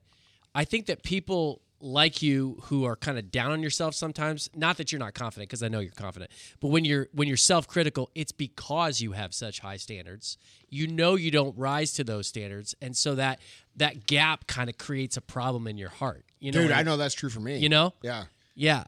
[0.55, 4.51] I think that people like you who are kind of down on yourself sometimes.
[4.55, 6.31] Not that you're not confident, because I know you're confident.
[6.61, 10.39] But when you're when you're self-critical, it's because you have such high standards.
[10.69, 13.41] You know you don't rise to those standards, and so that
[13.77, 16.25] that gap kind of creates a problem in your heart.
[16.41, 17.59] You know, Dude, I know that's true for me.
[17.59, 18.25] You know, Yeah.
[18.55, 18.85] yeah.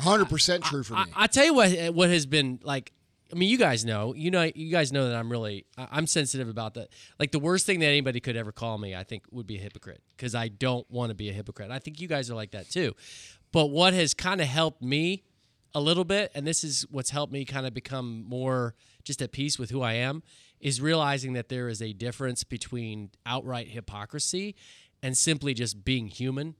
[0.00, 1.00] 100% true for me.
[1.16, 2.92] I, I tell you what, what has been like.
[3.32, 6.48] I mean, you guys know, you know, you guys know that I'm really, I'm sensitive
[6.48, 6.88] about that.
[7.18, 9.60] Like the worst thing that anybody could ever call me, I think, would be a
[9.60, 11.70] hypocrite because I don't want to be a hypocrite.
[11.70, 12.94] I think you guys are like that too.
[13.52, 15.24] But what has kind of helped me
[15.74, 19.32] a little bit, and this is what's helped me kind of become more just at
[19.32, 20.22] peace with who I am,
[20.60, 24.54] is realizing that there is a difference between outright hypocrisy
[25.02, 26.54] and simply just being human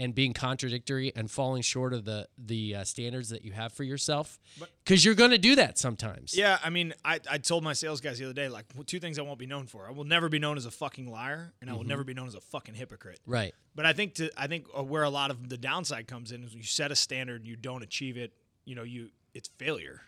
[0.00, 3.84] and being contradictory and falling short of the the uh, standards that you have for
[3.84, 4.38] yourself
[4.84, 8.00] because you're going to do that sometimes Yeah, I mean, I, I told my sales
[8.00, 9.86] guys the other day, like, two things I won't be known for.
[9.86, 11.78] I will never be known as a fucking liar, and I Mm-hmm.
[11.78, 13.20] will never be known as a fucking hypocrite.
[13.26, 16.32] right But I think to I think uh, where a lot of the downside comes
[16.32, 18.32] in is you set a standard, you don't achieve it,
[18.64, 20.00] you know, you it's failure.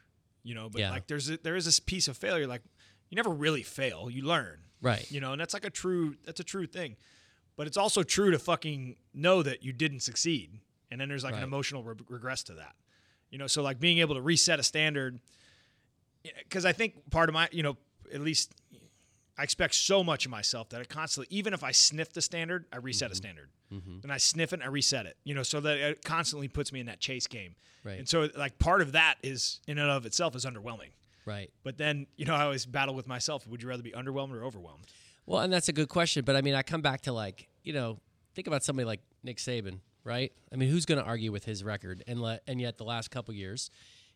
[0.43, 0.91] You know, but Yeah.
[0.91, 2.63] like there's a, there is this piece of failure, like
[3.11, 4.59] you never really fail, you learn.
[4.83, 5.11] Right.
[5.11, 6.97] You know, and that's like a true that's a true thing.
[7.57, 10.59] But it's also true to fucking know that you didn't succeed,
[10.91, 12.75] and then there's like an emotional re- regress to that.
[13.31, 15.21] You know, so like being able to reset a standard,
[16.43, 17.77] because I think part of my, you know,
[18.13, 18.53] at least
[19.37, 22.67] I expect so much of myself that I constantly, even if I sniff the standard,
[22.73, 23.13] I reset Mm-hmm.
[23.13, 23.49] a standard.
[24.05, 25.17] and I sniff it and I reset it.
[25.25, 27.57] You know, so that it constantly puts me in that chase game.
[27.83, 27.99] Right.
[27.99, 30.91] And so like part of that is in and of itself is underwhelming.
[31.27, 33.47] right But then, you know, I always battle with myself.
[33.49, 34.87] Would you rather be underwhelmed or overwhelmed?
[35.27, 37.73] Well and that's a good question but i mean i come back to like you
[37.73, 37.99] know
[38.35, 41.65] think about somebody like nick saban right i mean who's going to argue with his
[41.65, 43.71] record and let and yet the last couple years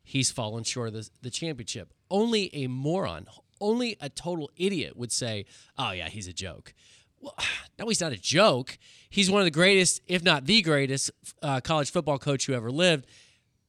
[0.04, 3.26] he's fallen short of the, the championship only a moron
[3.60, 5.44] only a total idiot would say
[5.76, 6.74] oh yeah he's a joke
[7.20, 7.34] well,
[7.78, 8.78] no, he's not a joke.
[9.10, 11.10] He's one of the greatest, if not the greatest,
[11.42, 13.06] uh, college football coach who ever lived.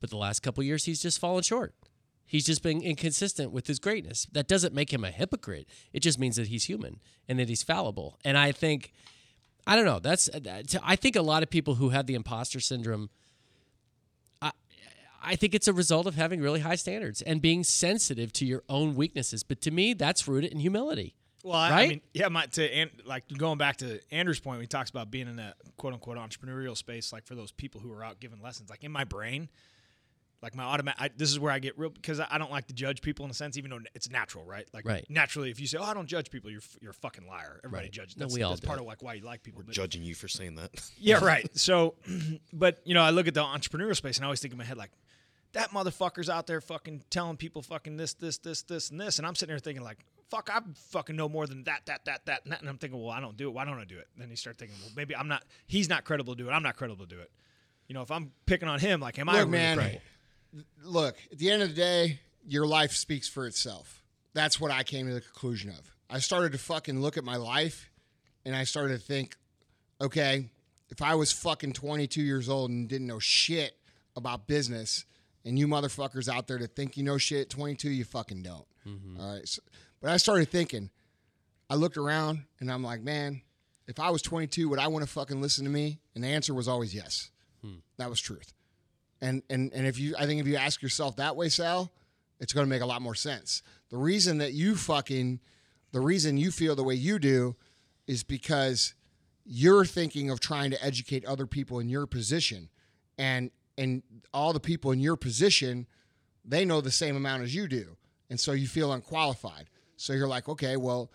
[0.01, 1.73] But the last couple years, he's just fallen short.
[2.31, 4.27] He's just been inconsistent with his greatness.
[4.31, 5.67] That doesn't make him a hypocrite.
[5.93, 8.19] It just means that he's human and that he's fallible.
[8.23, 8.93] And I think,
[9.65, 9.97] I don't know.
[9.97, 13.09] That's uh, I think a lot of people who have the imposter syndrome.
[14.43, 14.51] I,
[15.23, 18.61] I think it's a result of having really high standards and being sensitive to your
[18.69, 19.41] own weaknesses.
[19.41, 21.15] But to me, that's rooted in humility.
[21.43, 21.89] Well, I, I Right?
[21.89, 25.09] mean, yeah, my, to An- like going back to Andrew's point, when he talks about
[25.09, 28.39] being in that quote unquote entrepreneurial space, like for those people who are out giving
[28.39, 29.49] lessons, like in my brain,
[30.41, 32.73] like my automatic, this is where I get real because I, I don't like to
[32.73, 34.65] judge people in a sense, even though it's natural, right?
[34.73, 35.05] Like Right.
[35.09, 37.59] naturally, if you say, "Oh, I don't judge people," you're you're a fucking liar.
[37.63, 37.91] Everybody Right.
[37.91, 38.15] judges.
[38.17, 38.83] No, That's, we all that's do part it.
[38.83, 39.61] of like why you like people.
[39.65, 40.71] But, Judging you for saying that.
[40.97, 41.49] yeah, right.
[41.57, 41.95] So,
[42.53, 44.63] but you know, I look at the entrepreneurial space and I always think in my
[44.63, 44.91] head like,
[45.53, 49.27] that motherfucker's out there fucking telling people fucking this, this, this, this, and this, and
[49.27, 49.97] I'm sitting there thinking like,
[50.29, 50.59] fuck, I
[50.91, 53.19] fucking know more than that, that, that, that, and that, and I'm thinking, well, I
[53.19, 53.53] don't do it.
[53.53, 54.07] Why don't I do it?
[54.15, 55.43] Then you start thinking, well, maybe I'm not.
[55.65, 56.53] He's not credible to do it.
[56.53, 57.31] I'm not credible to do it.
[57.87, 60.01] You know, if I'm picking on him, like, am I Look, really man, credible?
[60.83, 64.03] Look, at the end of the day, your life speaks for itself.
[64.33, 65.95] That's what I came to the conclusion of.
[66.09, 67.89] I started to fucking look at my life
[68.45, 69.35] and I started to think,
[70.01, 70.49] okay,
[70.89, 73.75] if I was fucking 22 years old and didn't know shit
[74.15, 75.05] about business,
[75.45, 78.65] and you motherfuckers out there that think you know shit, 22, you fucking don't.
[78.87, 79.19] Mm-hmm.
[79.19, 79.47] All right.
[79.47, 79.61] So,
[80.01, 80.89] but I started thinking,
[81.69, 83.41] I looked around and I'm like, man,
[83.87, 85.99] if I was 22, would I want to fucking listen to me?
[86.15, 87.31] And the answer was always yes.
[87.61, 87.79] Hmm.
[87.97, 88.53] That was truth.
[89.21, 91.91] And and and if you, I think if you ask yourself that way, Sal,
[92.39, 93.61] it's going to make a lot more sense.
[93.89, 95.39] The reason that you fucking,
[95.91, 97.55] the reason you feel the way you do,
[98.07, 98.93] is because
[99.45, 102.69] you're thinking of trying to educate other people in your position,
[103.17, 105.87] and and all the people in your position,
[106.45, 107.97] they know the same amount as you do,
[108.29, 109.69] and so you feel unqualified.
[109.97, 111.11] So you're like, okay, well,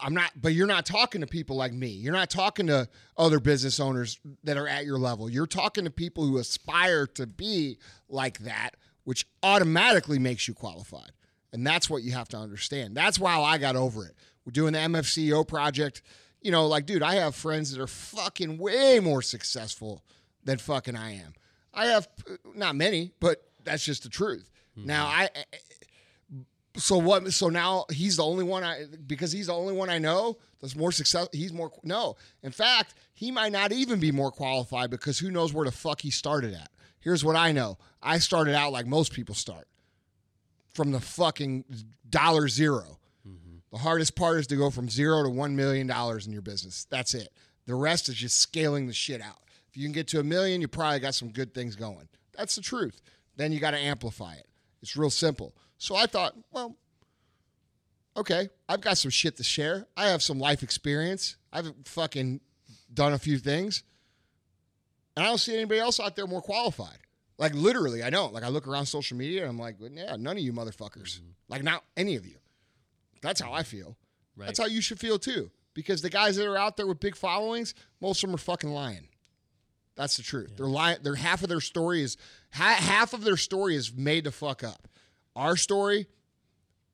[0.00, 1.88] I'm not, but you're not talking to people like me.
[1.88, 5.28] You're not talking to other business owners that are at your level.
[5.28, 7.78] You're talking to people who aspire to be
[8.08, 8.70] like that,
[9.04, 11.12] which automatically makes you qualified.
[11.52, 12.96] And that's what you have to understand.
[12.96, 14.14] That's why I got over it.
[14.44, 16.02] We're doing the MFCEO project.
[16.40, 20.02] You know, like, dude, I have friends that are fucking way more successful
[20.44, 21.34] than fucking I am.
[21.74, 22.08] I have
[22.54, 24.50] not many, but that's just the truth.
[24.76, 25.20] Now, hmm.
[25.20, 25.30] I,
[26.76, 29.98] so what so now he's the only one i because he's the only one i
[29.98, 32.16] know that's more success he's more no.
[32.42, 36.00] In fact he might not even be more qualified because who knows where the fuck
[36.00, 36.70] he started at.
[37.00, 37.78] Here's what i know.
[38.02, 39.68] I started out like most people start.
[40.72, 41.64] From the fucking
[42.08, 43.56] dollar 0 mm-hmm.
[43.70, 46.86] the hardest part is to go from zero to one million dollars in your business.
[46.88, 47.28] That's it.
[47.66, 49.42] The rest is just scaling the shit out.
[49.68, 52.08] If you can get to a million you probably got some good things going.
[52.36, 53.02] That's the truth.
[53.36, 54.46] Then you got to amplify it.
[54.80, 55.54] It's real simple.
[55.82, 56.76] So I thought, well,
[58.16, 59.84] okay, I've got some shit to share.
[59.96, 61.34] I have some life experience.
[61.52, 62.40] I've fucking
[62.94, 63.82] done a few things.
[65.16, 66.98] And I don't see anybody else out there more qualified.
[67.36, 68.32] Like literally, I don't.
[68.32, 71.18] Like I look around social media and I'm like, yeah, none of you motherfuckers.
[71.18, 71.30] Mm-hmm.
[71.48, 72.36] Like not any of you.
[73.20, 73.96] That's how I feel.
[74.36, 74.46] Right.
[74.46, 75.50] That's how you should feel too.
[75.74, 78.70] Because the guys that are out there with big followings, most of them are fucking
[78.70, 79.08] lying.
[79.96, 80.52] That's the truth.
[80.56, 80.98] They're lying.
[81.02, 82.16] They're half of their story is
[82.52, 84.86] ha- half of their story is made to fuck up.
[85.34, 86.08] Our story,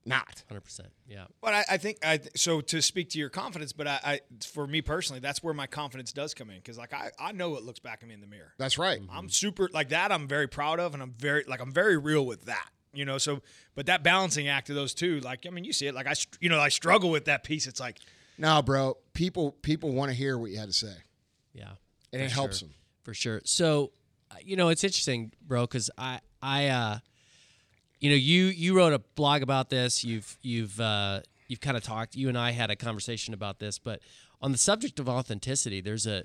[0.05, 0.43] not.
[0.49, 0.89] Hundred percent.
[1.07, 1.25] Yeah.
[1.41, 4.67] But I, I think I so to speak to your confidence, but I, I for
[4.67, 7.63] me personally, that's where my confidence does come in because like I, I know it
[7.65, 8.55] looks back at me in the mirror.
[8.59, 9.01] That's right.
[9.13, 10.11] I'm super like that.
[10.13, 12.69] I'm very proud of, and I'm very like I'm very real with that.
[12.95, 13.43] You know, so
[13.75, 15.95] but that balancing act of those two, like I mean, you see it.
[15.95, 17.67] Like I, you know, I struggle with that piece.
[17.67, 17.99] It's like
[18.39, 18.97] No, bro.
[19.13, 20.95] People people want to hear what you had to say,
[21.53, 21.73] Yeah.
[22.13, 22.71] and For it helps them.
[23.03, 23.43] for sure.
[23.45, 23.93] So,
[24.31, 26.99] uh, you know, it's interesting, bro, because I, I, uh,
[28.01, 30.05] you know, you you wrote a blog about this.
[30.05, 32.15] You've you've uh, you've kind of talked.
[32.15, 34.01] You and I had a conversation about this, but
[34.41, 36.25] on the subject of authenticity, there's a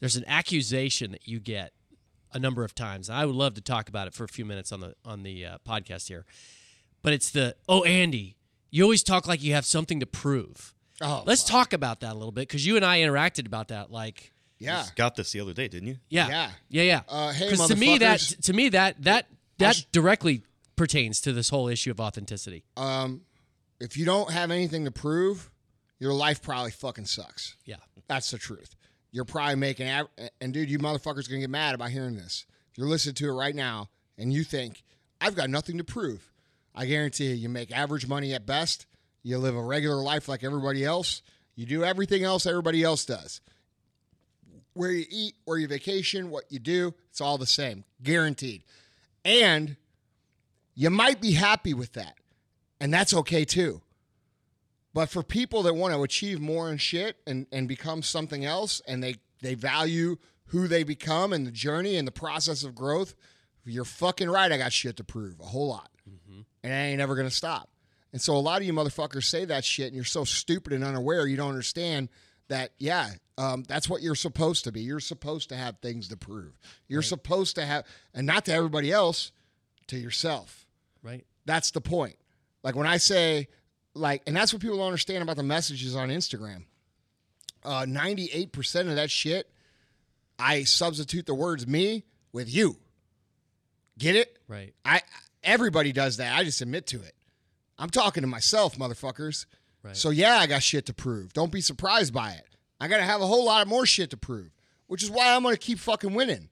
[0.00, 1.72] there's an accusation that you get
[2.32, 3.08] a number of times.
[3.08, 5.44] I would love to talk about it for a few minutes on the on the
[5.44, 6.24] uh, podcast here,
[7.02, 8.36] but it's the oh Andy,
[8.70, 10.74] you always talk like you have something to prove.
[11.00, 13.92] Oh, Let's talk about that a little bit because you and I interacted about that.
[13.92, 14.84] Like, Yeah.
[14.96, 15.98] Got this the other day, didn't you?
[16.08, 16.50] yeah, Yeah.
[16.70, 17.00] yeah, yeah.
[17.08, 19.26] Uh, hey, to me that to me that that
[19.58, 20.42] that directly
[20.78, 22.64] pertains to this whole issue of authenticity.
[22.76, 23.22] Um,
[23.80, 25.50] if you don't have anything to prove,
[25.98, 27.56] your life probably fucking sucks.
[27.64, 27.76] Yeah,
[28.08, 28.74] That's the truth.
[29.10, 30.08] You're probably making, av-
[30.40, 32.46] and dude, you motherfuckers gonna get mad about hearing this.
[32.72, 34.82] If you're listening to it right now and you think
[35.20, 36.30] I've got nothing to prove,
[36.74, 38.86] I guarantee you, you make average money at best.
[39.22, 41.22] You live a regular life like everybody else.
[41.56, 43.40] You do everything else everybody else does.
[44.74, 48.62] Where you eat, where you vacation, what you do, it's all the same, guaranteed.
[49.24, 49.76] And
[50.78, 52.14] you might be happy with that,
[52.80, 53.82] and that's okay too.
[54.94, 58.80] But for people that want to achieve more and shit and, and become something else
[58.86, 63.16] and they, they value who they become and the journey and the process of growth,
[63.64, 64.52] you're fucking right.
[64.52, 65.90] I got shit to prove, a whole lot.
[66.62, 67.68] And I ain't ever going to stop.
[68.12, 70.84] And so a lot of you motherfuckers say that shit and you're so stupid and
[70.84, 72.08] unaware, you don't understand
[72.46, 74.82] that, yeah, um, that's what you're supposed to be.
[74.82, 76.56] You're supposed to have things to prove.
[76.86, 77.84] You're supposed to have,
[78.14, 79.32] and not to everybody else,
[79.88, 80.66] to yourself.
[81.48, 82.16] That's the point.
[82.62, 83.48] Like when I say,
[83.94, 86.64] like, and that's what people don't understand about the messages on Instagram.
[87.64, 89.50] Uh, 98% of that shit,
[90.38, 92.76] I substitute the words me with you.
[93.96, 94.38] Get it?
[94.46, 94.74] Right.
[94.84, 95.00] I
[95.42, 96.38] everybody does that.
[96.38, 97.14] I just admit to it.
[97.78, 99.46] I'm talking to myself, motherfuckers.
[99.82, 99.96] Right.
[99.96, 101.32] So yeah, I got shit to prove.
[101.32, 102.46] Don't be surprised by it.
[102.78, 104.50] I gotta have a whole lot more shit to prove,
[104.86, 106.50] which is why I'm gonna keep fucking winning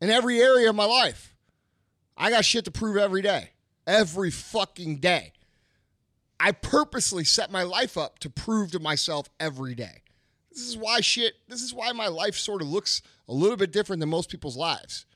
[0.00, 1.36] in every area of my life.
[2.16, 3.50] I got shit to prove every day,
[3.86, 5.32] every fucking day.
[6.40, 10.02] I purposely set my life up to prove to myself every day.
[10.50, 11.34] This is why shit.
[11.48, 14.56] This is why my life sort of looks a little bit different than most people's
[14.56, 15.06] lives.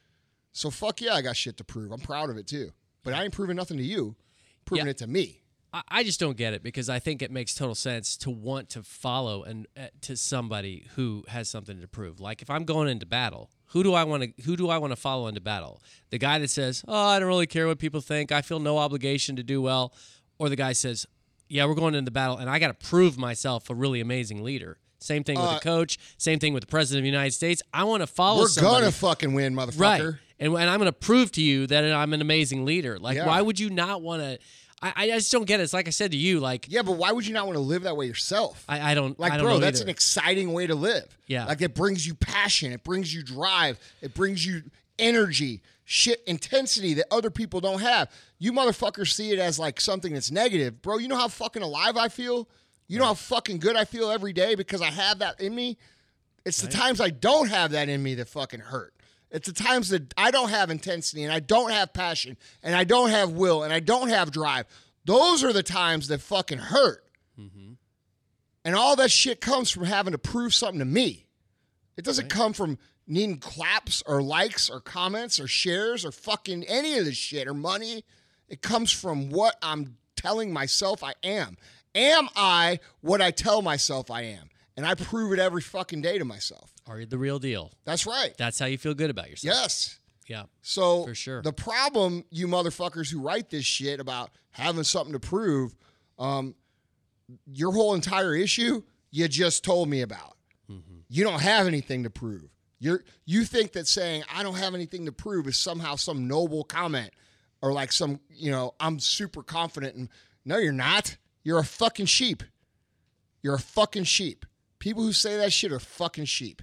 [0.52, 1.92] So fuck yeah, I got shit to prove.
[1.92, 2.72] I'm proud of it too.
[3.04, 4.16] But I ain't proving nothing to you.
[4.64, 4.90] Proving Yeah.
[4.90, 5.42] it to me.
[5.72, 8.82] I, just don't get it because I think it makes total sense to want to
[8.82, 12.20] follow and uh, to somebody who has something to prove.
[12.20, 14.92] Like if I'm going into battle, who do I want to who do I want
[14.92, 15.82] to follow into battle?
[16.10, 18.32] The guy that says, "Oh, I don't really care what people think.
[18.32, 19.92] I feel no obligation to do well,"
[20.38, 21.06] or the guy says,
[21.48, 24.78] "Yeah, we're going into battle, and I got to prove myself a really amazing leader."
[25.00, 25.98] Same thing with Uh, the coach.
[26.16, 27.62] Same thing with the president of the United States.
[27.74, 28.40] I want to follow.
[28.40, 28.80] We're somebody.
[28.80, 29.78] gonna fucking win, motherfucker.
[29.78, 30.00] Right.
[30.40, 32.96] And, and I'm going to prove to you that I'm an amazing leader.
[32.98, 33.26] Like, Yeah.
[33.26, 34.38] why would you not want to?
[34.80, 35.64] I, I just don't get it.
[35.64, 37.60] It's like I said to you, like, Yeah, but why would you not want to
[37.62, 38.64] live that way yourself?
[38.68, 39.86] I, I don't, Like, I don't bro, that's either.
[39.86, 41.04] an exciting way to live.
[41.26, 41.46] Yeah.
[41.46, 42.70] Like, it brings you passion.
[42.72, 43.78] It brings you drive.
[44.02, 44.62] It brings you
[44.98, 48.10] energy, shit, intensity that other people don't have.
[48.38, 50.80] You motherfuckers see it as like something that's negative.
[50.82, 52.48] Bro, you know how fucking alive I feel?
[52.86, 55.76] You know how fucking good I feel every day because I have that in me?
[56.44, 58.94] It's the times I don't have that in me that fucking hurt.
[59.30, 62.84] It's the times that I don't have intensity and I don't have passion and I
[62.84, 64.66] don't have will and I don't have drive.
[65.04, 67.04] Those are the times that fucking hurt.
[67.38, 67.72] Mm-hmm.
[68.64, 71.26] And all that shit comes from having to prove something to me.
[71.96, 76.98] It doesn't come from needing claps or likes or comments or shares or fucking any
[76.98, 78.04] of this shit or money.
[78.48, 81.56] It comes from what I'm telling myself I am.
[81.94, 84.50] Am I what I tell myself I am?
[84.76, 86.72] And I prove it every fucking day to myself.
[86.88, 87.72] Are you the real deal?
[87.84, 88.34] That's right.
[88.38, 89.54] That's how you feel good about yourself.
[89.56, 89.98] Yes.
[90.26, 90.44] Yeah.
[90.62, 91.42] So For sure.
[91.42, 95.74] the problem, you motherfuckers who write this shit about having something to prove,
[96.18, 96.54] um,
[97.46, 100.36] your whole entire issue, you just told me about.
[100.70, 100.98] Mm-hmm.
[101.08, 102.48] You don't have anything to prove.
[102.78, 106.62] You're you think that saying I don't have anything to prove is somehow some noble
[106.62, 107.10] comment
[107.60, 110.08] or like some you know I'm super confident and
[110.44, 111.16] no you're not.
[111.42, 112.42] You're a fucking sheep.
[113.42, 114.44] You're a fucking sheep.
[114.78, 116.62] People who say that shit are fucking sheep.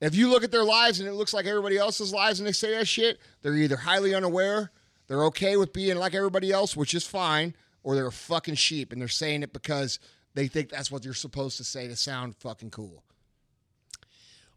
[0.00, 2.52] If you look at their lives and it looks like everybody else's lives and they
[2.52, 4.70] say that shit, they're either highly unaware,
[5.06, 8.92] they're okay with being like everybody else, which is fine, or they're a fucking sheep
[8.92, 9.98] and they're saying it because
[10.34, 13.02] they think that's what you're supposed to say to sound fucking cool.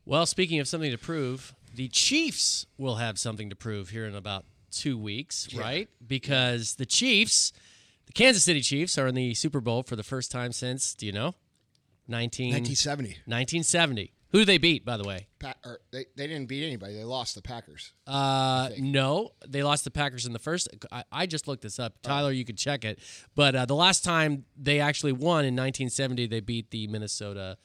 [0.06, 4.16] Well, speaking of something to prove, the Chiefs will have something to prove here in
[4.16, 5.88] about two weeks, right?
[6.06, 7.53] Because the Chiefs,
[8.07, 11.06] the Kansas City Chiefs, are in the Super Bowl for the first time since, do
[11.06, 11.36] you know?
[12.07, 13.10] 19, 1970.
[13.26, 14.11] 1970.
[14.31, 15.27] Who do they beat, by the way?
[15.39, 16.93] Pa- or they, they didn't beat anybody.
[16.93, 17.93] They lost the Packers.
[18.06, 20.69] Uh, no, they lost the Packers in the first.
[20.91, 21.93] I, I just looked this up.
[22.03, 22.99] Tyler, you could check it.
[23.35, 27.57] But uh, the last time they actually won in 1970, they beat the Minnesota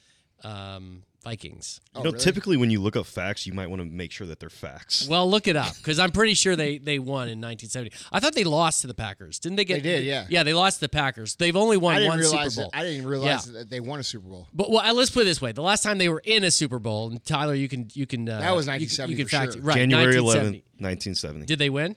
[0.43, 1.81] um, Vikings.
[1.95, 2.23] Oh, you know, really?
[2.23, 5.07] typically when you look up facts, you might want to make sure that they're facts.
[5.09, 7.91] Well, look it up because I'm pretty sure they they won in 1970.
[8.11, 9.39] I thought they lost to the Packers.
[9.39, 9.75] Didn't they get?
[9.75, 10.27] They did, yeah.
[10.29, 11.35] Yeah, they lost to the Packers.
[11.35, 12.69] They've only won one Super Bowl.
[12.71, 12.77] that.
[12.77, 13.53] I didn't realize Yeah.
[13.59, 14.47] that they won a Super Bowl.
[14.53, 16.79] But well, let's put it this way: the last time they were in a Super
[16.79, 19.25] Bowl, and Tyler, you can you can uh, That was you can- 1970 You can
[19.25, 19.61] for fact sure.
[19.63, 19.75] right?
[19.77, 20.57] January 1970.
[20.59, 21.45] 11th, 1970.
[21.47, 21.95] Did they win?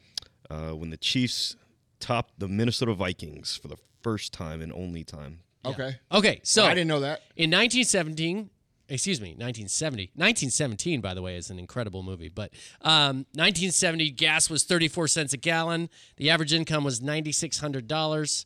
[0.51, 1.57] uh, when the Chiefs
[2.01, 5.41] topped the Minnesota Vikings for the first time and only time.
[5.67, 5.97] Okay.
[6.11, 7.21] Okay, so I didn't know that.
[7.37, 8.49] In 1917,
[8.89, 10.11] excuse me, 1970.
[10.15, 12.29] 1917, by the way, is an incredible movie.
[12.29, 12.53] But
[12.83, 15.89] um, 1970, gas was 34 cents a gallon.
[16.17, 18.45] The average income was $9,600.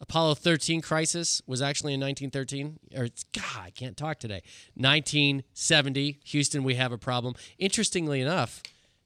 [0.00, 2.78] Apollo 13 crisis was actually in 1913.
[2.96, 4.42] Or God, I can't talk today.
[4.74, 7.34] 1970, Houston, we have a problem.
[7.58, 8.62] Interestingly enough,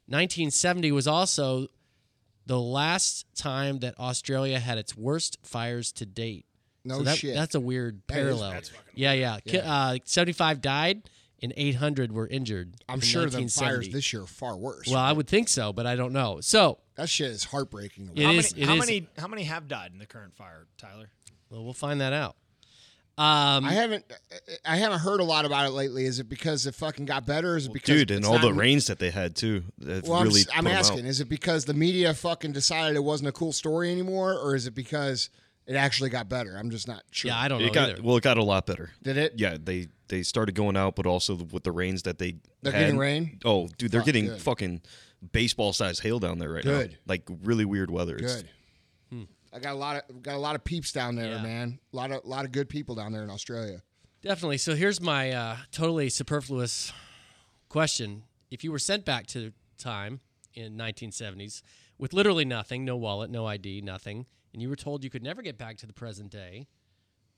[0.08, 1.68] 1970 was also
[2.46, 6.45] the last time that Australia had its worst fires to date.
[6.86, 7.34] No So that- shit.
[7.34, 8.52] That's a weird parallel.
[8.52, 9.38] that's yeah, yeah.
[9.40, 11.02] Ki- Uh, 75 died
[11.42, 12.74] and 800 were injured.
[12.88, 14.86] I'm in sure the fires this year are far worse.
[14.88, 16.40] Well, I would think so, but I don't know.
[16.40, 18.12] So that shit is heartbreaking.
[18.14, 18.62] It how is- many?
[18.62, 19.08] it how is- many?
[19.18, 21.10] How many have died in the current fire, Tyler?
[21.50, 22.36] well, we'll find that out.
[23.18, 24.04] Um, I haven't
[24.66, 26.04] I haven't heard a lot about it lately.
[26.04, 27.56] Is it because it fucking got better?
[27.56, 29.64] Is it because Dude, and all not the in- rains that they had too.
[29.78, 31.04] That Well, really I'm, s- I'm put 'em asking: out.
[31.06, 34.66] Is it because the media fucking decided it wasn't a cool story anymore, or is
[34.66, 35.30] it because
[35.66, 36.56] it actually got better?
[36.56, 37.30] I'm just not sure.
[37.30, 38.02] yeah, I don't know It got either.
[38.02, 38.16] well.
[38.16, 38.90] It got a lot better.
[39.02, 39.34] Did it?
[39.36, 42.78] Yeah, they they started going out, but also with the rains that they They're had-
[42.80, 43.40] getting rain?
[43.44, 44.40] Oh, dude, they're Fuck, getting good.
[44.40, 44.82] fucking
[45.32, 46.78] baseball sized hail down there right now.
[46.78, 46.98] Good.
[47.06, 48.16] Like really weird weather.
[48.16, 48.48] It's- Good.
[49.52, 51.42] I got a lot of got a lot of peeps down there, Yeah.
[51.42, 51.78] man.
[51.92, 53.82] A lot of lot of good people down there in Australia.
[54.20, 54.58] Definitely.
[54.58, 56.92] So here's my uh, totally superfluous
[57.68, 60.20] question: If you were sent back to time
[60.54, 61.62] in 1970s
[61.98, 64.26] with literally nothing, no wallet, no ID, nothing,
[64.56, 66.66] and you were told you could never get back to the present day,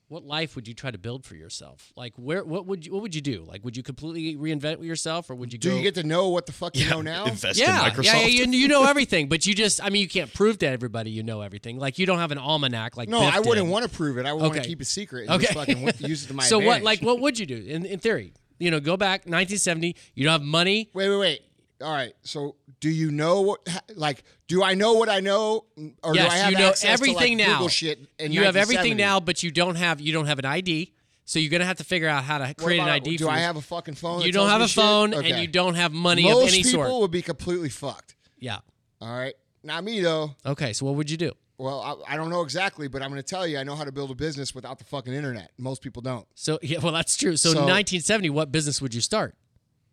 [0.06, 1.92] what life would you try to build for yourself?
[1.96, 3.42] Like, where, what would you, what would you do?
[3.44, 5.76] Like, would you completely reinvent yourself, or would you Do go?
[5.76, 7.24] you get to know what the fuck you know now?
[7.26, 8.04] Invest yeah, in Microsoft.
[8.04, 10.68] yeah, yeah, you, you know everything, but you just, I mean, you can't prove to
[10.68, 11.76] everybody you know everything.
[11.80, 13.72] Like, you don't have an almanac like no, Biff I wouldn't did.
[13.72, 14.26] want to prove it.
[14.26, 15.74] I would want to keep it secret and just Okay.
[15.74, 18.32] fucking use it to my so what, like, what would you do in, in theory?
[18.60, 19.94] You know, go back 1970.
[20.14, 20.88] You don't have money.
[20.94, 21.40] Wait, wait, wait.
[21.82, 22.12] All right.
[22.22, 23.60] So do you know what?
[23.94, 25.64] Like, do I know what I know,
[26.02, 27.52] or do I have you know access to, everything like, now.
[27.54, 27.98] Google shit.
[28.20, 30.92] You have everything now, but you don't have you don't have an ID.
[31.24, 33.16] So you're gonna have to figure out how to create an ID.
[33.18, 33.42] Do for I you.
[33.42, 34.22] have a fucking phone?
[34.22, 35.30] You don't have a phone, Okay.
[35.30, 36.86] and you don't have money Most of any people sort.
[36.86, 38.14] People would be completely fucked.
[38.38, 38.58] Yeah.
[39.00, 40.34] All right, not me though.
[40.46, 40.72] Okay.
[40.72, 41.32] So what would you do?
[41.58, 43.82] Well, I, I don't know exactly, but I'm going to tell you, I know how
[43.82, 45.50] to build a business without the fucking internet.
[45.58, 46.24] Most people don't.
[46.36, 47.36] So yeah, well that's true.
[47.36, 49.34] So, So- 1970, what business would you start?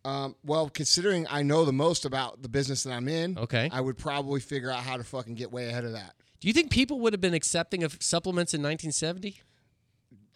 [0.05, 3.69] Um, well, considering I know the most about the business that I'm in, Okay.
[3.71, 6.13] I would probably figure out how to fucking get way ahead of that.
[6.39, 9.41] Do you think people would have been accepting of supplements in 1970?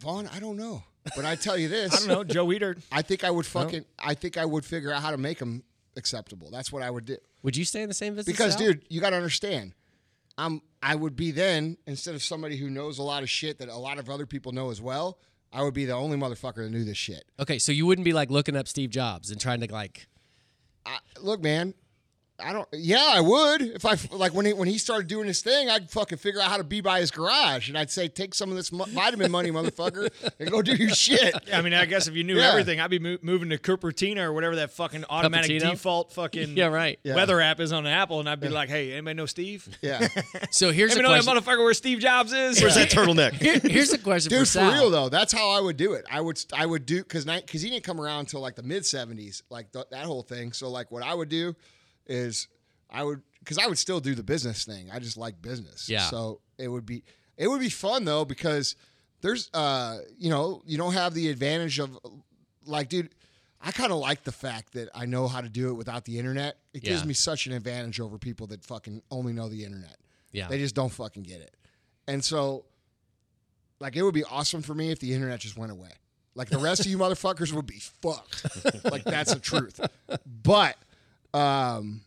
[0.02, 0.84] Vaughn, I don't know,
[1.16, 2.82] but I tell you this, I don't know, Joe Weider.
[2.92, 5.64] I think I would fucking, I think I would figure out how to make them
[5.96, 6.50] acceptable.
[6.50, 7.18] That's what I would do.
[7.44, 8.36] Would you stay in the same business?
[8.36, 8.62] Because, Sal?
[8.68, 9.74] dude, you got to understand,
[10.38, 13.70] I'm, I would be then instead of somebody who knows a lot of shit that
[13.70, 15.20] a lot of other people know as well.
[15.52, 17.24] I would be the only motherfucker that knew this shit.
[17.40, 20.08] Okay, so you wouldn't be like looking up Steve Jobs and trying to like.
[20.86, 21.74] I, look, man.
[22.42, 22.68] I don't.
[22.72, 25.70] Yeah, I would if I like when he when he started doing his thing.
[25.70, 28.50] I'd fucking figure out how to be by his garage, and I'd say, take some
[28.50, 30.10] of this mo- vitamin money, motherfucker,
[30.40, 31.34] and go do your shit.
[31.48, 32.50] Yeah, I mean, I guess if you knew Yeah.
[32.50, 35.72] everything, I'd be mo- moving to Cupertino or whatever that fucking automatic Cupertino?
[35.72, 37.00] default fucking Yeah, right.
[37.04, 37.16] Yeah.
[37.16, 39.68] weather app is on Apple, and I'd be like, "Hey, anybody know Steve?
[39.82, 40.08] Yeah,
[40.52, 43.34] So here's a Anybody know that motherfucker where Steve Jobs is?" Where's that turtleneck?
[43.34, 44.72] Here- here's a question for dude, for Sal.
[44.72, 46.06] real though, that's how I would do it.
[46.10, 48.84] I would I would do because because he didn't come around until like the mid
[48.84, 50.52] '70s, like th- that whole thing.
[50.54, 51.56] So like, what I would do
[52.10, 52.48] is
[52.90, 54.90] I would because I would still do the business thing.
[54.92, 55.88] I just like business.
[55.88, 56.02] Yeah.
[56.02, 57.04] So it would be
[57.38, 58.76] it would be fun though because
[59.22, 61.98] there's uh you know you don't have the advantage of
[62.66, 63.10] like dude.
[63.62, 66.18] I kind of like the fact that I know how to do it without the
[66.18, 66.58] internet.
[66.74, 69.98] It gives me such an advantage over people that fucking only know the internet.
[70.32, 70.48] Yeah.
[70.48, 71.54] They just don't fucking get it.
[72.08, 72.66] And so,
[73.80, 75.90] like, it would be awesome for me if the internet just went away.
[76.36, 78.46] Like, the rest of you motherfuckers would be fucked.
[78.90, 79.80] like, that's the truth.
[80.44, 80.78] But,
[81.34, 82.02] um,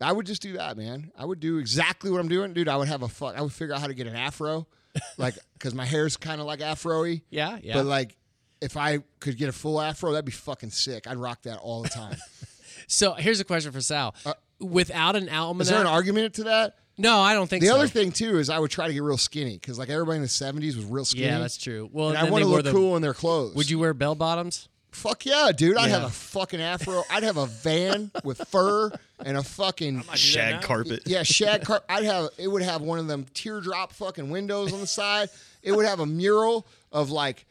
[0.00, 1.10] I would just do that, man.
[1.16, 2.68] I would do exactly what I'm doing, dude.
[2.68, 3.36] I would have a fuck.
[3.36, 4.66] I would figure out how to get an afro,
[5.18, 7.22] like, because my hair's kind of like afro-y.
[7.30, 7.74] Yeah, yeah.
[7.74, 8.16] But like,
[8.60, 11.06] if I could get a full afro, that'd be fucking sick.
[11.06, 12.16] I'd rock that all the time.
[12.88, 14.14] so here's a question for Sal.
[14.60, 16.76] Without an almanac, Uh, Is there an argument to that?
[16.98, 17.74] no, I don't think The so.
[17.76, 20.22] other thing too is I would try to get real skinny because like everybody in
[20.22, 21.26] the '70s was real skinny.
[21.26, 21.90] yeah, that's true.
[21.92, 23.54] Well, and I want they to look the- cool in their clothes.
[23.54, 24.68] Would you wear bell bottoms?
[24.96, 25.76] Fuck yeah, dude!
[25.76, 27.02] I'd have a fucking afro.
[27.10, 28.90] I'd have a van with fur
[29.24, 31.02] and a fucking Shag carpet.
[31.06, 31.82] yeah shag car.
[31.88, 35.28] I'd have it would have one of them teardrop fucking windows on the side.
[35.62, 37.44] It would have a mural of like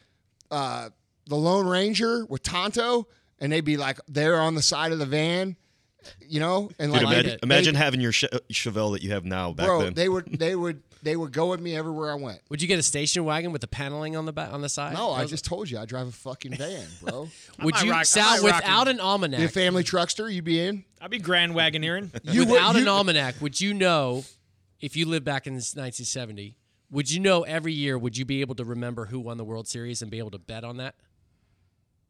[0.50, 0.90] uh,
[1.26, 3.06] the Lone Ranger with Tonto,
[3.40, 5.56] and they'd be like there on the side of the van,
[6.28, 7.40] you know, and Dude, like like imagine, it.
[7.42, 9.94] imagine having your Che- Chevelle that you have now back bro, then.
[9.94, 12.40] they would they would they would go with me everywhere I went.
[12.50, 14.94] Would you get a station wagon with the paneling on the back on the side?
[14.94, 17.28] No, I just told you I drive a fucking van, bro.
[17.62, 18.96] Would you rock- I Sal without it.
[18.96, 19.38] an almanac?
[19.38, 20.84] Be a family truckster, you'd be in.
[21.00, 22.10] I'd be Grand Wagoneering.
[22.32, 24.24] You would- without an you- almanac, would you know
[24.80, 26.56] if you lived back in 1970?
[26.90, 27.96] Would you know every year?
[27.96, 30.38] Would you be able to remember who won the World Series and be able to
[30.38, 30.96] bet on that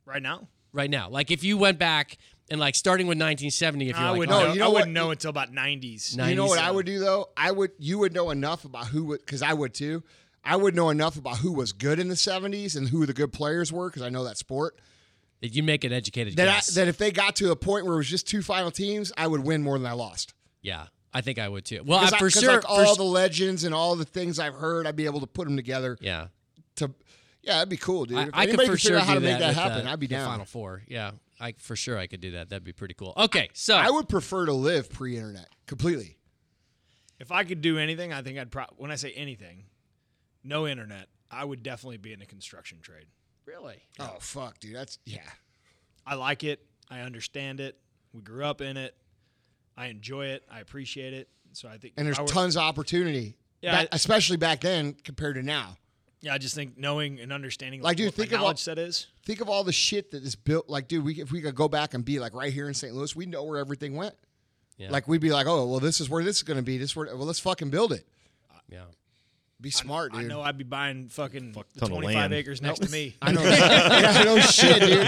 [0.04, 0.48] right now.
[0.72, 1.08] right now?
[1.10, 2.16] Like if you went back
[2.50, 4.52] and like starting with 1970, if you're I like, wouldn't oh, know.
[4.52, 4.74] you know I what?
[4.74, 6.16] wouldn't know until about 90s.
[6.16, 6.30] Nice.
[6.30, 7.28] You know what I would do though?
[7.36, 10.02] I would you would know enough about who would because I would too.
[10.44, 13.32] I would know enough about who was good in the '70s and who the good
[13.32, 14.78] players were because I know that sport.
[15.40, 16.66] that you make an educated That I, guess.
[16.76, 19.26] that if they got to a point where it was just two final teams, I
[19.26, 20.34] would win more than I lost.
[20.62, 21.82] yeah, I think I would too.
[21.84, 23.96] Well, Because I, I- for 'cause, sure, like for all s- the legends and all
[23.96, 25.98] the things I've heard, I'd be able to put them together.
[26.00, 26.28] yeah.
[26.76, 26.92] To
[27.42, 28.18] yeah, that'd be cool, dude.
[28.18, 29.48] I, If I could anybody for could figure sure out how do to make that,
[29.48, 30.28] with, happen, uh, I'd be the down.
[30.28, 31.10] Final four, yeah,
[31.40, 32.48] I for sure I could do that.
[32.48, 33.12] That'd be pretty cool.
[33.16, 36.16] Okay, so I would prefer to live pre-internet completely.
[37.18, 39.64] If I could do anything, I think I'd pro- when I say anything,
[40.44, 43.06] no internet, I would definitely be in the construction trade.
[43.46, 45.20] really, Oh fuck, dude, that's yeah.
[46.06, 46.64] I like it.
[46.90, 47.78] I understand it.
[48.12, 48.96] We grew up in it.
[49.76, 50.44] I enjoy it.
[50.50, 51.28] I appreciate it.
[51.52, 54.60] So I think And there's I would- tons of opportunity, Yeah, back- I- especially back
[54.60, 55.76] then compared to now.
[56.26, 58.46] Yeah, I just think knowing and understanding Like, like, dude, what think my of all-
[58.48, 59.06] knowledge set is.
[59.24, 60.68] Think of all the shit that is built.
[60.68, 62.92] Like, dude, we, if we could go back and be like right here in St.
[62.92, 64.14] Louis, we know where everything went.
[64.76, 64.90] Yeah.
[64.90, 66.78] Like, we'd be like, oh, well, this is where this is going to be.
[66.78, 68.06] This where, well, let's fucking build it.
[68.68, 68.82] yeah.
[69.58, 70.28] Be smart, I dude.
[70.28, 72.34] know I'd be buying fucking the ton of 25 land.
[72.34, 73.16] acres next to me.
[73.22, 73.42] I know.
[73.42, 75.06] yeah, I know shit, dude.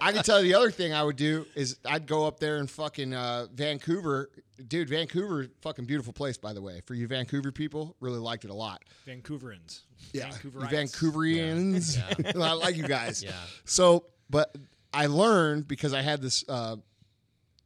[0.00, 2.58] I can tell you the other thing I would do is I'd go up there
[2.58, 4.30] in fucking uh, Vancouver.
[4.68, 6.82] Dude, Vancouver, fucking beautiful place, by the way.
[6.86, 8.84] For you Vancouver people, really liked it a lot.
[9.08, 9.80] Vancouverans.
[10.12, 10.70] Yeah, Vancouverites.
[10.70, 12.36] Vancouverians.
[12.40, 13.24] I like you guys.
[13.24, 13.32] Yeah.
[13.64, 14.54] So, but
[14.92, 16.76] I learned because I had this uh,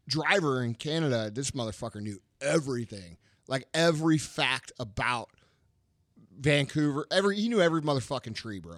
[0.06, 1.30] driver in Canada.
[1.30, 5.28] This motherfucker knew everything, like every fact about
[6.38, 7.06] Vancouver.
[7.10, 8.76] Every he knew every motherfucking tree, bro.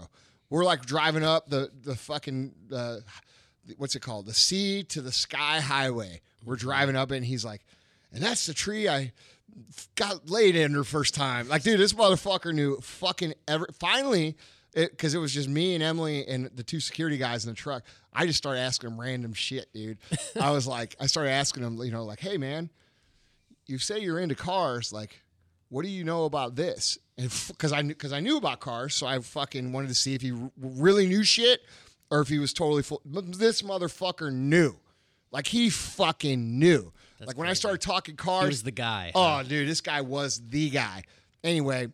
[0.48, 2.96] We're like driving up the the fucking uh,
[3.76, 4.26] what's it called?
[4.26, 6.20] The sea to the sky highway.
[6.44, 7.62] We're driving up and he's like,
[8.12, 9.12] and that's the tree I
[9.94, 11.48] got laid in her first time.
[11.48, 13.68] Like, dude, this motherfucker knew fucking ever.
[13.78, 14.36] Finally,
[14.74, 17.82] because it, was just me and Emily and the two security guys in the truck.
[18.12, 19.98] I just started asking him random shit, dude.
[20.40, 22.70] I was like, I started asking him, you know, like, hey man,
[23.66, 25.20] you say you're into cars, like,
[25.70, 26.98] what do you know about this?
[27.16, 30.14] And because I knew because I knew about cars, so I fucking wanted to see
[30.14, 31.62] if he r- really knew shit
[32.10, 33.00] or if he was totally full.
[33.04, 34.76] This motherfucker knew,
[35.30, 36.92] like he fucking knew.
[37.24, 39.12] like when I started talking cars, He was the guy.
[39.14, 41.04] Oh, dude, this guy was the guy.
[41.44, 41.88] Anyway,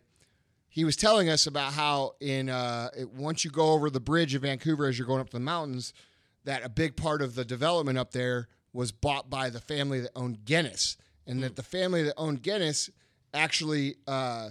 [0.69, 4.33] he was telling us about how in uh, it, once you go over the bridge
[4.35, 5.93] of Vancouver as you're going up the mountains,
[6.45, 10.11] that a big part of the development up there was bought by the family that
[10.15, 10.97] owned Guinness,
[11.27, 12.89] and that the family that owned Guinness
[13.33, 14.49] actually uh,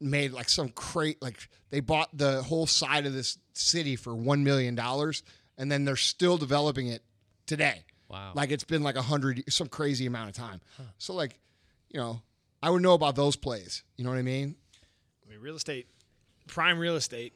[0.00, 4.44] made like some crate like they bought the whole side of this city for one
[4.44, 5.22] million dollars,
[5.56, 7.02] and then they're still developing it
[7.46, 7.84] today.
[8.08, 8.32] Wow.
[8.34, 10.60] Like it's been like a hundred, some crazy amount of time.
[10.96, 11.38] So like,
[11.90, 12.22] you know,
[12.62, 13.82] I would know about those plays.
[13.96, 14.56] You know what I mean?
[15.26, 15.86] I mean, real estate,
[16.46, 17.34] prime real estate.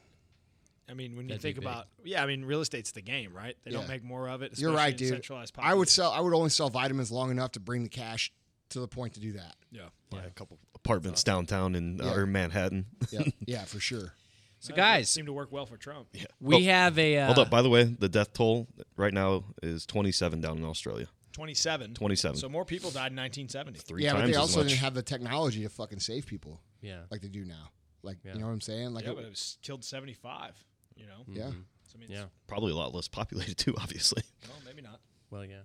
[0.88, 3.32] I mean, when you That'd be think about, yeah, I mean, real estate's the game,
[3.34, 3.56] right?
[3.64, 3.78] They Yeah.
[3.78, 4.58] don't make more of it.
[4.58, 5.08] You're right, in dude.
[5.10, 6.10] Centralized I would sell.
[6.10, 8.32] I would only sell vitamins long enough to bring the cash
[8.72, 9.56] to the point to do that.
[9.70, 9.88] Yeah.
[10.10, 12.14] Buy a couple apartments downtown in uh, Yeah.
[12.14, 12.86] or Manhattan.
[13.10, 14.14] Yeah, yeah, for sure.
[14.60, 16.08] so That guys, seem to work well for Trump.
[16.12, 16.24] Yeah.
[16.40, 17.50] we Oh, have a uh, Hold up.
[17.50, 21.06] By the way, the death toll right now is 27 down in Australia.
[21.32, 21.94] 27.
[21.94, 22.36] 27.
[22.38, 23.78] So more people died in 1970.
[23.78, 24.68] Three yeah, but times they as also much.
[24.68, 27.00] didn't have the technology to fucking save people yeah.
[27.10, 27.70] like they do now.
[28.02, 28.34] Like Yeah.
[28.34, 28.92] you know what I'm saying?
[28.92, 30.52] Like yeah, it- but it was killed 75.
[30.96, 31.24] You know.
[31.26, 31.48] yeah.
[31.88, 32.24] So, I mean, Yeah.
[32.48, 34.22] Probably a lot less populated too, obviously.
[34.46, 35.00] Well, maybe not.
[35.30, 35.62] Well, yeah.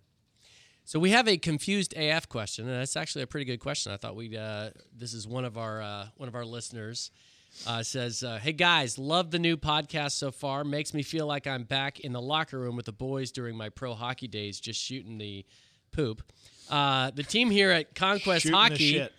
[0.87, 3.91] So we have a confused AF question, and that's actually a pretty good question.
[3.91, 7.11] I thought we uh, this is one of our uh, one of our listeners
[7.67, 10.63] uh, says, uh, "Hey guys, love the new podcast so far.
[10.63, 13.67] Makes me feel like I'm back in the locker room with the boys during my
[13.67, 15.45] pro hockey days, just shooting the
[15.91, 16.23] poop."
[16.69, 19.13] Uh, the team here at Conquest Shooting the Hockey, shit.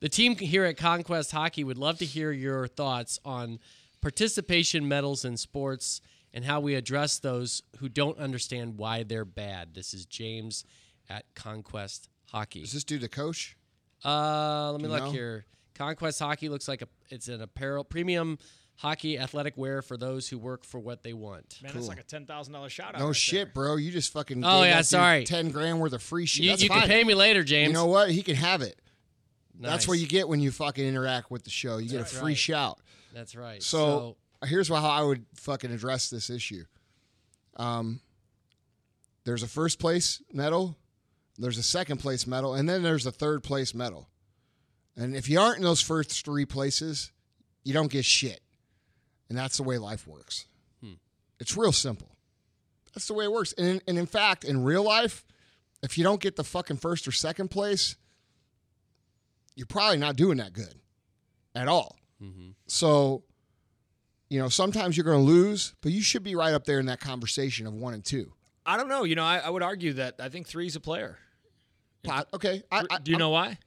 [0.00, 3.60] the team here at Conquest Hockey would love to hear your thoughts on
[4.00, 6.00] participation medals in sports
[6.34, 9.74] and how we address those who don't understand why they're bad.
[9.74, 10.64] This is James
[11.08, 12.60] at Conquest Hockey.
[12.62, 13.56] Is this dude the coach?
[14.04, 15.10] Uh, let me you look know?
[15.10, 15.44] here.
[15.74, 18.38] Conquest Hockey looks like a it's an apparel premium
[18.76, 21.58] hockey athletic wear for those who work for what they want.
[21.62, 21.80] Man, Cool.
[21.80, 23.00] that's like a ten thousand dollar shout out.
[23.00, 23.52] No right shit, there.
[23.54, 23.76] bro.
[23.76, 24.44] You just fucking.
[24.44, 25.24] Oh, gave yeah, sorry.
[25.24, 26.44] Ten grand worth of free shit.
[26.44, 26.80] You, That's you fine.
[26.80, 27.68] can pay me later, James.
[27.68, 28.10] You know what?
[28.10, 28.78] He can have it.
[29.60, 29.88] That's Nice.
[29.88, 31.78] what you get when you fucking interact with the show.
[31.78, 32.36] You get a free right.
[32.38, 32.80] shout.
[33.14, 33.62] That's right.
[33.62, 36.64] So, here's how I would fucking address this issue.
[37.56, 38.00] Um,
[39.24, 40.76] there's a first place medal,
[41.38, 44.08] there's a second place medal, and then there's a third place medal.
[44.96, 47.12] And if you aren't in those first three places,
[47.64, 48.40] you don't get shit.
[49.28, 50.46] And that's the way life works.
[50.82, 50.94] Hmm.
[51.40, 52.16] It's real simple.
[52.94, 53.54] That's the way it works.
[53.54, 55.24] And, and in fact, in real life,
[55.82, 57.96] if you don't get the fucking first or second place,
[59.54, 60.74] you're probably not doing that good
[61.54, 61.96] at all.
[62.22, 62.50] Mm-hmm.
[62.66, 63.24] So,
[64.28, 66.86] you know, sometimes you're going to lose, but you should be right up there in
[66.86, 68.32] that conversation of one and two.
[68.64, 69.04] I don't know.
[69.04, 71.18] You know, I, I would argue that I think three's a player.
[72.04, 73.58] Pot- Okay, I, I, Do you I'm- know why?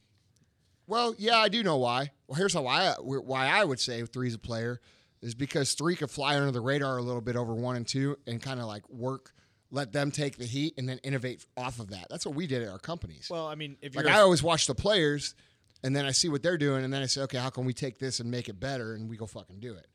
[0.87, 2.11] Well, yeah, I do know why.
[2.27, 4.79] Well, here's how I why I would say three's a player
[5.21, 8.17] is because three could fly under the radar a little bit over one and two
[8.27, 9.33] and kind of like work,
[9.71, 12.05] let them take the heat and then innovate off of that.
[12.11, 13.27] That's what we did at our companies.
[13.31, 15.33] Well, I mean, if you're like a- I always watch the players,
[15.83, 17.73] and then I see what they're doing, and then I say, okay, how can we
[17.73, 18.93] take this and make it better?
[18.93, 19.87] And we go fucking do it.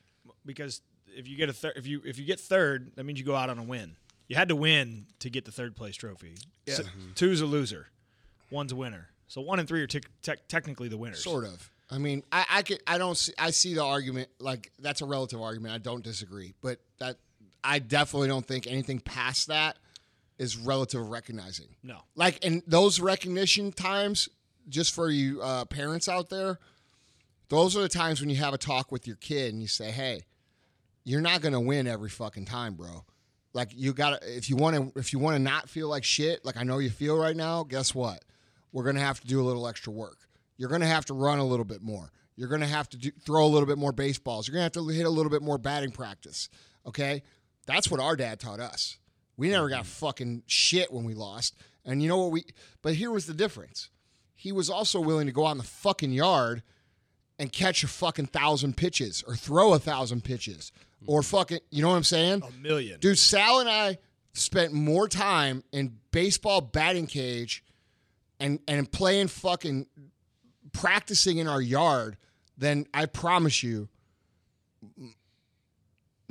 [0.44, 3.24] because if you get a third, if you if you get third, that means you
[3.24, 3.94] go out on a win.
[4.30, 6.36] You had to win to get the third place trophy.
[6.64, 6.74] Yeah.
[6.74, 6.84] So-
[7.16, 7.88] two's a loser,
[8.48, 9.08] one's a winner.
[9.26, 11.22] So one and three are tec- tec- technically the winners.
[11.22, 11.68] Sort of.
[11.90, 15.04] I mean, I, I could, I don't see, I see the argument like that's a
[15.04, 15.74] relative argument.
[15.74, 17.16] I don't disagree, but that
[17.64, 19.76] I definitely don't think anything past that
[20.38, 21.66] is relative recognizing.
[21.82, 21.98] No.
[22.14, 24.28] Like in those recognition times,
[24.68, 26.60] just for you uh, parents out there,
[27.48, 29.90] those are the times when you have a talk with your kid and you say,
[29.90, 30.22] "Hey,
[31.02, 33.04] you're not gonna win every fucking time, bro.
[33.52, 36.04] Like you got to if you want to if you want to not feel like
[36.04, 37.64] shit, like I know you feel right now.
[37.64, 38.24] Guess what?
[38.72, 40.18] We're gonna have to do a little extra work.
[40.56, 42.12] You're gonna have to run a little bit more.
[42.36, 44.46] You're gonna have to do, throw a little bit more baseballs.
[44.46, 46.48] You're gonna have to hit a little bit more batting practice.
[46.86, 47.22] Okay,
[47.66, 48.98] that's what our dad taught us.
[49.36, 50.06] We never got mm-hmm.
[50.06, 51.56] fucking shit when we lost.
[51.84, 52.44] And you know what we?
[52.82, 53.90] But here was the difference.
[54.34, 56.62] He was also willing to go out in the fucking yard
[57.38, 60.72] and catch a fucking thousand pitches or throw a thousand pitches
[61.06, 61.36] or mm-hmm.
[61.36, 62.42] fucking, you know what I'm saying?
[62.42, 63.00] A million.
[63.00, 63.98] Dude, Sal and I
[64.32, 67.64] spent more time in baseball batting cage
[68.38, 69.86] and and playing fucking
[70.72, 72.16] practicing in our yard
[72.56, 73.88] than I promise you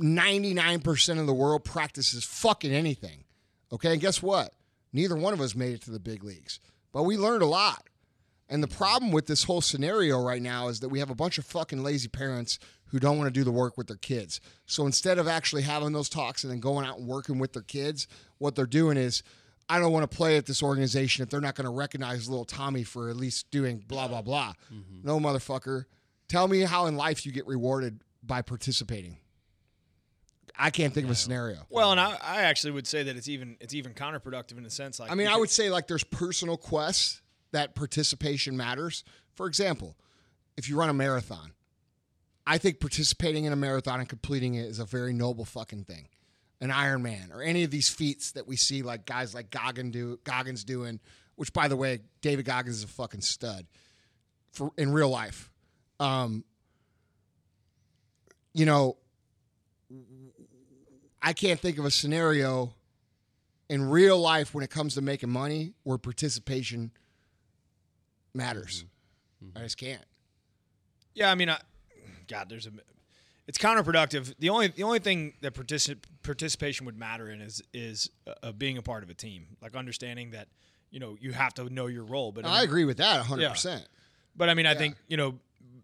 [0.00, 3.24] 99% of the world practices fucking anything.
[3.72, 4.54] Okay, and guess what?
[4.92, 6.58] Neither one of us made it to the big leagues,
[6.92, 7.88] but we learned a lot.
[8.48, 11.38] And the problem with this whole scenario right now is that we have a bunch
[11.38, 12.58] of fucking lazy parents
[12.90, 14.40] who don't want to do the work with their kids.
[14.66, 17.62] So instead of actually having those talks and then going out and working with their
[17.62, 18.06] kids,
[18.38, 19.22] what they're doing is,
[19.68, 22.44] I don't want to play at this organization if they're not going to recognize little
[22.44, 24.54] Tommy for at least doing blah, blah, blah.
[24.72, 25.06] Mm-hmm.
[25.06, 25.84] No, motherfucker.
[26.28, 29.18] Tell me how in life you get rewarded by participating.
[30.58, 31.58] I can't think of a scenario.
[31.70, 34.70] Well, and I, I actually would say that it's even it's even counterproductive in a
[34.70, 35.00] sense.
[35.00, 37.22] Like I mean, I would say like there's personal quests
[37.52, 39.02] that participation matters.
[39.34, 39.96] For example,
[40.58, 41.52] if you run a marathon,
[42.50, 46.08] I think participating in a marathon and completing it is a very noble fucking thing.
[46.60, 50.18] An Ironman or any of these feats that we see like guys like Goggin do
[50.24, 50.98] Goggins doing,
[51.36, 53.66] which by the way, David Goggins is a fucking stud
[54.50, 55.48] for in real life.
[56.00, 56.42] Um,
[58.52, 58.96] you know,
[61.22, 62.74] I can't think of a scenario
[63.68, 66.90] in real life when it comes to making money where participation
[68.34, 68.84] matters.
[69.54, 70.04] I just can't.
[71.14, 71.58] Yeah, I mean, I,
[72.30, 72.70] God, there's a.
[73.46, 74.34] It's counterproductive.
[74.38, 78.08] The only the only thing that particip- participation would matter in is is
[78.42, 80.48] uh, being a part of a team, like understanding that
[80.90, 82.30] you know you have to know your role.
[82.32, 83.84] But I mean- agree with that 100%.
[84.36, 85.38] But I mean, I think you know,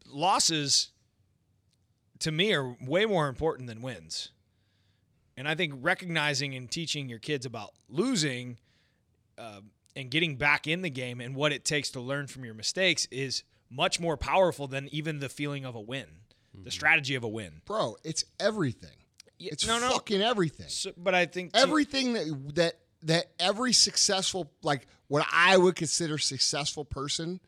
[0.07, 0.91] losses
[2.21, 4.31] to me are way more important than wins.
[5.37, 8.57] And I think recognizing and teaching your kids about losing
[9.37, 9.61] uh,
[9.95, 13.07] and getting back in the game and what it takes to learn from your mistakes
[13.11, 16.07] is much more powerful than even the feeling of a win,
[16.57, 16.75] the mm-hmm.
[16.75, 17.61] strategy of a win.
[17.65, 18.97] Bro, it's everything.
[19.39, 19.91] It's no, no.
[19.91, 20.69] fucking everything.
[20.69, 25.77] So, but I think to- everything that that that every successful like what I would
[25.77, 27.41] consider successful person,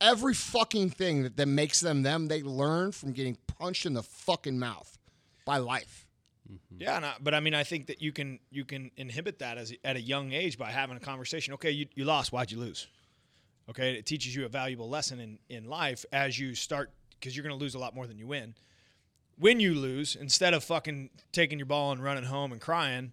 [0.00, 4.02] every fucking thing that, that makes them them, they learn from getting punched in the
[4.02, 4.98] fucking mouth
[5.44, 6.06] by life.
[6.50, 6.82] Mm-hmm.
[6.82, 9.56] Yeah, and I, but I mean, I think that you can you can inhibit that
[9.56, 11.54] as at a young age by having a conversation.
[11.54, 12.32] Okay, you, you lost.
[12.32, 12.86] Why'd you lose?
[13.70, 16.90] Okay, it teaches you a valuable lesson in in life as you start
[17.24, 18.54] because you're going to lose a lot more than you win.
[19.38, 23.12] When you lose, instead of fucking taking your ball and running home and crying,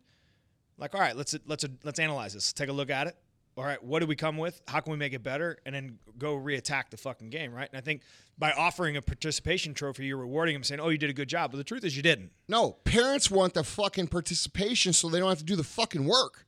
[0.78, 2.52] like, all right, let's let's let's analyze this.
[2.52, 3.16] Take a look at it.
[3.58, 4.62] All right, what do we come with?
[4.68, 5.58] How can we make it better?
[5.66, 7.70] And then go reattack the fucking game, right?
[7.72, 8.02] And I think
[8.38, 11.52] by offering a participation trophy, you're rewarding them, saying, "Oh, you did a good job."
[11.52, 12.32] But the truth is, you didn't.
[12.48, 16.46] No, parents want the fucking participation so they don't have to do the fucking work.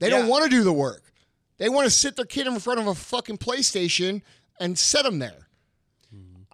[0.00, 1.12] They don't want to do the work.
[1.58, 4.22] They want to sit their kid in front of a fucking PlayStation
[4.58, 5.43] and set them there.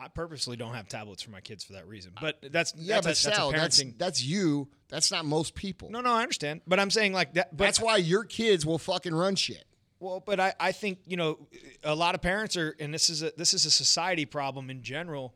[0.00, 2.12] I purposely don't have tablets for my kids for that reason.
[2.20, 4.68] But that's Yeah, that's, but a, Sal, that's that's that's you.
[4.88, 5.90] That's not most people.
[5.90, 6.62] no, no, I understand.
[6.66, 7.56] But I'm saying like that.
[7.56, 9.64] But That's why your kids will fucking run shit.
[10.00, 11.38] well, but I, I think you know
[11.84, 14.82] a lot of parents are, and this is a this is a society problem in
[14.82, 15.34] general.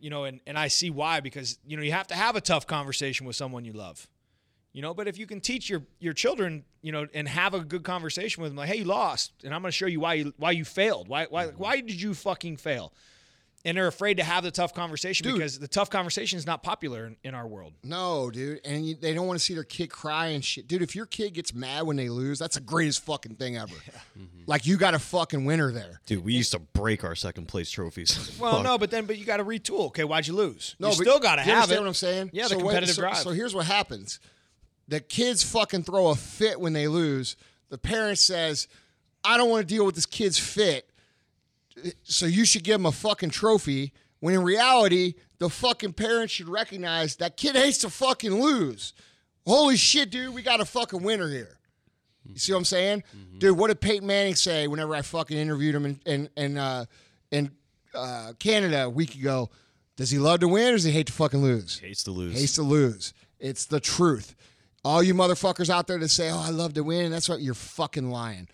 [0.00, 2.40] You know, and and I see why because you know you have to have a
[2.40, 4.08] tough conversation with someone you love.
[4.72, 7.60] You know, but if you can teach your your children, you know, and have a
[7.60, 10.14] good conversation with them, like, hey, you lost, and I'm going to show you why
[10.14, 11.08] you why you failed.
[11.08, 12.94] Why why why did you fucking fail?
[13.64, 15.36] And they're afraid to have the tough conversation Dude.
[15.36, 17.74] because the tough conversation is not popular in, in our world.
[17.84, 20.82] No, dude, and you, they don't want to see their kid cry and shit, dude.
[20.82, 23.72] If your kid gets mad when they lose, that's the greatest fucking thing ever.
[24.18, 24.42] Mm-hmm.
[24.46, 26.00] Like you got a fucking winner there.
[26.06, 28.36] Dude, we used to break our second place trophies.
[28.40, 28.64] Well, Fuck.
[28.64, 29.86] no, but then but you got to retool.
[29.86, 30.74] Okay, why'd you lose?
[30.80, 31.80] No, you still got to you have understand it.
[31.82, 32.30] what I'm saying?
[32.32, 33.16] Yeah, the So wait, competitive so, drive.
[33.18, 34.18] So here's what happens:
[34.88, 37.36] the kids fucking throw a fit when they lose.
[37.68, 38.66] The parent says,
[39.22, 40.88] "I don't want to deal with this kid's fit,
[42.02, 46.48] so you should give him a fucking trophy." When in reality, the fucking parents should
[46.48, 48.92] recognize that kid hates to fucking lose.
[49.44, 51.58] Holy shit, dude, we got a fucking winner here.
[52.24, 53.02] You see what I'm saying,
[53.38, 53.58] dude?
[53.58, 56.84] What did Peyton Manning say whenever I fucking interviewed him in in in, uh,
[57.32, 57.50] in
[57.94, 59.50] uh, Canada a week ago?
[59.96, 61.78] Does he love to win or does he hate to fucking lose?
[61.78, 62.38] hates to lose.
[62.38, 63.12] Hates to lose.
[63.40, 64.36] It's the truth.
[64.84, 67.54] All you motherfuckers out there that say, "Oh, I love to win," that's what you're
[67.54, 68.48] fucking lying.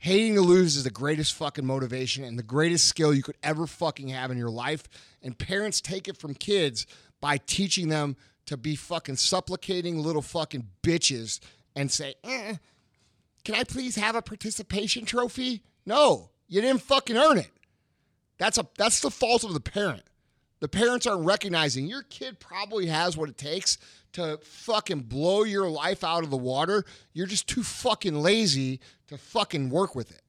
[0.00, 3.66] Hating to lose is the greatest fucking motivation and the greatest skill you could ever
[3.66, 4.84] fucking have in your life.
[5.22, 6.86] And parents take it from kids
[7.20, 8.16] by teaching them
[8.46, 11.38] to be fucking supplicating little fucking bitches
[11.76, 12.56] and say, eh,
[13.44, 17.52] "Can I please have a participation trophy?" No, you didn't fucking earn it.
[18.38, 20.04] That's a that's the fault of the parent.
[20.60, 23.76] The parents aren't recognizing your kid probably has what it takes
[24.12, 26.84] to fucking blow your life out of the water.
[27.12, 30.22] You're just too fucking lazy to fucking work with it.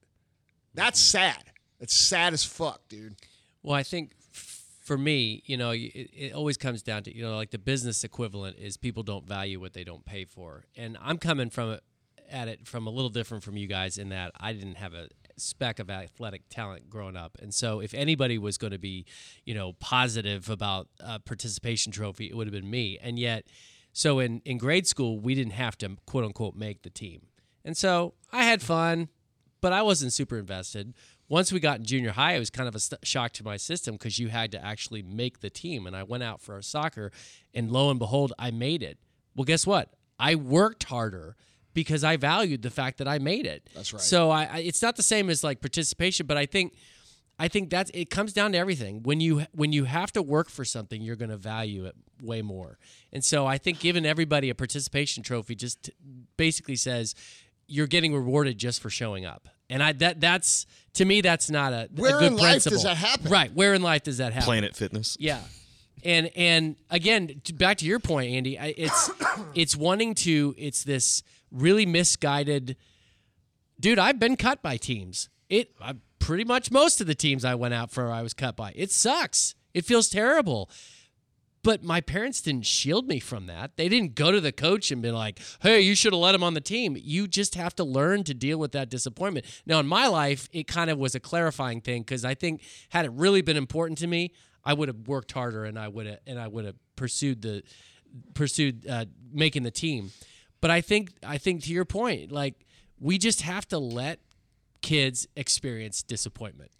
[0.74, 1.34] That's mm-hmm.
[1.34, 1.44] sad.
[1.80, 3.16] It's sad as fuck, dude.
[3.64, 7.24] Well, I think f- for me, you know, it, it always comes down to you
[7.24, 10.98] know, like the business equivalent is people don't value what they don't pay for, and
[11.02, 11.84] I'm coming from it
[12.30, 15.10] at it from a little different from you guys in that I didn't have a
[15.38, 19.06] speck of athletic talent growing up, and so if anybody was going to be,
[19.44, 23.46] you know, positive about a participation trophy, it would have been me, and yet
[23.94, 27.28] So in in grade school, we didn't have to quote unquote make the team,
[27.66, 29.10] and so I had fun,
[29.60, 30.94] but I wasn't super invested.
[31.28, 33.56] Once we got in junior high, it was kind of a st- shock to my
[33.56, 35.88] system because you had to actually make the team.
[35.88, 37.12] And I went out for a soccer,
[37.54, 38.98] and lo and behold, I made it.
[39.36, 39.94] Well, guess what?
[40.20, 41.38] I worked harder
[41.74, 43.70] because I valued the fact that I made it.
[43.74, 44.02] That's right.
[44.02, 46.74] So I, I it's not the same as like participation, but I think
[47.42, 49.02] I think that's it comes down to everything.
[49.02, 52.44] When you when you have to work for something, you're going to value it way
[52.44, 52.78] more.
[53.12, 55.94] And so I think giving everybody a participation trophy just t-
[56.38, 57.16] basically says
[57.66, 59.50] you're getting rewarded just for showing up.
[59.72, 62.76] And I that that's to me that's not a, a Where good in life principle.
[62.78, 63.32] does that happen?
[63.32, 63.52] Right.
[63.52, 64.46] Where in life does that happen?
[64.46, 65.18] Planet Fitness.
[65.20, 65.40] Yeah.
[66.04, 69.10] And and again, t- back to your point, Andy, it's
[69.56, 72.78] it's wanting to it's this really misguided
[73.80, 75.28] dude, I've been cut by teams.
[75.50, 78.56] It I, pretty much most of the teams I went out for I was cut
[78.56, 78.72] by.
[78.76, 79.56] It sucks.
[79.74, 80.70] It feels terrible.
[81.64, 83.78] But my parents didn't shield me from that.
[83.78, 86.44] They didn't go to the coach and be like, "Hey, you should have let him
[86.44, 89.46] on the team." You just have to learn to deal with that disappointment.
[89.68, 93.06] Now, in my life, it kind of was a clarifying thing because I think had
[93.06, 94.32] it really been important to me,
[94.64, 97.62] I would have worked harder and I would have and I would have pursued the
[98.34, 100.12] pursued uh, making the team.
[100.62, 102.66] But I think I think to your point, like
[103.00, 104.20] we just have to let
[104.82, 106.72] kids experience disappointment.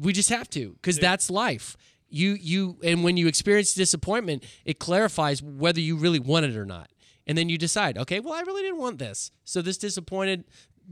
[0.00, 1.76] We just have to because that's life.
[2.08, 6.64] You you and when you experience disappointment, it clarifies whether you really want it or
[6.66, 6.90] not.
[7.26, 9.30] And then you decide, okay, well, I really didn't want this.
[9.44, 10.44] So this disappointed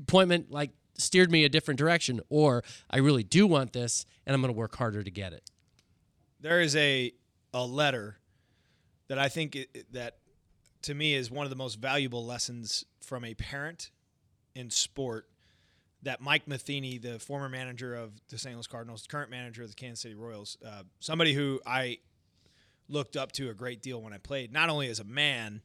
[0.03, 4.41] appointment like steered me a different direction or I really do want this and I'm
[4.43, 5.51] going to work harder to get it.
[6.41, 7.13] there is a
[7.53, 8.19] a letter
[9.09, 10.19] that I think it, that
[10.83, 13.91] to me is one of the most valuable lessons from a parent
[14.55, 15.27] in sport
[16.03, 18.55] that Mike Matheny, the former manager of the St.
[18.55, 21.99] Louis Cardinals, current manager of the Kansas City Royals, uh, somebody who I
[22.89, 25.63] looked up to a great deal when I played, not only as a man,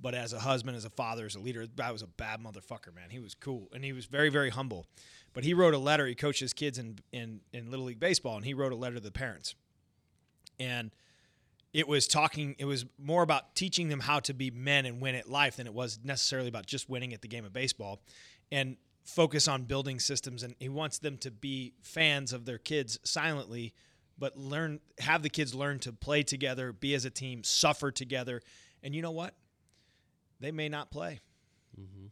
[0.00, 1.66] but as a husband, as a father, as a leader.
[1.82, 3.10] I was a bad motherfucker, man.
[3.10, 4.86] He was cool and he was very, very humble.
[5.34, 6.06] But he wrote a letter.
[6.06, 8.96] He coached his kids in, in, in Little League Baseball, and he wrote a letter
[8.96, 9.54] to the parents
[10.58, 10.90] and
[11.72, 15.14] it was talking it was more about teaching them how to be men and win
[15.14, 18.00] at life than it was necessarily about just winning at the game of baseball
[18.50, 18.76] and
[19.08, 23.72] focus on building systems and he wants them to be fans of their kids silently
[24.18, 28.42] but learn have the kids learn to play together be as a team suffer together.
[28.82, 29.34] And you know what?
[30.40, 31.20] They may not play.
[31.80, 32.06] Mm-hmm.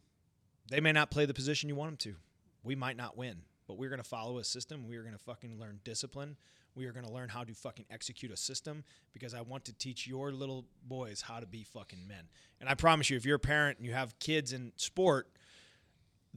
[0.69, 2.19] They may not play the position you want them to.
[2.63, 4.87] We might not win but we're going to follow a system.
[4.87, 6.37] We are going to fucking learn discipline.
[6.75, 8.83] We are going to learn how to fucking execute a system
[9.13, 12.29] because I want to teach your little boys how to be fucking men.
[12.59, 15.27] And I promise you, if you're a parent and you have kids in sport,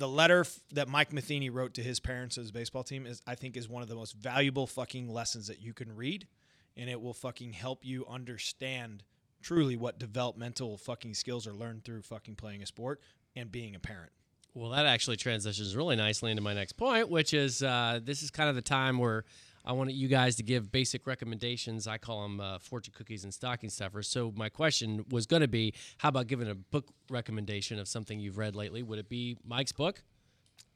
[0.01, 3.21] the letter f- that Mike Matheny wrote to his parents of his baseball team is,
[3.27, 6.27] I think, is one of the most valuable fucking lessons that you can read,
[6.75, 9.05] and it will fucking help you understand
[9.43, 13.01] truly what developmental fucking skills are learned through fucking playing a sport
[13.37, 14.11] and being a parent.
[14.55, 18.31] Well, that actually transitions really nicely into my next point, which is uh, this is
[18.31, 19.25] kind of the time where
[19.65, 21.87] I wanted you guys to give basic recommendations.
[21.87, 24.09] I call them uh, fortune cookies and stocking stuffers.
[24.09, 28.19] So my question was going to be, how about giving a book recommendation of something
[28.19, 28.83] you've read lately?
[28.83, 30.03] Would it be Mike's book?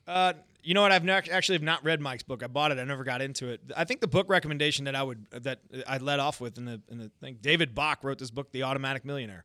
[0.06, 0.92] Uh, you know what?
[0.92, 2.42] I've not, actually have not read Mike's book.
[2.42, 2.78] I bought it.
[2.78, 3.60] I never got into it.
[3.76, 6.80] I think the book recommendation that I would that I led off with in the
[6.90, 7.38] in the thing.
[7.40, 9.44] David Bach wrote this book, The Automatic Millionaire.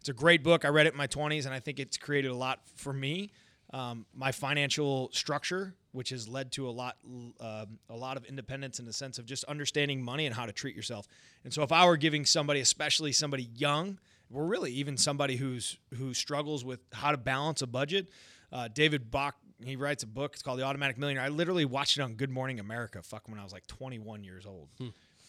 [0.00, 0.64] It's a great book.
[0.64, 3.30] I read it in my 20s, and I think it's created a lot for me.
[3.72, 6.96] Um, my financial structure, which has led to a lot
[7.40, 10.52] um a lot of independence in the sense of just understanding money and how to
[10.52, 11.06] treat yourself.
[11.44, 13.98] And so, if I were giving somebody, especially somebody young,
[14.32, 18.08] or really even somebody who's who struggles with how to balance a budget,
[18.52, 20.32] uh, David Bach he writes a book.
[20.34, 21.24] It's called The Automatic Millionaire.
[21.24, 23.02] I literally watched it on Good Morning America.
[23.02, 24.68] Fuck, when I was like 21 years old.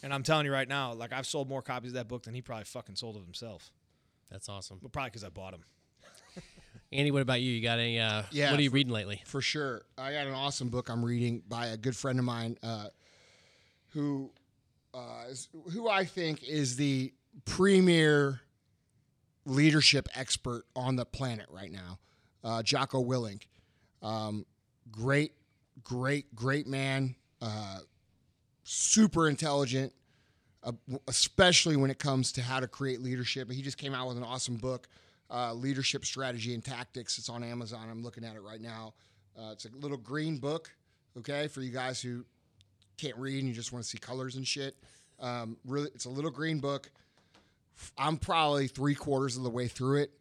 [0.03, 2.33] And I'm telling you right now, like I've sold more copies of that book than
[2.33, 3.71] he probably fucking sold of himself.
[4.31, 4.79] That's awesome.
[4.81, 5.63] But probably because I bought him.
[6.91, 7.51] Andy, what about you?
[7.51, 7.99] You got any?
[7.99, 9.21] Uh, Yeah, What are you for- reading lately?
[9.25, 9.83] for sure.
[9.97, 12.87] I got an awesome book I'm reading by a good friend of mine, uh,
[13.89, 14.31] who,
[14.93, 17.13] uh, is, who I think is the
[17.45, 18.41] premier
[19.45, 21.99] leadership expert on the planet right now,
[22.43, 23.43] uh, Jocko Willink.
[24.01, 24.45] Um,
[24.91, 25.31] great,
[25.83, 27.15] great, great man.
[27.41, 27.79] Uh,
[28.63, 29.93] super intelligent,
[30.63, 30.73] uh,
[31.07, 33.49] especially when it comes to how to create leadership.
[33.49, 34.87] He just came out with an awesome book,
[35.31, 37.17] uh, Leadership Strategy and Tactics.
[37.17, 37.87] It's on Amazon.
[37.89, 38.93] I'm looking at it right now.
[39.37, 40.69] Uh, it's a little green book,
[41.17, 42.25] okay, for you guys who
[42.97, 44.75] can't read and you just want to see colors and shit.
[45.19, 46.91] Um, really, it's a little green book.
[47.97, 50.11] I'm probably three quarters of the way through it.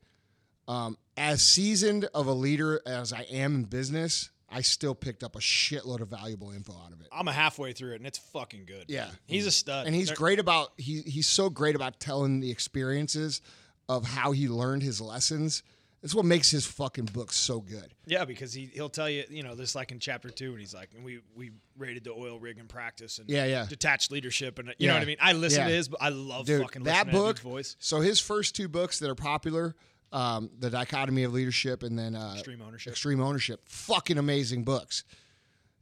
[0.68, 5.36] Um, as seasoned of a leader as I am in business, I still picked up
[5.36, 7.08] a shitload of valuable info out of it.
[7.12, 8.84] I'm a halfway through it, and it's fucking good.
[8.88, 9.08] Yeah.
[9.26, 9.86] he's a stud.
[9.86, 13.42] and he's There- great about he he's so great about telling the experiences
[13.90, 15.62] of how he learned his lessons.
[16.02, 17.92] It's what makes his fucking book so good.
[18.06, 20.72] Yeah, because he he'll tell you, you know, this like in chapter two, and he's
[20.72, 23.66] like, and we we rated the oil rig in practice and Yeah, yeah.
[23.68, 24.86] detached leadership, and you Yeah.
[24.88, 25.16] know what I mean.
[25.20, 25.68] I listen Yeah.
[25.68, 27.36] to his, but I love Dude, fucking that book.
[27.36, 27.76] dude's voice.
[27.80, 29.74] So his first two books that are popular,
[30.12, 32.92] um, the dichotomy of leadership and then uh, Extreme Ownership.
[32.92, 33.60] Extreme ownership.
[33.68, 35.04] Fucking amazing books.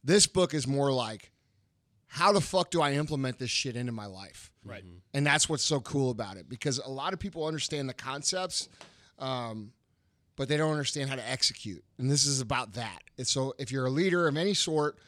[0.02, 1.30] This book is more like,
[2.08, 4.50] how the fuck do I implement this shit into my life?
[4.68, 4.84] Right.
[5.14, 8.68] And that's what's so cool about it because a lot of people understand the concepts,
[9.18, 9.72] um,
[10.36, 11.82] but they don't understand how to execute.
[11.98, 13.02] And this is about that.
[13.16, 14.98] And so if you're a leader of any sort,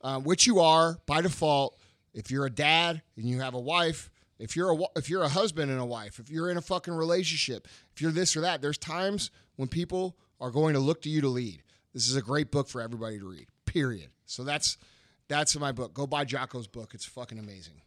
[0.00, 1.78] uh, which you are by default,
[2.14, 5.28] if you're a dad and you have a wife, if you're a if you're a
[5.28, 8.62] husband and a wife, if you're in a fucking relationship, if you're this or that,
[8.62, 11.62] there's times when people are going to look to you to lead.
[11.92, 13.48] This is a great book for everybody to read.
[13.66, 14.10] Period.
[14.26, 14.78] So that's
[15.26, 15.92] that's my book.
[15.92, 16.92] Go buy Jocko's book.
[16.94, 17.82] It's fucking amazing.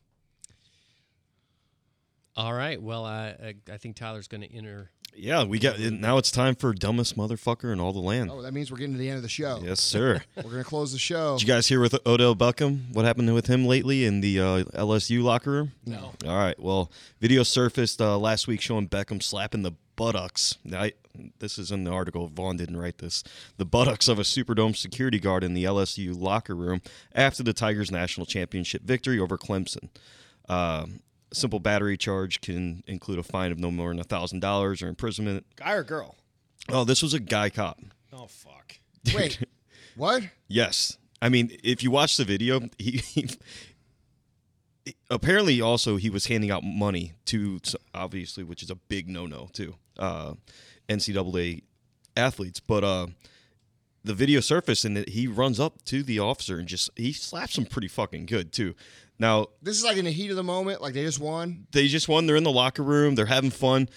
[2.36, 2.82] All right.
[2.82, 3.36] Well, I
[3.68, 4.92] I, I think Tyler's going to enter.
[5.14, 6.18] Yeah, we got now.
[6.18, 8.32] It's time for dumbest motherfucker in all the land.
[8.32, 9.60] Oh, that means we're getting to the end of the show.
[9.62, 10.22] Yes, sir.
[10.38, 11.38] We're gonna close the show.
[11.38, 12.94] Did you guys hear with Odell Beckham?
[12.94, 15.74] What happened with him lately in the uh, LSU locker room?
[15.86, 16.14] No.
[16.26, 16.58] All right.
[16.58, 16.90] Well,
[17.20, 20.58] video surfaced uh, last week showing Beckham slapping the buttocks.
[20.64, 20.94] Now, I,
[21.40, 22.28] this is in the article.
[22.28, 23.24] Vaughn didn't write this.
[23.58, 26.82] The buttocks of a Superdome security guard in the LSU locker room
[27.14, 29.90] after the Tigers' national championship victory over Clemson.
[30.48, 30.86] Uh,
[31.34, 34.88] simple battery charge can include a fine of no more than a thousand dollars or
[34.88, 35.46] imprisonment.
[35.56, 36.16] Guy or girl?
[36.70, 37.80] Oh, this was a guy cop.
[38.14, 38.76] Oh fuck.
[39.16, 39.44] Wait,
[39.96, 40.24] what?
[40.48, 40.98] Yes.
[41.22, 43.28] I mean, if you watch the video, he, he
[45.10, 47.60] apparently also he was handing out money to
[47.94, 50.34] obviously, which is a big no-no too, uh,
[50.90, 51.64] NCAA
[52.18, 52.60] athletes.
[52.60, 53.08] But uh,
[54.04, 57.66] the video surfaced and he runs up to the officer and just he slaps him
[57.66, 58.76] pretty fucking good too.
[59.22, 61.68] Now This is like in the heat of the moment, like they just won.
[61.72, 62.26] they just won.
[62.26, 63.14] They're in the locker room.
[63.14, 63.88] They're having fun.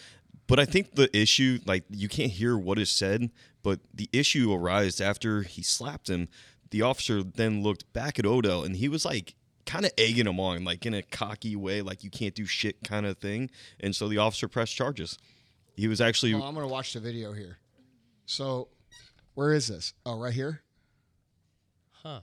[0.47, 3.31] But I think the issue, like, you can't hear what is said,
[3.63, 6.29] but the issue arose after he slapped him.
[6.71, 9.35] The officer then looked back at Odell and he was like,
[9.65, 12.85] kind of egging him on, like in a cocky way, like you can't do shit
[12.85, 13.51] kind of thing.
[13.81, 15.19] And so the officer pressed charges.
[15.75, 17.57] He was actually, Well, I'm gonna watch the video here.
[18.27, 18.69] So,
[19.33, 19.95] where is this?
[20.05, 20.61] Oh, right here.
[22.03, 22.21] Huh.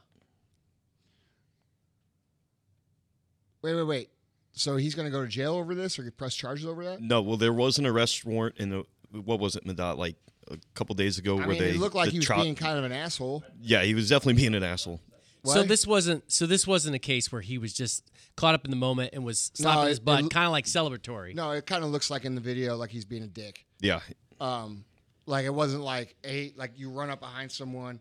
[3.62, 4.10] Wait, wait, wait.
[4.54, 7.02] So he's gonna go to jail over this, or get press charges over that?
[7.02, 10.16] no, well, there was an arrest warrant in the, what was it, Madot, like
[10.50, 12.42] a couple days ago I where mean, they it looked like the he was tri-
[12.42, 13.44] being kind of an asshole.
[13.62, 15.00] yeah, he was definitely being an asshole.
[15.44, 16.32] So this wasn't.
[16.32, 18.04] So this wasn't a case where he was just
[18.36, 21.34] caught up in the moment and was slapping No, his butt, kind of like celebratory.
[21.34, 23.66] No, it kind of looks like in the video like he's being a dick.
[23.80, 24.02] Yeah,
[24.40, 24.86] Um,
[25.26, 28.00] like it wasn't like a like you run up behind someone,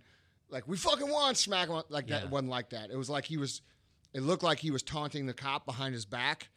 [0.51, 1.87] like we fucking won, smack him up.
[1.91, 2.21] like that.
[2.23, 2.27] Yeah.
[2.27, 2.91] It wasn't like that.
[2.91, 3.63] It was like he was.
[4.13, 6.49] It looked like he was taunting the cop behind his back,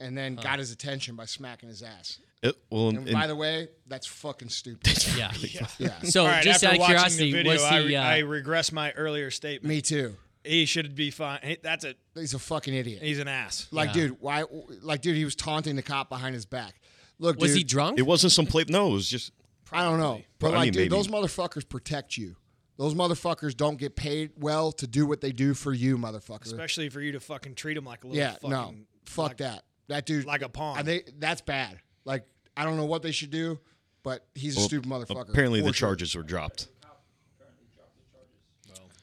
[0.00, 2.18] and then got his attention by smacking his ass.
[2.42, 5.04] It- well, And, and- by the way, that's fucking stupid.
[5.16, 5.32] Yeah.
[5.78, 7.86] yeah, So All right, just after out of watching curiosity, the video, was I, he?
[7.88, 9.68] re- uh, I regress my earlier statement.
[9.68, 10.16] me too.
[10.44, 11.38] He should be fine.
[11.42, 13.00] Hey, that's a He's a fucking idiot.
[13.00, 13.68] he's an ass.
[13.70, 14.08] Like, Yeah.
[14.08, 14.44] dude, why?
[14.82, 16.80] Like, dude, he was taunting the cop behind his back.
[17.20, 17.98] Look, was dude, he drunk?
[18.00, 18.64] it wasn't some play.
[18.68, 19.30] No, it was just
[19.70, 20.88] I don't know, but I like, mean, dude, maybe.
[20.88, 22.34] those motherfuckers protect you.
[22.78, 26.46] Those motherfuckers don't get paid well to do what they do for you, motherfucker.
[26.46, 28.74] Especially for you to fucking treat them like a little yeah, fucking no,
[29.04, 29.64] fuck like, that.
[29.88, 30.78] That dude, like a pawn.
[30.78, 31.78] I think that's bad.
[32.04, 32.24] Like,
[32.56, 33.58] I don't know what they should do,
[34.02, 35.28] but he's a stupid motherfucker.
[35.28, 35.88] Apparently, the sure.
[35.88, 36.68] charges were dropped.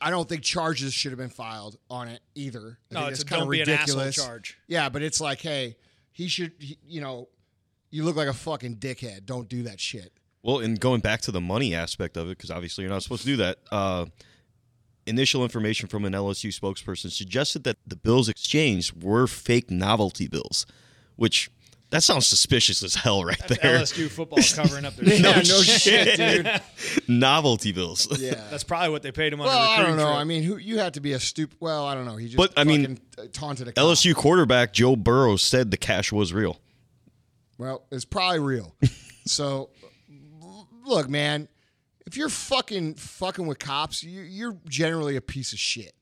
[0.01, 2.79] I don't think charges should have been filed on it either.
[2.89, 4.15] I No, think it's kinda don't be an ridiculous.
[4.15, 4.57] charge.
[4.67, 5.75] Yeah, but it's like, hey,
[6.13, 7.27] he should, he, you know,
[7.91, 9.25] you look like a fucking dickhead.
[9.25, 10.13] Don't do that shit.
[10.49, 13.21] Well, and going back to the money aspect of it, because obviously you're not supposed
[13.21, 13.57] to do that.
[13.71, 14.05] Uh,
[15.05, 20.65] initial information from an LSU spokesperson suggested that the bills exchanged were fake novelty bills,
[21.17, 21.51] which
[21.91, 23.79] that sounds suspicious as hell, right there.
[23.79, 26.61] LSU football covering up their Yeah, no shit, dude.
[27.07, 28.07] novelty bills.
[28.19, 28.35] Yeah.
[28.51, 29.47] That's probably what they paid him on.
[29.47, 30.05] Well, a I don't know.
[30.05, 30.17] trip.
[30.17, 31.57] I mean, who you have to be a stupid.
[31.59, 32.15] Well, I don't know.
[32.15, 33.83] He just But, I mean, fucking uh, taunted a cop.
[33.83, 36.59] LSU quarterback Joe Burrow said the cash was real.
[37.57, 38.75] Well, it's probably real.
[39.25, 39.88] so, l-
[40.85, 41.47] look, man,
[42.05, 45.93] if you're fucking fucking with cops, you, you're generally a piece of shit.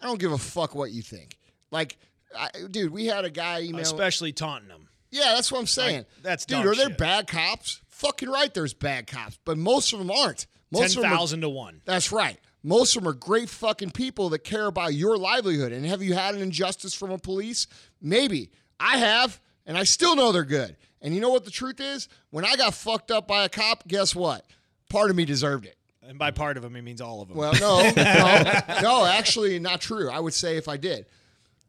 [0.00, 1.36] I don't give a fuck what you think.
[1.70, 1.98] Like,
[2.36, 3.82] I, dude, we had a guy email.
[3.82, 4.88] especially taunting them.
[5.10, 6.06] yeah, that's what I'm saying.
[6.22, 6.64] that's dude.
[6.66, 6.98] Are there shit.
[6.98, 7.80] bad cops?
[7.88, 10.46] Fucking right, there's bad cops, but most of them aren't.
[10.70, 11.82] Most Ten of them are thousand to one.
[11.84, 12.38] That's right.
[12.62, 15.72] Most of them are great fucking people that care about your livelihood.
[15.72, 17.66] And have you had an injustice from a police?
[18.00, 18.50] Maybe.
[18.78, 20.76] I have, and I still know they're good.
[21.02, 22.08] And you know what the truth is?
[22.30, 24.44] When I got fucked up by a cop, guess what?
[24.90, 25.76] Part of me deserved it.
[26.02, 27.36] And by part of them, he means all of them.
[27.36, 30.10] Well, no, no, no, actually, not true.
[30.10, 31.06] I would say if I did,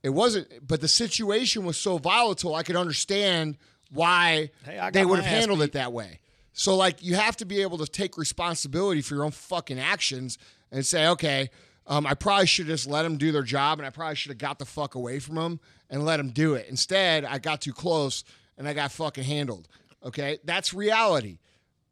[0.03, 0.65] it wasn't.
[0.67, 3.57] But the situation was so volatile, I could understand
[3.91, 5.65] why Hey, they would have handled beat.
[5.65, 6.19] it that way.
[6.53, 10.37] So like you have to be able to take responsibility for your own fucking actions
[10.71, 11.49] and say, okay,
[11.87, 14.29] um, I probably should have just let them do their job, and I probably should
[14.31, 15.59] have got the fuck away from them
[15.89, 16.67] and let them do it.
[16.69, 18.23] Instead, I got too close
[18.61, 19.67] and I got fucking handled.
[20.05, 21.39] Okay, that's reality.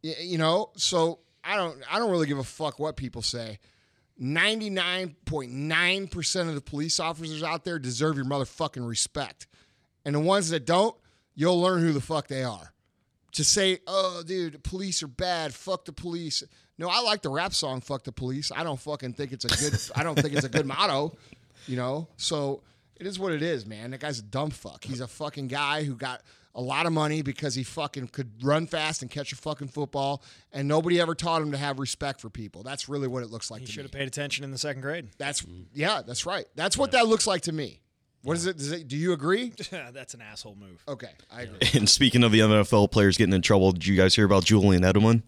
[0.04, 3.58] Y- You know, so I don't I don't really give a fuck what people say.
[4.22, 9.48] 99.9% of the police officers out there deserve your motherfucking respect.
[10.06, 10.96] And the ones that don't,
[11.36, 12.74] you'll learn who the fuck they are.
[13.34, 15.54] To say, oh, dude, the police are bad.
[15.54, 16.44] Fuck the police.
[16.78, 19.50] No, I like the rap song "Fuck the Police." I don't fucking think it's a
[19.50, 19.80] good.
[19.96, 21.16] I don't think it's a good motto.
[21.68, 22.62] You know, so
[22.96, 23.92] it is what it is, man.
[23.92, 24.84] That guy's a dumb fuck.
[24.86, 26.22] He's a fucking guy who got
[26.56, 30.24] a lot of money because he fucking could run fast and catch a fucking football,
[30.52, 32.64] and nobody ever taught him to have respect for people.
[32.64, 33.84] That's really what it looks like He to should me.
[33.84, 35.10] have paid attention in the second grade.
[35.18, 36.46] That's yeah, that's right.
[36.56, 37.82] That's what that looks like to me.
[38.22, 38.58] What is it?
[38.58, 38.88] Does it?
[38.90, 39.54] Do you agree?
[39.72, 40.84] That's an asshole move.
[40.90, 41.60] Okay, I agree.
[41.74, 44.84] And speaking of the NFL players getting in trouble, did you guys hear about Julian
[44.84, 45.22] Edelman?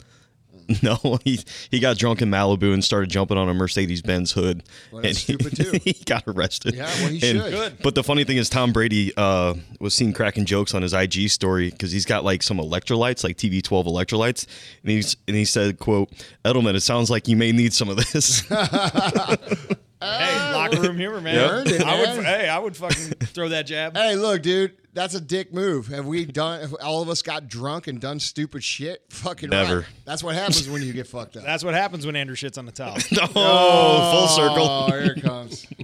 [0.83, 1.39] No, he
[1.69, 4.63] he got drunk in Malibu and started jumping on a Mercedes Benz hood.
[4.91, 5.79] Well, and stupid, too.
[5.83, 6.75] he got arrested.
[6.75, 7.51] Yeah, well, he And- should.
[7.51, 7.77] Good.
[7.83, 11.29] But the funny thing is, Tom Brady uh, was seen cracking jokes on his IG
[11.29, 14.45] story because he's got like some electrolytes, like TB12 electrolytes,
[14.83, 16.09] and he's and he said, "quote
[16.45, 18.43] Edelman, it sounds like you may need some of this."
[20.01, 21.35] Hey, locker room humor, man.
[21.35, 22.17] You earned it, I man.
[22.17, 22.25] would.
[22.25, 23.95] Hey, I would fucking throw that jab.
[23.95, 25.87] Hey, look, dude, that's a dick move.
[25.87, 26.61] Have we done?
[26.61, 29.03] Have all of us got drunk and done stupid shit?
[29.11, 29.63] Fucking right.
[29.67, 29.85] Never.
[30.05, 31.43] That's what happens when you get fucked up.
[31.43, 32.97] That's what happens when Andrew shits on the towel.
[33.35, 34.67] oh, full circle.
[34.67, 35.65] Oh, here it comes.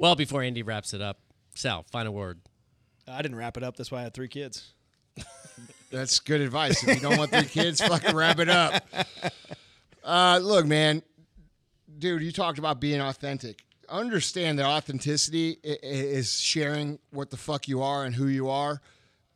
[0.00, 1.18] Well, before Andy wraps it up,
[1.56, 2.38] Sal, final word.
[3.08, 3.76] I didn't wrap it up.
[3.76, 4.74] That's why I had three kids.
[5.90, 6.86] That's good advice.
[6.86, 8.84] If you don't want three kids, fucking wrap it up.
[10.04, 11.02] Uh, look, man,
[11.98, 13.64] dude, you talked about being authentic.
[13.88, 18.80] Understand that authenticity is sharing what the fuck you are and who you are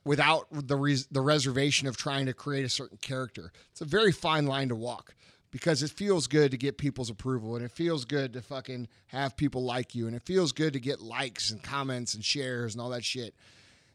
[0.05, 3.53] without the res- the reservation of trying to create a certain character.
[3.71, 5.15] It's a very fine line to walk
[5.51, 9.37] because it feels good to get people's approval and it feels good to fucking have
[9.37, 12.81] people like you and it feels good to get likes and comments and shares and
[12.81, 13.35] all that shit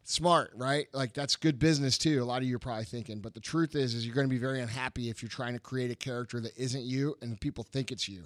[0.08, 0.88] smart, right?
[0.94, 2.24] Like that's good business too.
[2.24, 4.34] A lot of you are probably thinking, but the truth is, is you're going to
[4.34, 7.64] be very unhappy if you're trying to create a character that isn't you and people
[7.64, 8.24] think it's you.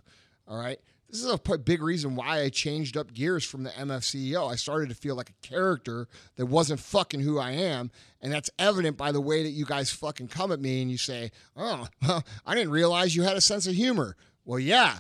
[0.48, 0.80] All right.
[1.10, 4.50] This is a big reason why I changed up gears from the MFCEO.
[4.50, 6.08] I started to feel like a character
[6.38, 7.92] that wasn't fucking who I am.
[8.22, 10.98] And that's evident by the way that you guys fucking come at me and you
[10.98, 14.16] say, oh, well, I didn't realize you had a sense of humor.
[14.46, 15.00] Well, yeah,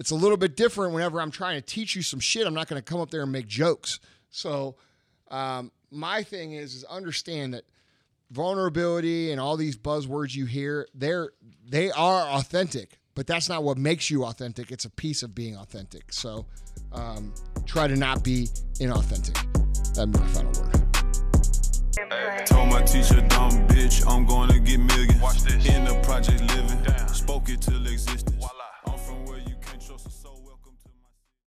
[0.00, 2.46] it's a little bit different whenever I'm trying to teach you some shit.
[2.46, 4.00] I'm not going to come up there and make jokes.
[4.30, 4.74] So,
[5.30, 7.64] um, my thing is, is understand that
[8.30, 11.30] vulnerability and all these buzzwords you hear, they're
[11.66, 14.70] they are authentic, but that's not what makes you authentic.
[14.70, 16.12] It's a piece of being authentic.
[16.12, 16.46] So
[16.92, 17.34] um,
[17.66, 18.46] try to not be
[18.78, 19.34] inauthentic.
[19.96, 22.46] That'd be my final word.
[22.46, 24.78] Told my teacher, dumb bitch, I'm gonna get.
[25.20, 25.66] Watch this.
[25.66, 28.57] In the project living, spoke it till existence.